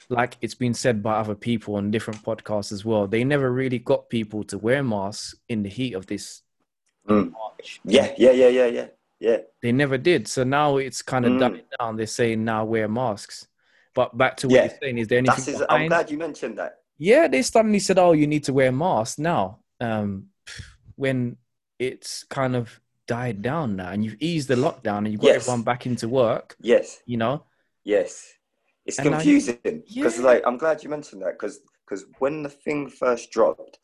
like 0.09 0.37
it's 0.41 0.55
been 0.57 0.75
said 0.75 1.03
by 1.03 1.15
other 1.15 1.37
people 1.37 1.77
on 1.77 1.91
different 1.91 2.23
podcasts 2.25 2.73
as 2.73 2.85
well 2.85 3.07
they 3.07 3.25
never 3.25 3.51
really 3.53 3.79
got 3.79 4.09
people 4.11 4.43
to 4.43 4.59
wear 4.59 4.83
masks 4.83 5.37
in 5.49 5.63
the 5.63 5.69
heat 5.69 5.95
of 5.95 6.07
this 6.07 6.43
Mm. 7.09 7.33
march 7.33 7.81
Yeah, 7.85 8.13
yeah, 8.17 8.31
yeah, 8.31 8.49
yeah, 8.49 8.67
yeah, 8.67 8.87
yeah. 9.27 9.39
they 9.63 9.73
never 9.83 9.97
did 10.11 10.23
so 10.35 10.41
now 10.59 10.69
it's 10.87 11.01
kind 11.13 11.25
of 11.27 11.33
Mm. 11.33 11.41
dumbing 11.43 11.65
down 11.79 11.91
they're 11.97 12.17
saying 12.21 12.39
now 12.53 12.61
wear 12.73 12.89
masks 12.89 13.37
but 13.99 14.09
back 14.23 14.35
to 14.41 14.45
what 14.49 14.55
Yeah. 14.57 14.65
you're 14.67 14.79
saying 14.83 14.99
is 15.03 15.07
there 15.09 15.19
anything 15.25 15.55
his, 15.55 15.65
I'm 15.75 15.89
glad 15.89 16.11
you 16.13 16.19
mentioned 16.27 16.57
that. 16.61 16.73
yeah, 17.11 17.25
they 17.33 17.43
suddenly 17.43 17.79
said, 17.87 17.99
"Oh, 17.99 18.13
you 18.21 18.27
need 18.35 18.45
to 18.49 18.53
wear 18.59 18.69
a 18.69 18.73
mask 18.87 19.19
now." 19.33 19.45
Um, 19.89 20.09
when 21.03 21.37
it's 21.89 22.25
kind 22.39 22.55
of 22.61 22.65
died 23.07 23.39
down 23.51 23.77
now, 23.81 23.91
and 23.93 24.01
you've 24.05 24.21
eased 24.31 24.49
the 24.49 24.55
lockdown, 24.67 24.99
and 25.05 25.09
you've 25.13 25.21
got 25.21 25.33
Yes. 25.35 25.43
everyone 25.43 25.63
back 25.71 25.83
into 25.91 26.07
work. 26.09 26.47
Yes, 26.61 26.87
You 27.13 27.19
know, 27.23 27.35
yes. 27.85 28.33
It's 28.87 28.99
And 28.99 29.09
confusing 29.09 29.59
because, 29.63 30.19
Yeah. 30.19 30.25
like, 30.31 30.43
I'm 30.47 30.59
glad 30.65 30.83
you 30.83 30.89
mentioned 30.97 31.21
that 31.23 31.33
because 31.39 31.57
because 31.85 32.03
when 32.23 32.43
the 32.47 32.49
thing 32.65 32.89
first 32.89 33.25
dropped, 33.37 33.75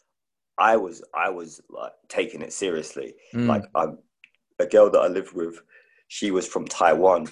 I 0.57 0.77
was 0.85 0.97
I 1.27 1.29
was 1.39 1.61
like 1.81 1.93
taking 2.09 2.41
it 2.47 2.53
seriously. 2.53 3.09
Mm, 3.35 3.47
Like, 3.53 3.65
I'm 3.75 3.99
a 4.59 4.67
girl 4.67 4.91
that 4.91 5.01
I 5.01 5.09
lived 5.09 5.35
with. 5.35 5.61
She 6.09 6.31
was 6.31 6.47
from 6.47 6.67
Taiwan, 6.67 7.29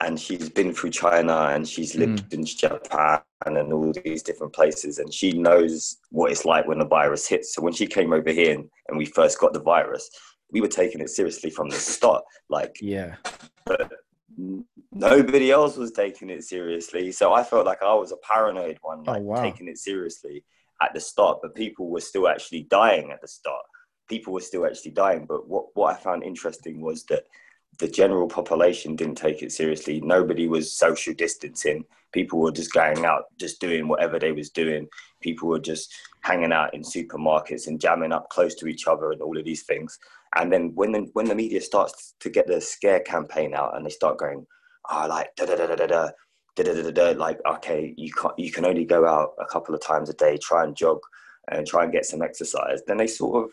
and 0.00 0.18
she's 0.18 0.48
been 0.48 0.72
through 0.72 0.90
China, 0.90 1.48
and 1.52 1.66
she's 1.66 1.94
hmm. 1.94 2.00
lived 2.00 2.32
in 2.32 2.44
Japan 2.44 3.20
and 3.46 3.72
all 3.72 3.92
these 4.04 4.22
different 4.22 4.52
places, 4.52 4.98
and 4.98 5.12
she 5.12 5.32
knows 5.32 5.98
what 6.10 6.30
it's 6.30 6.44
like 6.44 6.66
when 6.66 6.78
the 6.78 6.86
virus 6.86 7.26
hits. 7.26 7.54
So 7.54 7.62
when 7.62 7.72
she 7.72 7.86
came 7.86 8.12
over 8.12 8.30
here 8.30 8.54
and, 8.54 8.68
and 8.88 8.98
we 8.98 9.06
first 9.06 9.38
got 9.38 9.52
the 9.52 9.60
virus, 9.60 10.10
we 10.52 10.60
were 10.60 10.68
taking 10.68 11.00
it 11.00 11.10
seriously 11.10 11.50
from 11.50 11.68
the 11.68 11.76
start. 11.76 12.24
Like, 12.48 12.76
yeah, 12.80 13.16
but 13.64 13.92
nobody 14.92 15.50
else 15.50 15.76
was 15.76 15.92
taking 15.92 16.30
it 16.30 16.44
seriously. 16.44 17.12
So 17.12 17.32
I 17.32 17.42
felt 17.42 17.66
like 17.66 17.82
I 17.82 17.94
was 17.94 18.12
a 18.12 18.16
paranoid 18.16 18.78
one, 18.82 19.04
oh, 19.06 19.12
like 19.12 19.22
wow. 19.22 19.42
taking 19.42 19.68
it 19.68 19.78
seriously 19.78 20.44
at 20.82 20.94
the 20.94 21.00
start. 21.00 21.38
But 21.42 21.54
people 21.54 21.88
were 21.88 22.00
still 22.00 22.28
actually 22.28 22.62
dying 22.64 23.10
at 23.10 23.20
the 23.20 23.28
start. 23.28 23.64
People 24.08 24.32
were 24.32 24.40
still 24.40 24.66
actually 24.66 24.92
dying. 24.92 25.26
But 25.26 25.48
what, 25.48 25.66
what 25.74 25.94
I 25.94 25.98
found 25.98 26.22
interesting 26.22 26.80
was 26.80 27.04
that 27.04 27.24
the 27.78 27.88
general 27.88 28.26
population 28.26 28.96
didn't 28.96 29.14
take 29.16 29.42
it 29.42 29.52
seriously. 29.52 30.00
Nobody 30.00 30.48
was 30.48 30.72
social 30.72 31.14
distancing. 31.14 31.84
People 32.12 32.40
were 32.40 32.50
just 32.50 32.72
going 32.72 33.04
out, 33.04 33.24
just 33.38 33.60
doing 33.60 33.86
whatever 33.86 34.18
they 34.18 34.32
was 34.32 34.50
doing. 34.50 34.88
People 35.20 35.48
were 35.48 35.60
just 35.60 35.94
hanging 36.22 36.52
out 36.52 36.74
in 36.74 36.82
supermarkets 36.82 37.68
and 37.68 37.80
jamming 37.80 38.12
up 38.12 38.28
close 38.30 38.54
to 38.56 38.66
each 38.66 38.86
other 38.88 39.12
and 39.12 39.22
all 39.22 39.38
of 39.38 39.44
these 39.44 39.62
things. 39.62 39.98
And 40.36 40.52
then 40.52 40.72
when 40.74 40.92
the, 40.92 41.08
when 41.12 41.26
the 41.26 41.34
media 41.34 41.60
starts 41.60 42.14
to 42.20 42.30
get 42.30 42.46
the 42.46 42.60
scare 42.60 43.00
campaign 43.00 43.54
out 43.54 43.76
and 43.76 43.86
they 43.86 43.90
start 43.90 44.18
going, 44.18 44.44
oh, 44.90 45.06
like 45.08 45.34
da 45.36 45.46
da 45.46 45.56
da 45.56 45.74
da 45.74 45.86
da. 45.86 46.08
Da, 46.56 46.64
da, 46.64 46.72
da, 46.74 46.90
da, 46.90 47.10
like 47.16 47.38
okay 47.46 47.94
you 47.96 48.12
can 48.12 48.32
you 48.36 48.50
can 48.50 48.64
only 48.64 48.84
go 48.84 49.06
out 49.06 49.34
a 49.38 49.44
couple 49.44 49.76
of 49.76 49.80
times 49.80 50.10
a 50.10 50.14
day 50.14 50.36
try 50.36 50.64
and 50.64 50.74
jog 50.74 50.98
and 51.52 51.64
try 51.64 51.84
and 51.84 51.92
get 51.92 52.04
some 52.04 52.20
exercise 52.20 52.80
then 52.84 52.96
they 52.96 53.06
sort 53.06 53.44
of 53.44 53.52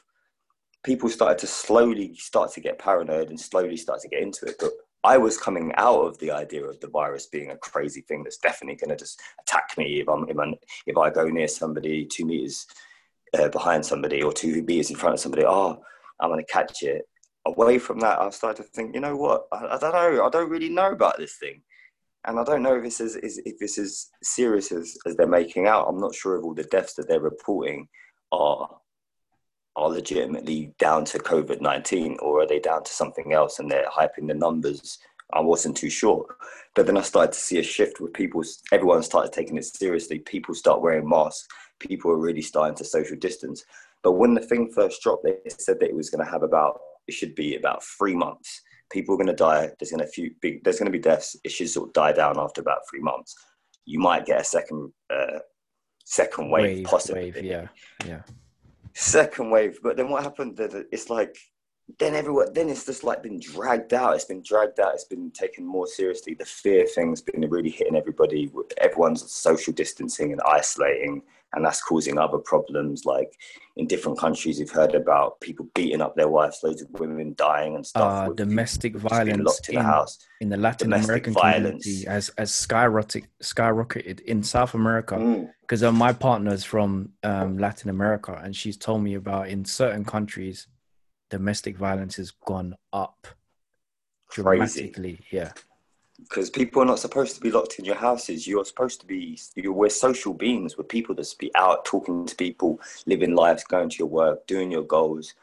people 0.86 1.10
started 1.10 1.40
to 1.40 1.48
slowly 1.48 2.14
start 2.16 2.54
to 2.54 2.62
get 2.62 2.78
paranoid 2.78 3.30
and 3.30 3.40
slowly 3.40 3.76
start 3.76 4.00
to 4.02 4.08
get 4.08 4.22
into 4.22 4.46
it. 4.46 4.56
But 4.60 4.72
I 5.04 5.18
was 5.18 5.38
coming 5.38 5.74
out 5.78 6.02
of 6.02 6.18
the 6.20 6.32
idea 6.32 6.64
of 6.64 6.80
the 6.80 6.88
virus 6.88 7.26
being 7.26 7.52
a 7.52 7.58
crazy 7.58 8.02
thing 8.02 8.24
that's 8.24 8.38
definitely 8.38 8.76
going 8.76 8.96
to 8.96 9.04
just 9.04 9.20
attack 9.42 9.72
me 9.78 10.00
if 10.00 10.08
I'm, 10.08 10.30
if, 10.30 10.38
I'm, 10.38 10.54
if 10.86 10.98
I 10.98 11.10
go 11.10 11.26
near 11.26 11.48
somebody 11.48 12.06
two 12.06 12.26
meters 12.26 12.68
uh, 13.38 13.50
behind 13.50 13.86
somebody 13.86 14.22
or 14.22 14.32
two 14.32 14.62
meters 14.64 14.92
in 14.92 14.96
front 14.96 15.16
of 15.16 15.20
somebody. 15.20 15.44
Oh, 15.46 15.82
I'm 16.20 16.30
going 16.30 16.44
to 16.44 16.52
catch 16.52 16.84
it. 16.84 17.04
Away 17.48 17.78
from 17.78 18.00
that, 18.00 18.20
I 18.20 18.30
started 18.30 18.64
to 18.64 18.70
think, 18.70 18.96
you 18.96 19.02
know 19.02 19.16
what? 19.16 19.46
I, 19.52 19.66
I, 19.76 19.78
don't 19.78 19.94
know. 19.94 20.26
I 20.26 20.30
don't 20.30 20.50
really 20.50 20.70
know 20.70 20.92
about 20.92 21.18
this 21.18 21.36
thing, 21.36 21.62
and 22.26 22.40
I 22.40 22.44
don't 22.44 22.64
know 22.64 22.76
if 22.78 22.84
this 22.84 23.00
is, 23.00 23.16
is 23.18 23.40
if 23.46 23.60
this 23.60 23.78
is 23.78 24.10
serious 24.24 24.72
as, 24.72 24.98
as 25.06 25.16
they're 25.16 25.28
making 25.28 25.68
out. 25.68 25.88
I'm 25.88 26.00
not 26.00 26.16
sure 26.16 26.38
if 26.38 26.44
all 26.44 26.56
the 26.56 26.64
deaths 26.64 26.96
that 26.96 27.08
they're 27.08 27.20
reporting 27.20 27.88
are 28.32 28.68
are 29.76 29.90
legitimately 29.90 30.74
down 30.80 31.06
to 31.06 31.20
COVID 31.20 31.62
19 31.62 32.18
or 32.22 32.42
are 32.42 32.48
they 32.48 32.60
down 32.60 32.84
to 32.84 32.92
something 32.92 33.34
else 33.34 33.60
and 33.60 33.70
they're 33.70 33.90
hyping 33.90 34.28
the 34.28 34.34
numbers? 34.34 34.98
I 35.34 35.42
wasn't 35.42 35.76
too 35.76 35.90
sure. 35.90 36.26
But 36.76 36.86
then 36.86 36.98
I 36.98 37.02
started 37.02 37.34
to 37.34 37.40
see 37.40 37.58
a 37.58 37.64
shift 37.64 38.00
with 38.00 38.14
people, 38.14 38.44
everyone 38.72 39.04
started 39.04 39.34
taking 39.34 39.58
it 39.58 39.66
seriously. 39.66 40.20
People 40.20 40.54
start 40.54 40.82
wearing 40.82 41.08
masks. 41.08 41.48
People 41.80 42.12
are 42.12 42.18
really 42.18 42.42
starting 42.42 42.76
to 42.78 42.86
social 42.86 43.18
distance. 43.18 43.64
But 44.04 44.14
when 44.14 44.34
the 44.34 44.42
thing 44.42 44.72
first 44.74 45.02
dropped, 45.02 45.24
they 45.24 45.38
said 45.50 45.80
that 45.80 45.90
it 45.90 45.96
was 45.96 46.10
going 46.10 46.24
to 46.24 46.32
have 46.32 46.44
about, 46.44 46.80
it 47.08 47.14
should 47.14 47.36
be 47.36 47.56
about 47.56 47.84
three 47.84 48.16
months. 48.16 48.62
People 48.92 49.16
are 49.16 49.18
going 49.18 49.28
to 49.28 49.34
die. 49.34 49.72
There's 49.80 49.92
going 49.92 50.06
to 50.06 50.08
few 50.08 50.32
big, 50.42 50.64
there's 50.64 50.78
going 50.78 50.92
to 50.92 50.98
be 50.98 51.00
deaths. 51.00 51.36
It 51.44 51.52
should 51.52 51.70
sort 51.70 51.90
of 51.90 51.94
die 51.94 52.14
down 52.14 52.40
after 52.40 52.62
about 52.62 52.82
three 52.90 53.02
months. 53.02 53.34
You 53.86 54.00
might 54.00 54.26
get 54.26 54.42
a 54.42 54.44
second, 54.44 54.94
uh, 55.10 55.40
second 56.06 56.52
wave, 56.52 56.78
wave 56.78 56.86
possibly. 56.86 57.32
Wave, 57.32 57.44
yeah, 57.44 57.68
yeah 58.06 58.22
second 58.96 59.52
wave. 59.52 59.80
But 59.84 59.98
then 59.98 60.10
what 60.10 60.24
happened? 60.24 60.58
It's 60.92 61.10
like 61.10 61.38
then 62.00 62.16
everyone 62.16 62.52
then 62.54 62.70
it's 62.70 62.86
just 62.88 63.04
like 63.04 63.22
been 63.22 63.40
dragged 63.40 63.94
out. 63.94 64.16
It's 64.16 64.26
been 64.26 64.42
dragged 64.42 64.80
out. 64.80 64.96
It's 64.96 65.04
been 65.04 65.30
taken 65.32 65.66
more 65.68 65.86
seriously. 65.86 66.34
The 66.34 66.46
fear 66.46 66.88
thing's 66.88 67.22
been 67.22 67.48
really 67.48 67.70
hitting 67.70 67.96
everybody. 67.96 68.52
Everyone's 68.82 69.32
social 69.32 69.74
distancing 69.74 70.32
and 70.32 70.42
isolating, 70.48 71.22
and 71.56 71.66
that's 71.66 71.82
causing 71.82 72.18
other 72.18 72.38
problems. 72.38 73.06
Like 73.06 73.32
in 73.78 73.88
different 73.88 74.20
countries, 74.20 74.60
you've 74.60 74.70
heard 74.70 74.94
about 74.94 75.40
people 75.40 75.68
beating 75.74 76.02
up 76.02 76.16
their 76.16 76.28
wives, 76.28 76.60
loads 76.64 76.82
of 76.82 76.90
women 77.00 77.34
dying 77.38 77.76
and 77.76 77.86
stuff. 77.86 78.30
Uh, 78.30 78.34
domestic 78.34 78.96
violence 78.96 79.44
locked 79.44 79.70
in, 79.70 79.76
in, 79.76 79.82
the 79.82 79.88
house. 79.88 80.20
In 80.42 80.50
the 80.50 80.58
Latin 80.58 80.90
domestic 80.90 81.08
American 81.08 81.34
violence. 81.34 81.84
community, 81.84 82.08
as 82.08 82.30
as 82.38 82.52
skyrocketed 82.52 83.26
skyrocketed 83.42 84.20
in 84.22 84.44
South 84.44 84.74
America. 84.74 85.48
Because 85.62 85.82
mm. 85.82 85.88
uh, 85.88 85.92
my 85.92 86.14
partner's 86.14 86.64
from 86.64 87.10
um, 87.24 87.58
Latin 87.58 87.90
America, 87.90 88.40
and 88.44 88.56
she's 88.56 88.78
told 88.78 89.02
me 89.02 89.16
about 89.16 89.48
in 89.48 89.66
certain 89.66 90.06
countries, 90.06 90.68
domestic 91.30 91.78
violence 91.78 92.16
has 92.18 92.32
gone 92.32 92.76
up 92.94 93.28
dramatically. 94.30 95.16
Crazy. 95.16 95.28
Yeah 95.32 95.52
because 96.22 96.50
people 96.50 96.82
are 96.82 96.86
not 96.86 97.00
supposed 97.00 97.36
to 97.36 97.42
be 97.42 97.52
locked 97.52 97.78
in 97.80 97.86
your 97.86 97.96
houses. 97.96 98.48
You're 98.48 98.66
supposed 98.66 99.02
to 99.02 99.06
be, 99.06 99.38
you're, 99.56 99.74
we're 99.74 99.90
social 99.90 100.34
beings. 100.34 100.78
We're 100.78 100.86
people 100.86 101.16
that 101.16 101.34
be 101.38 101.52
out 101.56 101.86
talking 101.86 102.26
to 102.26 102.36
people, 102.36 102.80
living 103.06 103.36
lives, 103.36 103.64
going 103.64 103.90
to 103.90 103.98
your 103.98 104.08
work, 104.08 104.48
doing 104.48 104.72
your 104.72 104.84
goals, 104.84 105.34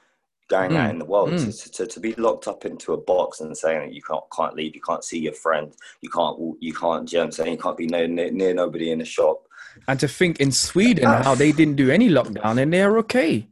going 0.49 0.73
mm. 0.73 0.77
out 0.77 0.91
in 0.91 0.99
the 0.99 1.05
world. 1.05 1.31
Mm. 1.31 1.63
To, 1.63 1.71
to, 1.71 1.87
to, 1.87 2.01
be 2.01 2.15
locked 2.15 2.49
up 2.49 2.65
into 2.65 2.95
a 2.95 2.97
box 2.97 3.41
and 3.41 3.57
saying 3.57 3.81
that 3.81 3.95
you 3.95 4.03
can't, 4.03 4.25
can't 4.35 4.55
leave, 4.55 4.75
you 4.75 4.81
can't 4.81 5.05
see 5.05 5.19
your 5.19 5.35
friend, 5.35 5.73
you 6.01 6.09
can't, 6.09 6.39
you 6.61 6.73
can't, 6.73 7.11
you 7.13 7.19
know 7.19 7.25
I'm 7.25 7.33
saying, 7.33 7.53
you 7.53 7.59
can't 7.59 7.77
be 7.77 7.87
near, 7.87 8.09
near, 8.09 8.31
near 8.31 8.55
nobody 8.55 8.91
in 8.91 8.99
the 8.99 9.05
shop. 9.05 9.47
And 9.89 10.01
to 10.01 10.09
think 10.09 10.41
in 10.41 10.53
Sweden 10.53 11.05
how 11.05 11.35
they 11.35 11.53
didn't 11.53 11.77
do 11.77 11.91
any 11.91 12.09
lockdown 12.09 12.61
and 12.61 12.73
they're 12.73 12.99
okay. 12.99 13.47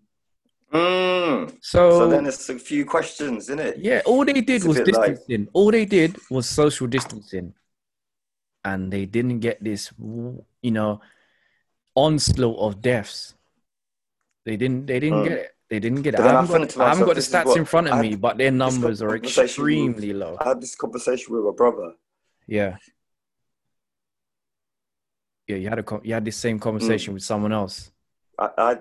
Mm. 0.72 1.56
So, 1.60 1.90
so 1.90 2.08
then 2.08 2.26
it's 2.26 2.48
a 2.48 2.58
few 2.58 2.84
questions, 2.84 3.44
isn't 3.44 3.58
it? 3.58 3.78
Yeah, 3.78 4.02
all 4.06 4.24
they 4.24 4.34
did 4.34 4.50
it's 4.50 4.64
was 4.64 4.76
distancing. 4.80 5.40
Like... 5.40 5.48
All 5.52 5.70
they 5.70 5.84
did 5.84 6.16
was 6.30 6.48
social 6.48 6.86
distancing, 6.86 7.54
and 8.64 8.92
they 8.92 9.06
didn't 9.06 9.40
get 9.40 9.62
this, 9.62 9.90
you 9.98 10.70
know, 10.70 11.00
onslaught 11.94 12.58
of 12.58 12.80
deaths. 12.80 13.34
They 14.44 14.56
didn't. 14.56 14.86
They 14.86 15.00
didn't 15.00 15.22
mm. 15.22 15.28
get 15.28 15.38
it. 15.38 15.56
They 15.70 15.78
didn't 15.78 16.02
get 16.02 16.14
it. 16.14 16.20
I 16.20 16.32
haven't, 16.32 16.74
got, 16.74 16.84
I 16.84 16.88
haven't 16.88 17.06
got 17.06 17.14
the 17.14 17.20
stats 17.20 17.56
in 17.56 17.64
front 17.64 17.88
of 17.88 18.00
me, 18.00 18.16
but 18.16 18.38
their 18.38 18.50
numbers 18.50 19.02
are 19.02 19.14
extremely 19.14 20.08
with, 20.08 20.16
low. 20.16 20.36
I 20.40 20.48
had 20.48 20.60
this 20.60 20.74
conversation 20.74 21.32
with 21.34 21.44
my 21.44 21.52
brother. 21.52 21.92
Yeah. 22.46 22.76
Yeah, 25.46 25.56
you 25.56 25.68
had 25.68 25.78
a 25.78 26.00
you 26.02 26.14
had 26.14 26.24
this 26.24 26.36
same 26.36 26.58
conversation 26.58 27.12
mm. 27.12 27.14
with 27.14 27.22
someone 27.22 27.52
else. 27.52 27.92
I, 28.38 28.48
I 28.58 28.78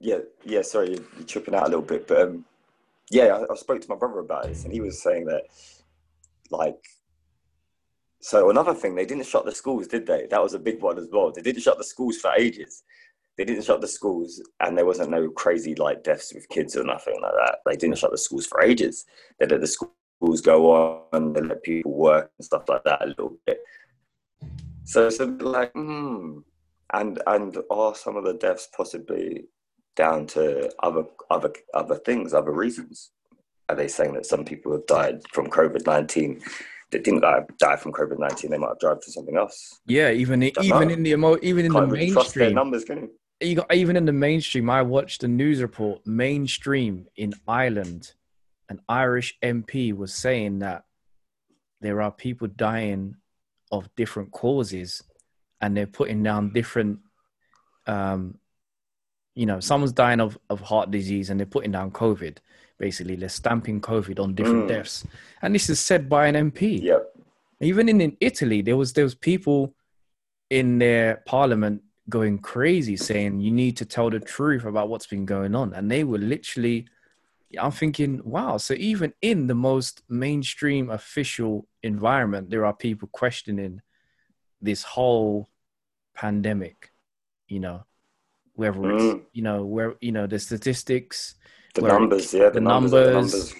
yeah, 0.00 0.18
yeah. 0.44 0.62
Sorry, 0.62 0.92
you're, 0.92 1.26
tripping 1.26 1.54
out 1.54 1.64
a 1.64 1.68
little 1.68 1.82
bit, 1.82 2.08
but 2.08 2.22
um, 2.22 2.44
yeah, 3.10 3.26
I, 3.26 3.52
I, 3.52 3.56
spoke 3.56 3.80
to 3.82 3.88
my 3.88 3.96
brother 3.96 4.20
about 4.20 4.44
this, 4.44 4.64
and 4.64 4.72
he 4.72 4.80
was 4.80 5.00
saying 5.02 5.26
that, 5.26 5.42
like, 6.50 6.82
so 8.20 8.50
another 8.50 8.74
thing, 8.74 8.94
they 8.94 9.04
didn't 9.04 9.26
shut 9.26 9.44
the 9.44 9.54
schools, 9.54 9.86
did 9.86 10.06
they? 10.06 10.26
That 10.30 10.42
was 10.42 10.54
a 10.54 10.58
big 10.58 10.80
one 10.80 10.98
as 10.98 11.08
well. 11.12 11.30
They 11.30 11.42
didn't 11.42 11.62
shut 11.62 11.78
the 11.78 11.84
schools 11.84 12.16
for 12.16 12.32
ages. 12.32 12.82
They 13.36 13.44
didn't 13.44 13.64
shut 13.64 13.80
the 13.80 13.88
schools, 13.88 14.42
and 14.60 14.76
there 14.76 14.86
wasn't 14.86 15.10
no 15.10 15.28
crazy 15.30 15.74
like 15.74 16.02
deaths 16.02 16.32
with 16.34 16.48
kids 16.48 16.76
or 16.76 16.84
nothing 16.84 17.20
like 17.20 17.32
that. 17.32 17.58
They 17.66 17.76
didn't 17.76 17.98
shut 17.98 18.10
the 18.10 18.18
schools 18.18 18.46
for 18.46 18.62
ages. 18.62 19.04
They 19.38 19.46
let 19.46 19.60
the 19.60 19.66
schools 19.66 20.40
go 20.42 21.08
on, 21.12 21.32
they 21.32 21.40
let 21.40 21.62
people 21.62 21.92
work 21.92 22.30
and 22.38 22.44
stuff 22.44 22.68
like 22.68 22.84
that 22.84 23.02
a 23.02 23.06
little 23.06 23.38
bit. 23.46 23.60
So 24.84 25.06
it's 25.06 25.20
a 25.20 25.26
bit 25.26 25.46
like, 25.46 25.72
hmm. 25.72 26.38
And 26.92 27.22
and 27.26 27.56
are 27.70 27.94
some 27.94 28.16
of 28.16 28.24
the 28.24 28.34
deaths 28.34 28.68
possibly 28.76 29.44
down 30.00 30.26
to 30.26 30.72
other 30.82 31.04
other 31.30 31.52
other 31.74 31.96
things, 32.06 32.32
other 32.32 32.52
reasons? 32.52 33.10
Are 33.68 33.76
they 33.76 33.88
saying 33.96 34.14
that 34.14 34.26
some 34.26 34.44
people 34.44 34.72
have 34.72 34.86
died 34.86 35.16
from 35.34 35.46
COVID 35.48 35.84
nineteen 35.86 36.40
that 36.90 37.04
didn't 37.04 37.20
die, 37.20 37.42
die 37.58 37.76
from 37.76 37.92
COVID 37.92 38.18
nineteen? 38.18 38.50
They 38.50 38.58
might 38.58 38.74
have 38.74 38.84
died 38.86 39.02
from 39.02 39.12
something 39.12 39.36
else. 39.36 39.80
Yeah, 39.86 40.10
even 40.10 40.42
even 40.42 40.88
know. 40.88 40.94
in 40.94 41.02
the 41.02 41.10
emo, 41.10 41.36
even 41.42 41.66
in 41.66 41.72
Can't 41.72 41.88
the 41.88 41.92
really 41.92 42.12
mainstream 42.14 42.54
numbers, 42.54 42.84
can 42.84 42.96
you? 43.02 43.10
You 43.48 43.54
got 43.56 43.74
even 43.74 43.96
in 43.96 44.06
the 44.06 44.12
mainstream. 44.12 44.70
I 44.70 44.82
watched 44.82 45.22
a 45.22 45.28
news 45.28 45.60
report. 45.60 46.06
Mainstream 46.06 47.06
in 47.16 47.34
Ireland, 47.46 48.14
an 48.70 48.80
Irish 48.88 49.38
MP 49.42 49.94
was 49.94 50.14
saying 50.14 50.60
that 50.60 50.84
there 51.82 52.00
are 52.00 52.10
people 52.10 52.48
dying 52.48 53.16
of 53.70 53.94
different 53.96 54.30
causes, 54.32 55.02
and 55.60 55.76
they're 55.76 55.86
putting 55.98 56.22
down 56.22 56.52
different 56.52 57.00
um, 57.86 58.40
you 59.40 59.46
know, 59.46 59.58
someone's 59.58 59.94
dying 59.94 60.20
of, 60.20 60.38
of 60.50 60.60
heart 60.60 60.90
disease 60.90 61.30
and 61.30 61.40
they're 61.40 61.46
putting 61.46 61.72
down 61.72 61.90
COVID. 61.92 62.36
Basically, 62.78 63.16
they're 63.16 63.30
stamping 63.30 63.80
COVID 63.80 64.20
on 64.22 64.34
different 64.34 64.64
mm. 64.64 64.68
deaths, 64.68 65.06
and 65.40 65.54
this 65.54 65.70
is 65.70 65.80
said 65.80 66.10
by 66.10 66.26
an 66.26 66.50
MP. 66.50 66.82
Yep. 66.82 67.16
Even 67.62 67.88
in, 67.88 68.02
in 68.02 68.18
Italy, 68.20 68.60
there 68.60 68.76
was 68.76 68.92
there 68.92 69.04
was 69.04 69.14
people 69.14 69.74
in 70.50 70.78
their 70.78 71.22
parliament 71.24 71.82
going 72.10 72.38
crazy, 72.38 72.98
saying 72.98 73.40
you 73.40 73.50
need 73.50 73.78
to 73.78 73.86
tell 73.86 74.10
the 74.10 74.20
truth 74.20 74.64
about 74.64 74.90
what's 74.90 75.06
been 75.06 75.24
going 75.24 75.54
on, 75.54 75.72
and 75.72 75.90
they 75.90 76.04
were 76.04 76.18
literally. 76.18 76.86
I'm 77.58 77.72
thinking, 77.72 78.20
wow. 78.22 78.58
So 78.58 78.74
even 78.74 79.14
in 79.22 79.46
the 79.46 79.54
most 79.54 80.02
mainstream 80.08 80.90
official 80.90 81.66
environment, 81.82 82.50
there 82.50 82.66
are 82.66 82.74
people 82.74 83.08
questioning 83.10 83.80
this 84.60 84.82
whole 84.82 85.48
pandemic. 86.14 86.92
You 87.48 87.60
know, 87.60 87.84
whether 88.54 88.90
it's 88.90 89.04
mm. 89.04 89.22
you 89.32 89.42
know 89.42 89.64
where 89.64 89.94
you 90.00 90.12
know 90.12 90.26
the 90.26 90.38
statistics, 90.38 91.34
the 91.74 91.82
numbers, 91.82 92.32
yeah, 92.32 92.48
the, 92.48 92.54
the 92.54 92.60
numbers, 92.60 92.92
numbers, 92.92 93.14
numbers, 93.14 93.54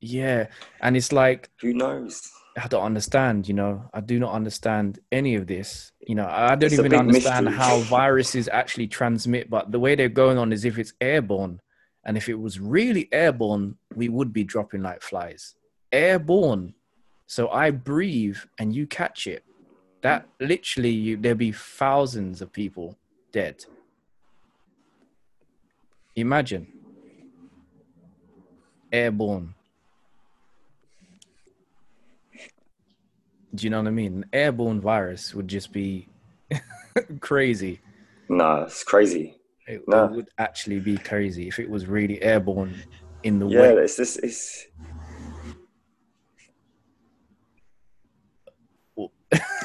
yeah, 0.00 0.46
and 0.80 0.96
it's 0.96 1.12
like 1.12 1.50
who 1.60 1.72
knows. 1.72 2.30
I 2.56 2.68
don't 2.68 2.84
understand, 2.84 3.48
you 3.48 3.54
know. 3.54 3.88
I 3.94 4.00
do 4.00 4.18
not 4.18 4.34
understand 4.34 4.98
any 5.10 5.36
of 5.36 5.46
this. 5.46 5.92
You 6.06 6.16
know, 6.16 6.26
I 6.28 6.54
don't 6.54 6.64
it's 6.64 6.78
even 6.78 6.94
understand 6.94 7.46
mystery. 7.46 7.62
how 7.62 7.78
viruses 7.80 8.48
actually 8.48 8.88
transmit, 8.88 9.48
but 9.48 9.72
the 9.72 9.80
way 9.80 9.94
they're 9.94 10.10
going 10.10 10.36
on 10.36 10.52
is 10.52 10.64
if 10.64 10.78
it's 10.78 10.92
airborne. 11.00 11.60
And 12.04 12.16
if 12.16 12.28
it 12.28 12.34
was 12.34 12.58
really 12.58 13.08
airborne, 13.12 13.76
we 13.94 14.08
would 14.08 14.32
be 14.32 14.44
dropping 14.44 14.82
like 14.82 15.02
flies. 15.02 15.54
Airborne. 15.92 16.74
So 17.26 17.48
I 17.48 17.70
breathe 17.70 18.38
and 18.58 18.74
you 18.74 18.86
catch 18.86 19.26
it. 19.26 19.44
That 20.02 20.26
literally, 20.40 20.90
you, 20.90 21.16
there'll 21.16 21.38
be 21.38 21.52
thousands 21.52 22.42
of 22.42 22.52
people 22.52 22.98
dead. 23.32 23.64
Imagine. 26.16 26.66
airborne. 28.92 29.54
Do 33.54 33.64
you 33.64 33.70
know 33.70 33.78
what 33.78 33.88
I 33.88 33.90
mean? 33.90 34.14
An 34.14 34.24
airborne 34.32 34.80
virus 34.80 35.34
would 35.34 35.48
just 35.48 35.72
be 35.72 36.08
crazy. 37.20 37.80
Nah, 38.28 38.64
it's 38.64 38.82
crazy. 38.84 39.36
It, 39.66 39.82
it 39.86 40.10
would 40.10 40.28
actually 40.38 40.80
be 40.80 40.98
crazy 40.98 41.48
if 41.48 41.58
it 41.58 41.68
was 41.70 41.86
really 41.86 42.20
airborne 42.22 42.74
in 43.22 43.38
the 43.38 43.46
Yeah, 43.46 43.60
way. 43.60 43.74
it's 43.74 43.96
just 43.96 44.18
it's. 44.22 44.66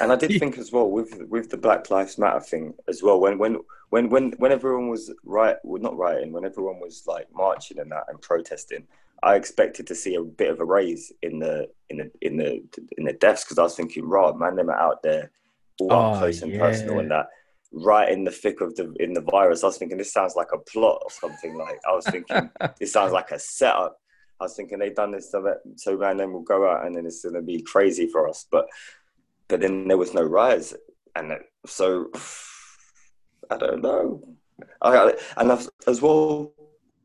And 0.01 0.11
I 0.11 0.15
did 0.15 0.31
think 0.39 0.57
as 0.57 0.71
well 0.71 0.89
with 0.89 1.23
with 1.29 1.49
the 1.49 1.57
Black 1.57 1.89
Lives 1.89 2.17
Matter 2.17 2.39
thing 2.39 2.73
as 2.87 3.03
well. 3.03 3.19
When 3.19 3.37
when 3.37 3.57
when 3.89 4.09
when 4.09 4.31
when 4.33 4.51
everyone 4.51 4.89
was 4.89 5.11
right, 5.23 5.57
well, 5.63 5.81
not 5.81 5.97
rioting, 5.97 6.31
when 6.31 6.45
everyone 6.45 6.79
was 6.79 7.03
like 7.07 7.27
marching 7.33 7.79
and 7.79 7.91
that 7.91 8.03
and 8.09 8.21
protesting, 8.21 8.85
I 9.23 9.35
expected 9.35 9.87
to 9.87 9.95
see 9.95 10.15
a 10.15 10.23
bit 10.23 10.49
of 10.49 10.59
a 10.59 10.65
raise 10.65 11.11
in 11.21 11.39
the 11.39 11.69
in 11.89 11.97
the 11.97 12.11
in 12.21 12.37
the 12.37 12.63
in 12.97 13.05
the 13.05 13.13
deaths 13.13 13.43
because 13.43 13.57
I 13.57 13.63
was 13.63 13.75
thinking, 13.75 14.07
right, 14.07 14.35
man, 14.35 14.55
them 14.55 14.69
are 14.69 14.79
out 14.79 15.01
there 15.03 15.31
all 15.79 15.91
up 15.91 16.15
Oh, 16.15 16.19
close 16.19 16.41
and 16.41 16.51
yeah. 16.51 16.59
personal 16.59 16.99
and 16.99 17.11
that. 17.11 17.27
Right 17.73 18.09
in 18.09 18.23
the 18.23 18.31
thick 18.31 18.61
of 18.61 18.75
the 18.75 18.93
in 18.99 19.13
the 19.13 19.21
virus, 19.21 19.63
I 19.63 19.67
was 19.67 19.77
thinking 19.77 19.97
this 19.97 20.13
sounds 20.13 20.35
like 20.35 20.53
a 20.53 20.57
plot 20.57 21.01
or 21.03 21.11
something. 21.11 21.57
Like 21.57 21.79
I 21.87 21.93
was 21.93 22.05
thinking 22.05 22.49
this 22.79 22.93
sounds 22.93 23.11
like 23.11 23.31
a 23.31 23.39
setup. 23.39 23.99
I 24.39 24.45
was 24.45 24.55
thinking 24.55 24.79
they've 24.79 24.95
done 24.95 25.11
this 25.11 25.31
so 25.31 25.41
that 25.41 25.57
so 25.75 25.97
man 25.97 26.17
then 26.17 26.31
we'll 26.31 26.43
go 26.43 26.69
out 26.69 26.85
and 26.85 26.95
then 26.95 27.05
it's 27.05 27.23
gonna 27.25 27.41
be 27.41 27.61
crazy 27.61 28.07
for 28.07 28.29
us. 28.29 28.45
But 28.49 28.67
but 29.47 29.61
then 29.61 29.87
there 29.87 29.97
was 29.97 30.13
no 30.13 30.23
rise, 30.23 30.73
and 31.15 31.31
it- 31.31 31.45
so 31.65 32.09
I 33.51 33.57
don't 33.57 33.81
know. 33.81 34.21
I, 34.81 35.13
and 35.37 35.51
I've, 35.51 35.69
as 35.87 36.01
well 36.01 36.53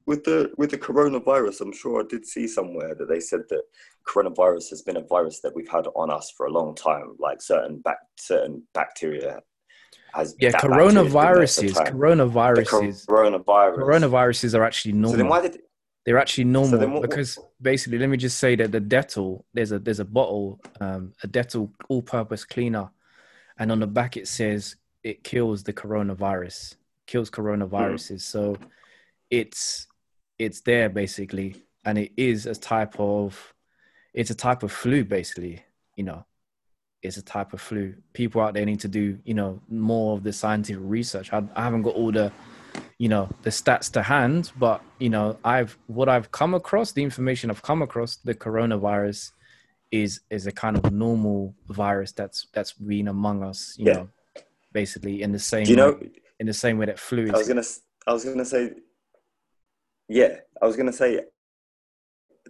with 0.06 0.24
the 0.24 0.50
with 0.58 0.70
the 0.70 0.78
coronavirus, 0.78 1.60
I'm 1.60 1.72
sure 1.72 2.00
I 2.02 2.06
did 2.08 2.26
see 2.26 2.48
somewhere 2.48 2.94
that 2.96 3.08
they 3.08 3.20
said 3.20 3.42
that 3.50 3.62
coronavirus 4.08 4.70
has 4.70 4.82
been 4.82 4.96
a 4.96 5.02
virus 5.02 5.40
that 5.40 5.54
we've 5.54 5.68
had 5.68 5.86
on 5.94 6.10
us 6.10 6.32
for 6.36 6.46
a 6.46 6.50
long 6.50 6.74
time. 6.74 7.14
Like 7.18 7.40
certain 7.40 7.78
bac 7.84 7.98
certain 8.18 8.66
bacteria 8.74 9.40
has 10.14 10.34
Yeah, 10.38 10.50
that 10.50 10.62
bacteria's 10.62 10.94
been 10.94 11.02
there 11.02 11.02
for 11.04 11.92
coronaviruses, 11.92 13.06
coronaviruses, 13.06 13.06
coronaviruses 13.06 14.58
are 14.58 14.64
actually 14.64 14.92
So 14.92 14.98
then 15.16 15.18
normal. 15.18 15.30
why 15.30 15.40
did 15.42 15.60
They're 16.04 16.18
actually 16.18 16.44
normal 16.44 16.80
what- 16.88 17.02
because 17.02 17.38
basically, 17.60 17.98
let 17.98 18.08
me 18.08 18.16
just 18.16 18.38
say 18.38 18.56
that 18.56 18.72
the 18.72 18.80
Dettol, 18.80 19.44
there's 19.54 19.72
a 19.72 19.78
there's 19.78 20.00
a 20.00 20.04
bottle, 20.04 20.60
um, 20.80 21.12
a 21.22 21.28
Dettol 21.28 21.70
all-purpose 21.88 22.44
cleaner, 22.44 22.90
and 23.58 23.70
on 23.70 23.80
the 23.80 23.86
back 23.86 24.16
it 24.16 24.26
says 24.26 24.76
it 25.04 25.22
kills 25.24 25.62
the 25.62 25.72
coronavirus, 25.72 26.76
kills 27.06 27.30
coronaviruses. 27.30 28.22
So 28.22 28.56
it's 29.30 29.86
it's 30.38 30.60
there 30.62 30.88
basically, 30.88 31.54
and 31.84 31.98
it 31.98 32.12
is 32.16 32.46
a 32.46 32.54
type 32.54 32.98
of 32.98 33.54
it's 34.12 34.30
a 34.30 34.34
type 34.34 34.62
of 34.62 34.72
flu 34.72 35.04
basically. 35.04 35.62
You 35.96 36.04
know, 36.04 36.24
it's 37.02 37.16
a 37.16 37.22
type 37.22 37.52
of 37.52 37.60
flu. 37.60 37.94
People 38.12 38.40
out 38.40 38.54
there 38.54 38.66
need 38.66 38.80
to 38.80 38.88
do 38.88 39.18
you 39.24 39.34
know 39.34 39.60
more 39.68 40.16
of 40.16 40.24
the 40.24 40.32
scientific 40.32 40.82
research. 40.84 41.32
I, 41.32 41.44
I 41.54 41.62
haven't 41.62 41.82
got 41.82 41.94
all 41.94 42.10
the 42.10 42.32
you 42.98 43.08
know 43.08 43.28
the 43.42 43.50
stats 43.50 43.90
to 43.92 44.02
hand 44.02 44.52
but 44.58 44.80
you 44.98 45.08
know 45.10 45.36
i've 45.44 45.76
what 45.86 46.08
i've 46.08 46.30
come 46.30 46.54
across 46.54 46.92
the 46.92 47.02
information 47.02 47.50
i've 47.50 47.62
come 47.62 47.82
across 47.82 48.16
the 48.16 48.34
coronavirus 48.34 49.32
is 49.90 50.20
is 50.30 50.46
a 50.46 50.52
kind 50.52 50.76
of 50.76 50.92
normal 50.92 51.54
virus 51.68 52.12
that's 52.12 52.46
that's 52.54 52.72
been 52.72 53.08
among 53.08 53.42
us 53.42 53.74
you 53.78 53.86
Yeah. 53.86 53.92
know 53.94 54.08
basically 54.72 55.22
in 55.22 55.32
the 55.32 55.38
same 55.38 55.64
do 55.64 55.70
you 55.70 55.76
know? 55.76 55.92
way, 55.92 56.10
in 56.40 56.46
the 56.46 56.54
same 56.54 56.78
way 56.78 56.86
that 56.86 56.98
flu 56.98 57.28
I 57.28 57.38
was 57.38 57.48
gonna 57.48 57.64
I 58.06 58.12
was 58.12 58.24
gonna 58.24 58.44
say 58.44 58.72
yeah 60.08 60.36
I 60.60 60.66
was 60.66 60.76
gonna 60.76 60.92
say. 60.92 61.20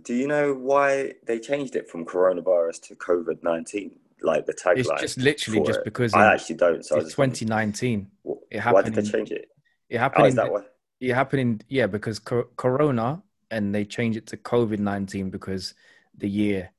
Do 0.05 0.15
you 0.15 0.27
know 0.27 0.53
why 0.55 1.13
they 1.27 1.39
changed 1.39 1.77
it 1.77 1.89
from 1.89 2.05
coronavirus 2.05 2.81
to 2.89 2.95
COVID 2.97 3.43
nineteen? 3.43 3.99
Like 4.23 4.47
the 4.47 4.55
tagline. 4.55 4.79
it's 4.79 5.01
just 5.01 5.19
literally 5.19 5.63
just 5.65 5.85
because 5.85 6.15
I 6.15 6.33
actually 6.33 6.57
don't. 6.57 6.85
So 6.85 6.97
it's 6.99 7.15
2019 7.15 8.11
wh- 8.27 8.31
it 8.51 8.61
Why 8.63 8.83
did 8.83 8.95
they 8.95 9.03
change 9.03 9.31
it? 9.31 9.49
It 9.93 9.99
happened 9.99 10.27
is 10.27 10.33
in, 10.33 10.37
that 10.37 10.53
why? 10.53 10.63
it 11.01 11.15
happened 11.15 11.41
in 11.41 11.61
yeah 11.69 11.87
because 11.87 12.19
co- 12.19 12.49
corona 12.57 13.23
and 13.51 13.75
they 13.75 13.85
changed 13.85 14.17
it 14.17 14.27
to 14.27 14.37
covid-19 14.37 15.31
because 15.31 15.75
the 16.17 16.29
year 16.29 16.71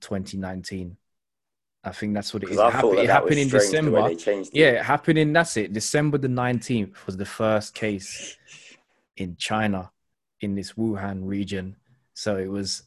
2019 0.00 0.96
i 1.82 1.90
think 1.90 2.14
that's 2.14 2.32
what 2.32 2.44
it 2.44 2.50
is. 2.50 2.58
It, 2.58 2.72
happened, 2.72 2.98
that, 2.98 3.04
it 3.04 3.10
happened 3.10 3.38
in 3.38 3.48
strange 3.48 3.50
the 3.50 3.58
way 3.58 3.80
december. 3.80 4.08
they 4.08 4.16
changed 4.16 4.50
it. 4.54 4.58
yeah 4.58 4.70
it 4.80 4.84
happened 4.84 5.18
in 5.18 5.32
that's 5.32 5.56
it. 5.56 5.72
December 5.72 6.18
the 6.18 6.28
19th 6.28 7.06
was 7.06 7.16
the 7.16 7.26
first 7.26 7.74
case 7.74 8.36
in 9.16 9.36
china 9.36 9.90
in 10.40 10.54
this 10.54 10.72
wuhan 10.72 11.20
region. 11.24 11.76
So 12.14 12.36
it 12.36 12.50
was 12.50 12.84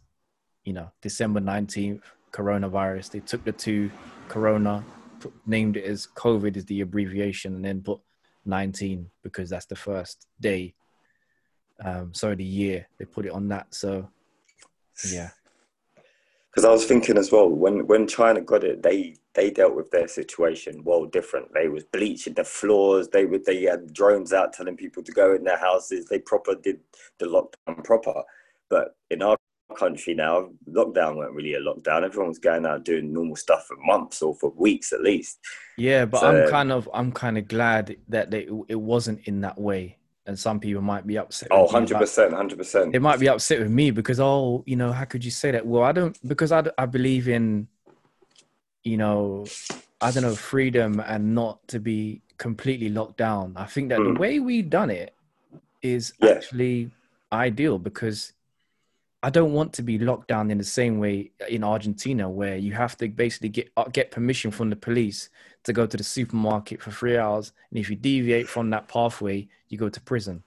you 0.64 0.74
know 0.74 0.92
december 1.02 1.42
19th 1.42 2.02
coronavirus. 2.32 3.12
They 3.12 3.20
took 3.20 3.44
the 3.44 3.52
two 3.52 3.90
corona 4.28 4.84
put, 5.20 5.34
named 5.46 5.78
it 5.78 5.86
as 5.86 6.08
covid 6.08 6.56
is 6.58 6.66
the 6.66 6.82
abbreviation 6.82 7.56
and 7.56 7.66
then 7.66 7.82
put 7.82 8.00
19 8.48 9.10
because 9.24 9.50
that's 9.50 9.66
the 9.66 9.76
first 9.76 10.28
day 10.40 10.74
um 11.84 12.14
sorry 12.14 12.36
the 12.36 12.44
year 12.44 12.88
they 12.98 13.06
put 13.06 13.26
it 13.26 13.32
on 13.32 13.48
that 13.48 13.74
so 13.74 14.10
yeah 15.12 15.30
Because 16.52 16.66
I 16.66 16.72
was 16.72 16.86
thinking 16.86 17.18
as 17.18 17.32
well 17.32 17.50
when 17.50 17.86
when 17.86 18.08
China 18.08 18.42
got 18.42 18.64
it, 18.64 18.82
they 18.82 19.16
they 19.36 19.52
dealt 19.52 19.76
with 19.76 19.92
their 19.92 20.08
situation 20.08 20.82
well 20.84 21.06
different. 21.06 21.54
They 21.54 21.68
was 21.68 21.84
bleaching 21.84 22.34
the 22.34 22.44
floors. 22.44 23.10
They 23.10 23.26
would 23.28 23.46
they 23.46 23.62
had 23.64 23.94
drones 23.94 24.34
out 24.34 24.54
telling 24.54 24.76
people 24.76 25.04
to 25.04 25.12
go 25.12 25.36
in 25.36 25.44
their 25.44 25.60
houses. 25.60 26.06
They 26.08 26.18
proper 26.18 26.56
did 26.56 26.80
the 27.20 27.28
lockdown 27.28 27.84
proper. 27.84 28.24
But 28.70 28.96
in 29.12 29.22
our 29.22 29.38
country 29.76 30.14
now, 30.14 30.50
lockdown 30.70 31.18
weren't 31.18 31.34
really 31.34 31.56
a 31.56 31.60
lockdown. 31.60 32.04
Everyone 32.04 32.30
was 32.30 32.40
going 32.40 32.66
out 32.66 32.86
doing 32.86 33.12
normal 33.12 33.36
stuff 33.36 33.66
for 33.68 33.76
months 33.78 34.22
or 34.22 34.34
for 34.36 34.52
weeks 34.52 34.94
at 34.94 35.02
least. 35.02 35.40
yeah 35.78 36.06
but 36.06 36.22
So- 36.22 36.28
i'm 36.46 36.50
kind 36.50 36.72
of 36.72 36.90
i'm 36.94 37.12
kind 37.12 37.38
of 37.38 37.48
glad 37.48 37.98
that 38.10 38.32
they, 38.32 38.48
it 38.68 38.80
wasn't 38.80 39.20
in 39.28 39.42
that 39.42 39.60
way 39.60 39.98
and 40.26 40.38
some 40.38 40.60
people 40.60 40.82
might 40.82 41.06
be 41.06 41.18
upset 41.18 41.50
Oh, 41.52 41.64
100 41.66 41.98
percent, 42.00 42.34
hundred 42.34 42.58
percent. 42.58 42.92
they 42.94 43.00
might 43.00 43.20
be 43.20 43.30
upset 43.30 43.60
with 43.60 43.70
me 43.70 43.92
because 43.92 44.20
oh 44.20 44.64
you 44.66 44.76
know 44.76 44.92
how 44.92 45.06
could 45.06 45.24
you 45.24 45.32
say 45.32 45.52
that 45.52 45.66
well 45.66 45.84
i 45.84 45.92
don't 45.92 46.18
because 46.28 46.52
i, 46.52 46.64
I 46.78 46.86
believe 46.88 47.28
in 47.28 47.68
you 48.84 48.98
know 48.98 49.46
i 50.02 50.10
don't 50.12 50.24
know 50.24 50.36
freedom 50.36 51.00
and 51.06 51.36
not 51.36 51.66
to 51.68 51.80
be 51.80 52.22
completely 52.38 52.90
locked 52.90 53.18
down 53.18 53.54
i 53.56 53.66
think 53.66 53.90
that 53.90 54.00
Mm. 54.00 54.14
the 54.16 54.20
way 54.20 54.40
we 54.40 54.62
done 54.62 54.90
it 54.90 55.14
is 55.84 56.14
Yeah. 56.20 56.32
actually 56.32 56.90
ideal 57.32 57.78
because 57.78 58.34
i 59.24 59.30
don't 59.30 59.54
want 59.54 59.74
to 59.74 59.82
be 59.82 59.98
locked 59.98 60.28
down 60.28 60.52
in 60.52 60.58
the 60.58 60.64
same 60.64 61.00
way 61.00 61.32
in 61.50 61.64
argentina 61.64 62.30
where 62.30 62.58
you 62.58 62.74
have 62.74 62.96
to 62.98 63.08
basically 63.08 63.50
get 63.50 63.70
uh, 63.78 63.86
get 63.92 64.12
permission 64.12 64.52
from 64.52 64.70
the 64.70 64.76
police 64.76 65.30
to 65.64 65.74
go 65.74 65.86
to 65.86 65.98
the 65.98 66.04
supermarket 66.04 66.82
for 66.82 66.92
three 66.92 67.18
hours 67.18 67.52
and 67.70 67.80
if 67.80 67.90
you 67.90 67.96
deviate 67.96 68.48
from 68.48 68.70
that 68.70 68.88
pathway 68.88 69.48
you 69.70 69.78
go 69.78 69.90
to 69.90 70.02
prison 70.02 70.44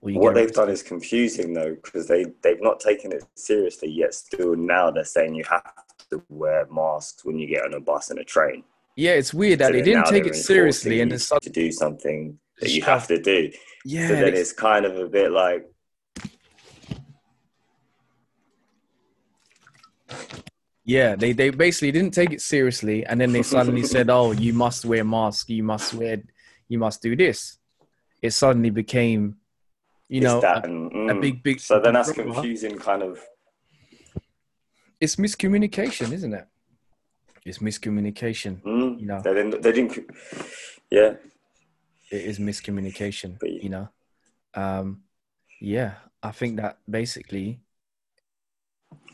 What 0.00 0.34
they've 0.34 0.52
done 0.52 0.68
is 0.68 0.82
confusing 0.82 1.54
though, 1.54 1.74
because 1.76 2.06
they 2.08 2.26
they've 2.42 2.60
not 2.60 2.78
taken 2.78 3.10
it 3.12 3.24
seriously 3.36 3.90
yet. 3.90 4.12
Still 4.12 4.54
now 4.54 4.90
they're 4.90 5.04
saying 5.16 5.34
you 5.34 5.44
have 5.48 5.72
to 6.10 6.22
wear 6.28 6.66
masks 6.70 7.24
when 7.24 7.38
you 7.38 7.46
get 7.46 7.64
on 7.64 7.72
a 7.72 7.80
bus 7.80 8.10
and 8.10 8.18
a 8.18 8.24
train. 8.24 8.64
Yeah, 8.96 9.12
it's 9.12 9.32
weird 9.32 9.60
that 9.60 9.68
So 9.68 9.72
they 9.72 9.82
didn't 9.82 10.06
take 10.06 10.26
it 10.26 10.36
seriously, 10.36 11.00
and 11.00 11.20
sud- 11.20 11.40
to 11.42 11.50
do 11.50 11.72
something 11.72 12.38
that 12.60 12.70
you 12.70 12.82
have 12.82 13.06
to 13.08 13.18
do. 13.18 13.50
yeah, 13.84 14.08
so 14.08 14.14
then 14.14 14.34
it's 14.34 14.52
kind 14.52 14.84
of 14.84 14.98
a 14.98 15.08
bit 15.08 15.32
like 15.32 15.66
yeah, 20.84 21.16
they 21.16 21.32
they 21.32 21.50
basically 21.50 21.92
didn't 21.92 22.12
take 22.14 22.32
it 22.32 22.40
seriously, 22.40 23.04
and 23.06 23.20
then 23.20 23.32
they 23.32 23.42
suddenly 23.42 23.82
said, 23.94 24.10
"Oh, 24.10 24.32
you 24.32 24.52
must 24.52 24.84
wear 24.84 25.04
mask, 25.04 25.48
you 25.48 25.62
must 25.62 25.94
wear, 25.94 26.22
you 26.68 26.78
must 26.78 27.02
do 27.02 27.16
this." 27.16 27.58
It 28.22 28.32
suddenly 28.32 28.70
became, 28.70 29.36
you 30.08 30.18
it's 30.18 30.24
know, 30.24 30.40
that 30.40 30.64
a- 30.64 30.68
and, 30.68 31.10
a 31.10 31.14
mm. 31.14 31.20
big 31.20 31.42
big. 31.42 31.60
So 31.60 31.80
then 31.80 31.94
that's 31.94 32.12
confusing, 32.12 32.78
kind 32.78 33.02
of. 33.02 33.20
It's 35.00 35.16
miscommunication, 35.16 36.12
isn't 36.12 36.32
it? 36.32 36.46
It's 37.44 37.58
miscommunication. 37.58 38.62
Mm, 38.62 39.00
You 39.00 39.06
know. 39.06 39.20
they 39.20 39.34
didn't. 39.34 39.62
They 39.62 39.72
didn't. 39.72 39.98
Yeah, 40.90 41.14
It 42.10 42.22
is 42.24 42.38
miscommunication. 42.38 43.38
But- 43.38 43.50
You 43.62 43.68
know, 43.70 43.88
um, 44.54 45.02
yeah, 45.60 45.94
I 46.22 46.30
think 46.30 46.56
that 46.60 46.78
basically 46.88 47.60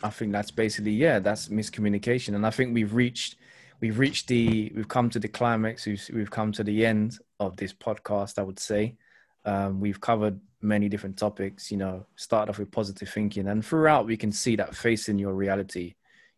I 0.02 0.10
think 0.10 0.32
that's 0.32 0.50
basically 0.50 0.92
yeah, 0.92 1.18
that's 1.18 1.48
miscommunication, 1.48 2.34
and 2.34 2.46
I 2.46 2.50
think 2.50 2.74
we've 2.74 2.94
reached 2.94 3.36
we've 3.80 3.98
reached 3.98 4.28
the 4.28 4.72
we've 4.74 4.88
come 4.88 5.10
to 5.10 5.18
the 5.18 5.28
climax. 5.28 5.86
We've 5.86 6.10
we've 6.12 6.30
come 6.30 6.52
to 6.52 6.64
the 6.64 6.84
end 6.86 7.18
of 7.38 7.56
this 7.56 7.72
podcast. 7.72 8.38
I 8.38 8.42
would 8.42 8.58
say 8.58 8.96
um, 9.44 9.80
we've 9.80 10.00
covered 10.00 10.38
many 10.62 10.88
different 10.88 11.16
topics. 11.16 11.70
You 11.70 11.78
know, 11.78 12.06
started 12.16 12.50
off 12.50 12.58
with 12.58 12.70
positive 12.70 13.08
thinking, 13.08 13.48
and 13.48 13.64
throughout 13.64 14.06
we 14.06 14.16
can 14.16 14.32
see 14.32 14.56
that 14.56 14.74
facing 14.74 15.18
your 15.18 15.34
reality, 15.34 15.94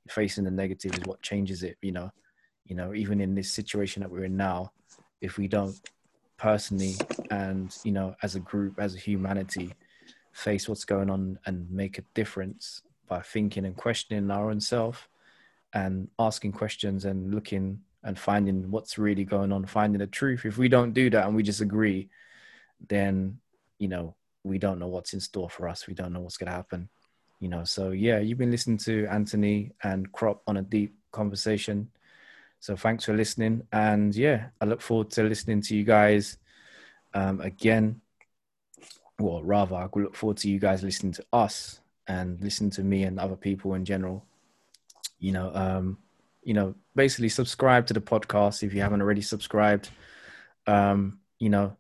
facing 0.09 0.45
the 0.45 0.51
negative 0.51 0.95
is 0.95 1.05
what 1.05 1.23
changes 1.23 1.63
it. 1.63 1.77
You 1.83 1.93
know, 1.93 2.11
you 2.65 2.77
know, 2.77 2.95
even 2.95 3.21
in 3.21 3.35
this 3.35 3.53
situation 3.53 4.03
that 4.03 4.11
we're 4.11 4.25
in 4.25 4.37
now, 4.37 4.73
if 5.21 5.39
we 5.39 5.49
don't 5.49 5.79
personally 6.43 6.97
and 7.31 7.79
you 7.85 7.93
know 7.93 8.17
as 8.25 8.35
a 8.35 8.41
group 8.41 8.75
as 8.81 8.97
a 8.97 8.99
humanity 8.99 9.73
face 10.33 10.69
what's 10.69 10.85
going 10.85 11.09
on 11.09 11.39
and 11.47 11.71
make 11.71 11.99
a 11.99 12.05
difference 12.15 12.83
by 13.13 13.21
thinking 13.21 13.67
and 13.67 13.77
questioning 13.77 14.31
our 14.31 14.51
own 14.51 14.59
self 14.59 15.07
and 15.75 16.09
asking 16.19 16.53
questions 16.53 17.05
and 17.05 17.35
looking 17.35 17.79
and 18.05 18.19
finding 18.19 18.71
what's 18.71 18.97
really 18.97 19.25
going 19.25 19.53
on, 19.53 19.67
finding 19.67 19.99
the 19.99 20.07
truth. 20.07 20.47
If 20.47 20.57
we 20.57 20.69
don't 20.69 20.95
do 20.95 21.11
that 21.11 21.27
and 21.27 21.37
we 21.37 21.43
just 21.43 21.61
agree, 21.61 22.09
then 22.89 23.39
you 23.79 23.89
know 23.89 24.15
we 24.45 24.57
don't 24.59 24.79
know 24.79 24.87
what's 24.87 25.13
in 25.13 25.21
store 25.21 25.51
for 25.51 25.69
us. 25.69 25.87
We 25.87 25.93
don't 25.93 26.15
know 26.15 26.21
what's 26.21 26.39
going 26.39 26.51
to 26.51 26.57
happen. 26.57 26.89
You 27.39 27.51
know, 27.51 27.65
so 27.65 27.91
yeah, 27.91 28.19
you've 28.19 28.39
been 28.39 28.51
listening 28.51 28.79
to 28.79 29.07
Anthony 29.09 29.73
and 29.83 30.11
Crop 30.11 30.41
on 30.47 30.57
a 30.57 30.63
deep 30.63 30.95
conversation. 31.11 31.91
So 32.61 32.77
thanks 32.77 33.05
for 33.05 33.13
listening, 33.13 33.63
and 33.73 34.17
yeah, 34.17 34.47
I 34.59 34.65
look 34.65 34.81
forward 34.81 35.11
to 35.11 35.25
listening 35.25 35.61
to 35.63 35.77
you 35.77 35.85
guys 35.85 36.39
um, 37.13 37.43
again. 37.43 38.01
Well, 39.19 39.43
rather, 39.43 39.77
I 39.77 39.89
look 39.95 40.17
forward 40.17 40.39
to 40.39 40.49
you 40.49 40.59
guys 40.59 40.83
listening 40.83 41.13
to 41.13 41.25
us 41.31 41.82
and 42.13 42.41
listen 42.43 42.69
to 42.71 42.83
me 42.83 43.05
and 43.05 43.19
other 43.19 43.37
people 43.37 43.75
in 43.75 43.85
general. 43.85 44.25
You 45.19 45.33
know, 45.33 45.51
um, 45.55 45.99
you 46.43 46.55
know, 46.55 46.75
basically 46.95 47.29
subscribe 47.29 47.87
to 47.87 47.95
the 47.95 48.01
podcast 48.01 48.63
if 48.63 48.75
you 48.75 48.83
haven't 48.83 49.01
already 49.01 49.23
subscribed. 49.23 49.89
Um, 50.67 51.21
you 51.39 51.49
know, 51.49 51.77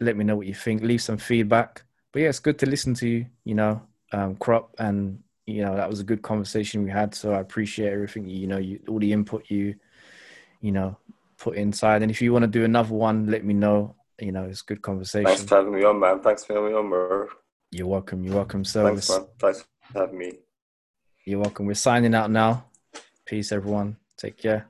let 0.00 0.16
me 0.16 0.24
know 0.24 0.36
what 0.36 0.46
you 0.46 0.54
think. 0.54 0.82
Leave 0.82 1.02
some 1.02 1.18
feedback. 1.18 1.82
But 2.12 2.22
yeah, 2.22 2.28
it's 2.28 2.40
good 2.40 2.58
to 2.60 2.66
listen 2.66 2.94
to 2.94 3.08
you. 3.08 3.26
You 3.44 3.54
know, 3.54 3.82
um, 4.12 4.36
crop 4.36 4.74
and 4.78 5.22
you 5.46 5.62
know 5.62 5.76
that 5.76 5.88
was 5.88 6.00
a 6.00 6.04
good 6.04 6.22
conversation 6.22 6.82
we 6.82 6.90
had. 6.90 7.14
So 7.14 7.32
I 7.32 7.40
appreciate 7.40 7.92
everything. 7.92 8.28
You 8.28 8.46
know, 8.46 8.58
you, 8.58 8.80
all 8.88 8.98
the 8.98 9.12
input 9.12 9.44
you, 9.48 9.74
you 10.60 10.72
know, 10.72 10.96
put 11.38 11.56
inside. 11.56 12.02
And 12.02 12.10
if 12.10 12.20
you 12.20 12.32
want 12.32 12.42
to 12.42 12.58
do 12.58 12.64
another 12.64 12.94
one, 12.94 13.26
let 13.26 13.44
me 13.44 13.54
know. 13.54 13.94
You 14.18 14.32
know, 14.32 14.44
it's 14.44 14.62
good 14.62 14.82
conversation. 14.82 15.26
Thanks 15.26 15.44
for 15.44 15.56
having 15.56 15.74
me 15.74 15.84
on, 15.84 16.00
man. 16.00 16.20
Thanks 16.20 16.44
for 16.44 16.54
having 16.54 16.70
me 16.70 16.74
on, 16.76 16.88
bro. 16.88 17.28
You're 17.70 17.86
welcome. 17.86 18.24
You're 18.24 18.36
welcome. 18.36 18.64
So 18.64 18.84
thanks, 18.84 19.10
man. 19.10 19.26
Thanks 19.38 19.64
having 19.94 20.18
me. 20.18 20.32
You're 21.24 21.40
welcome. 21.40 21.66
We're 21.66 21.74
signing 21.74 22.14
out 22.14 22.30
now. 22.30 22.66
Peace, 23.24 23.52
everyone. 23.52 23.96
Take 24.16 24.38
care. 24.38 24.66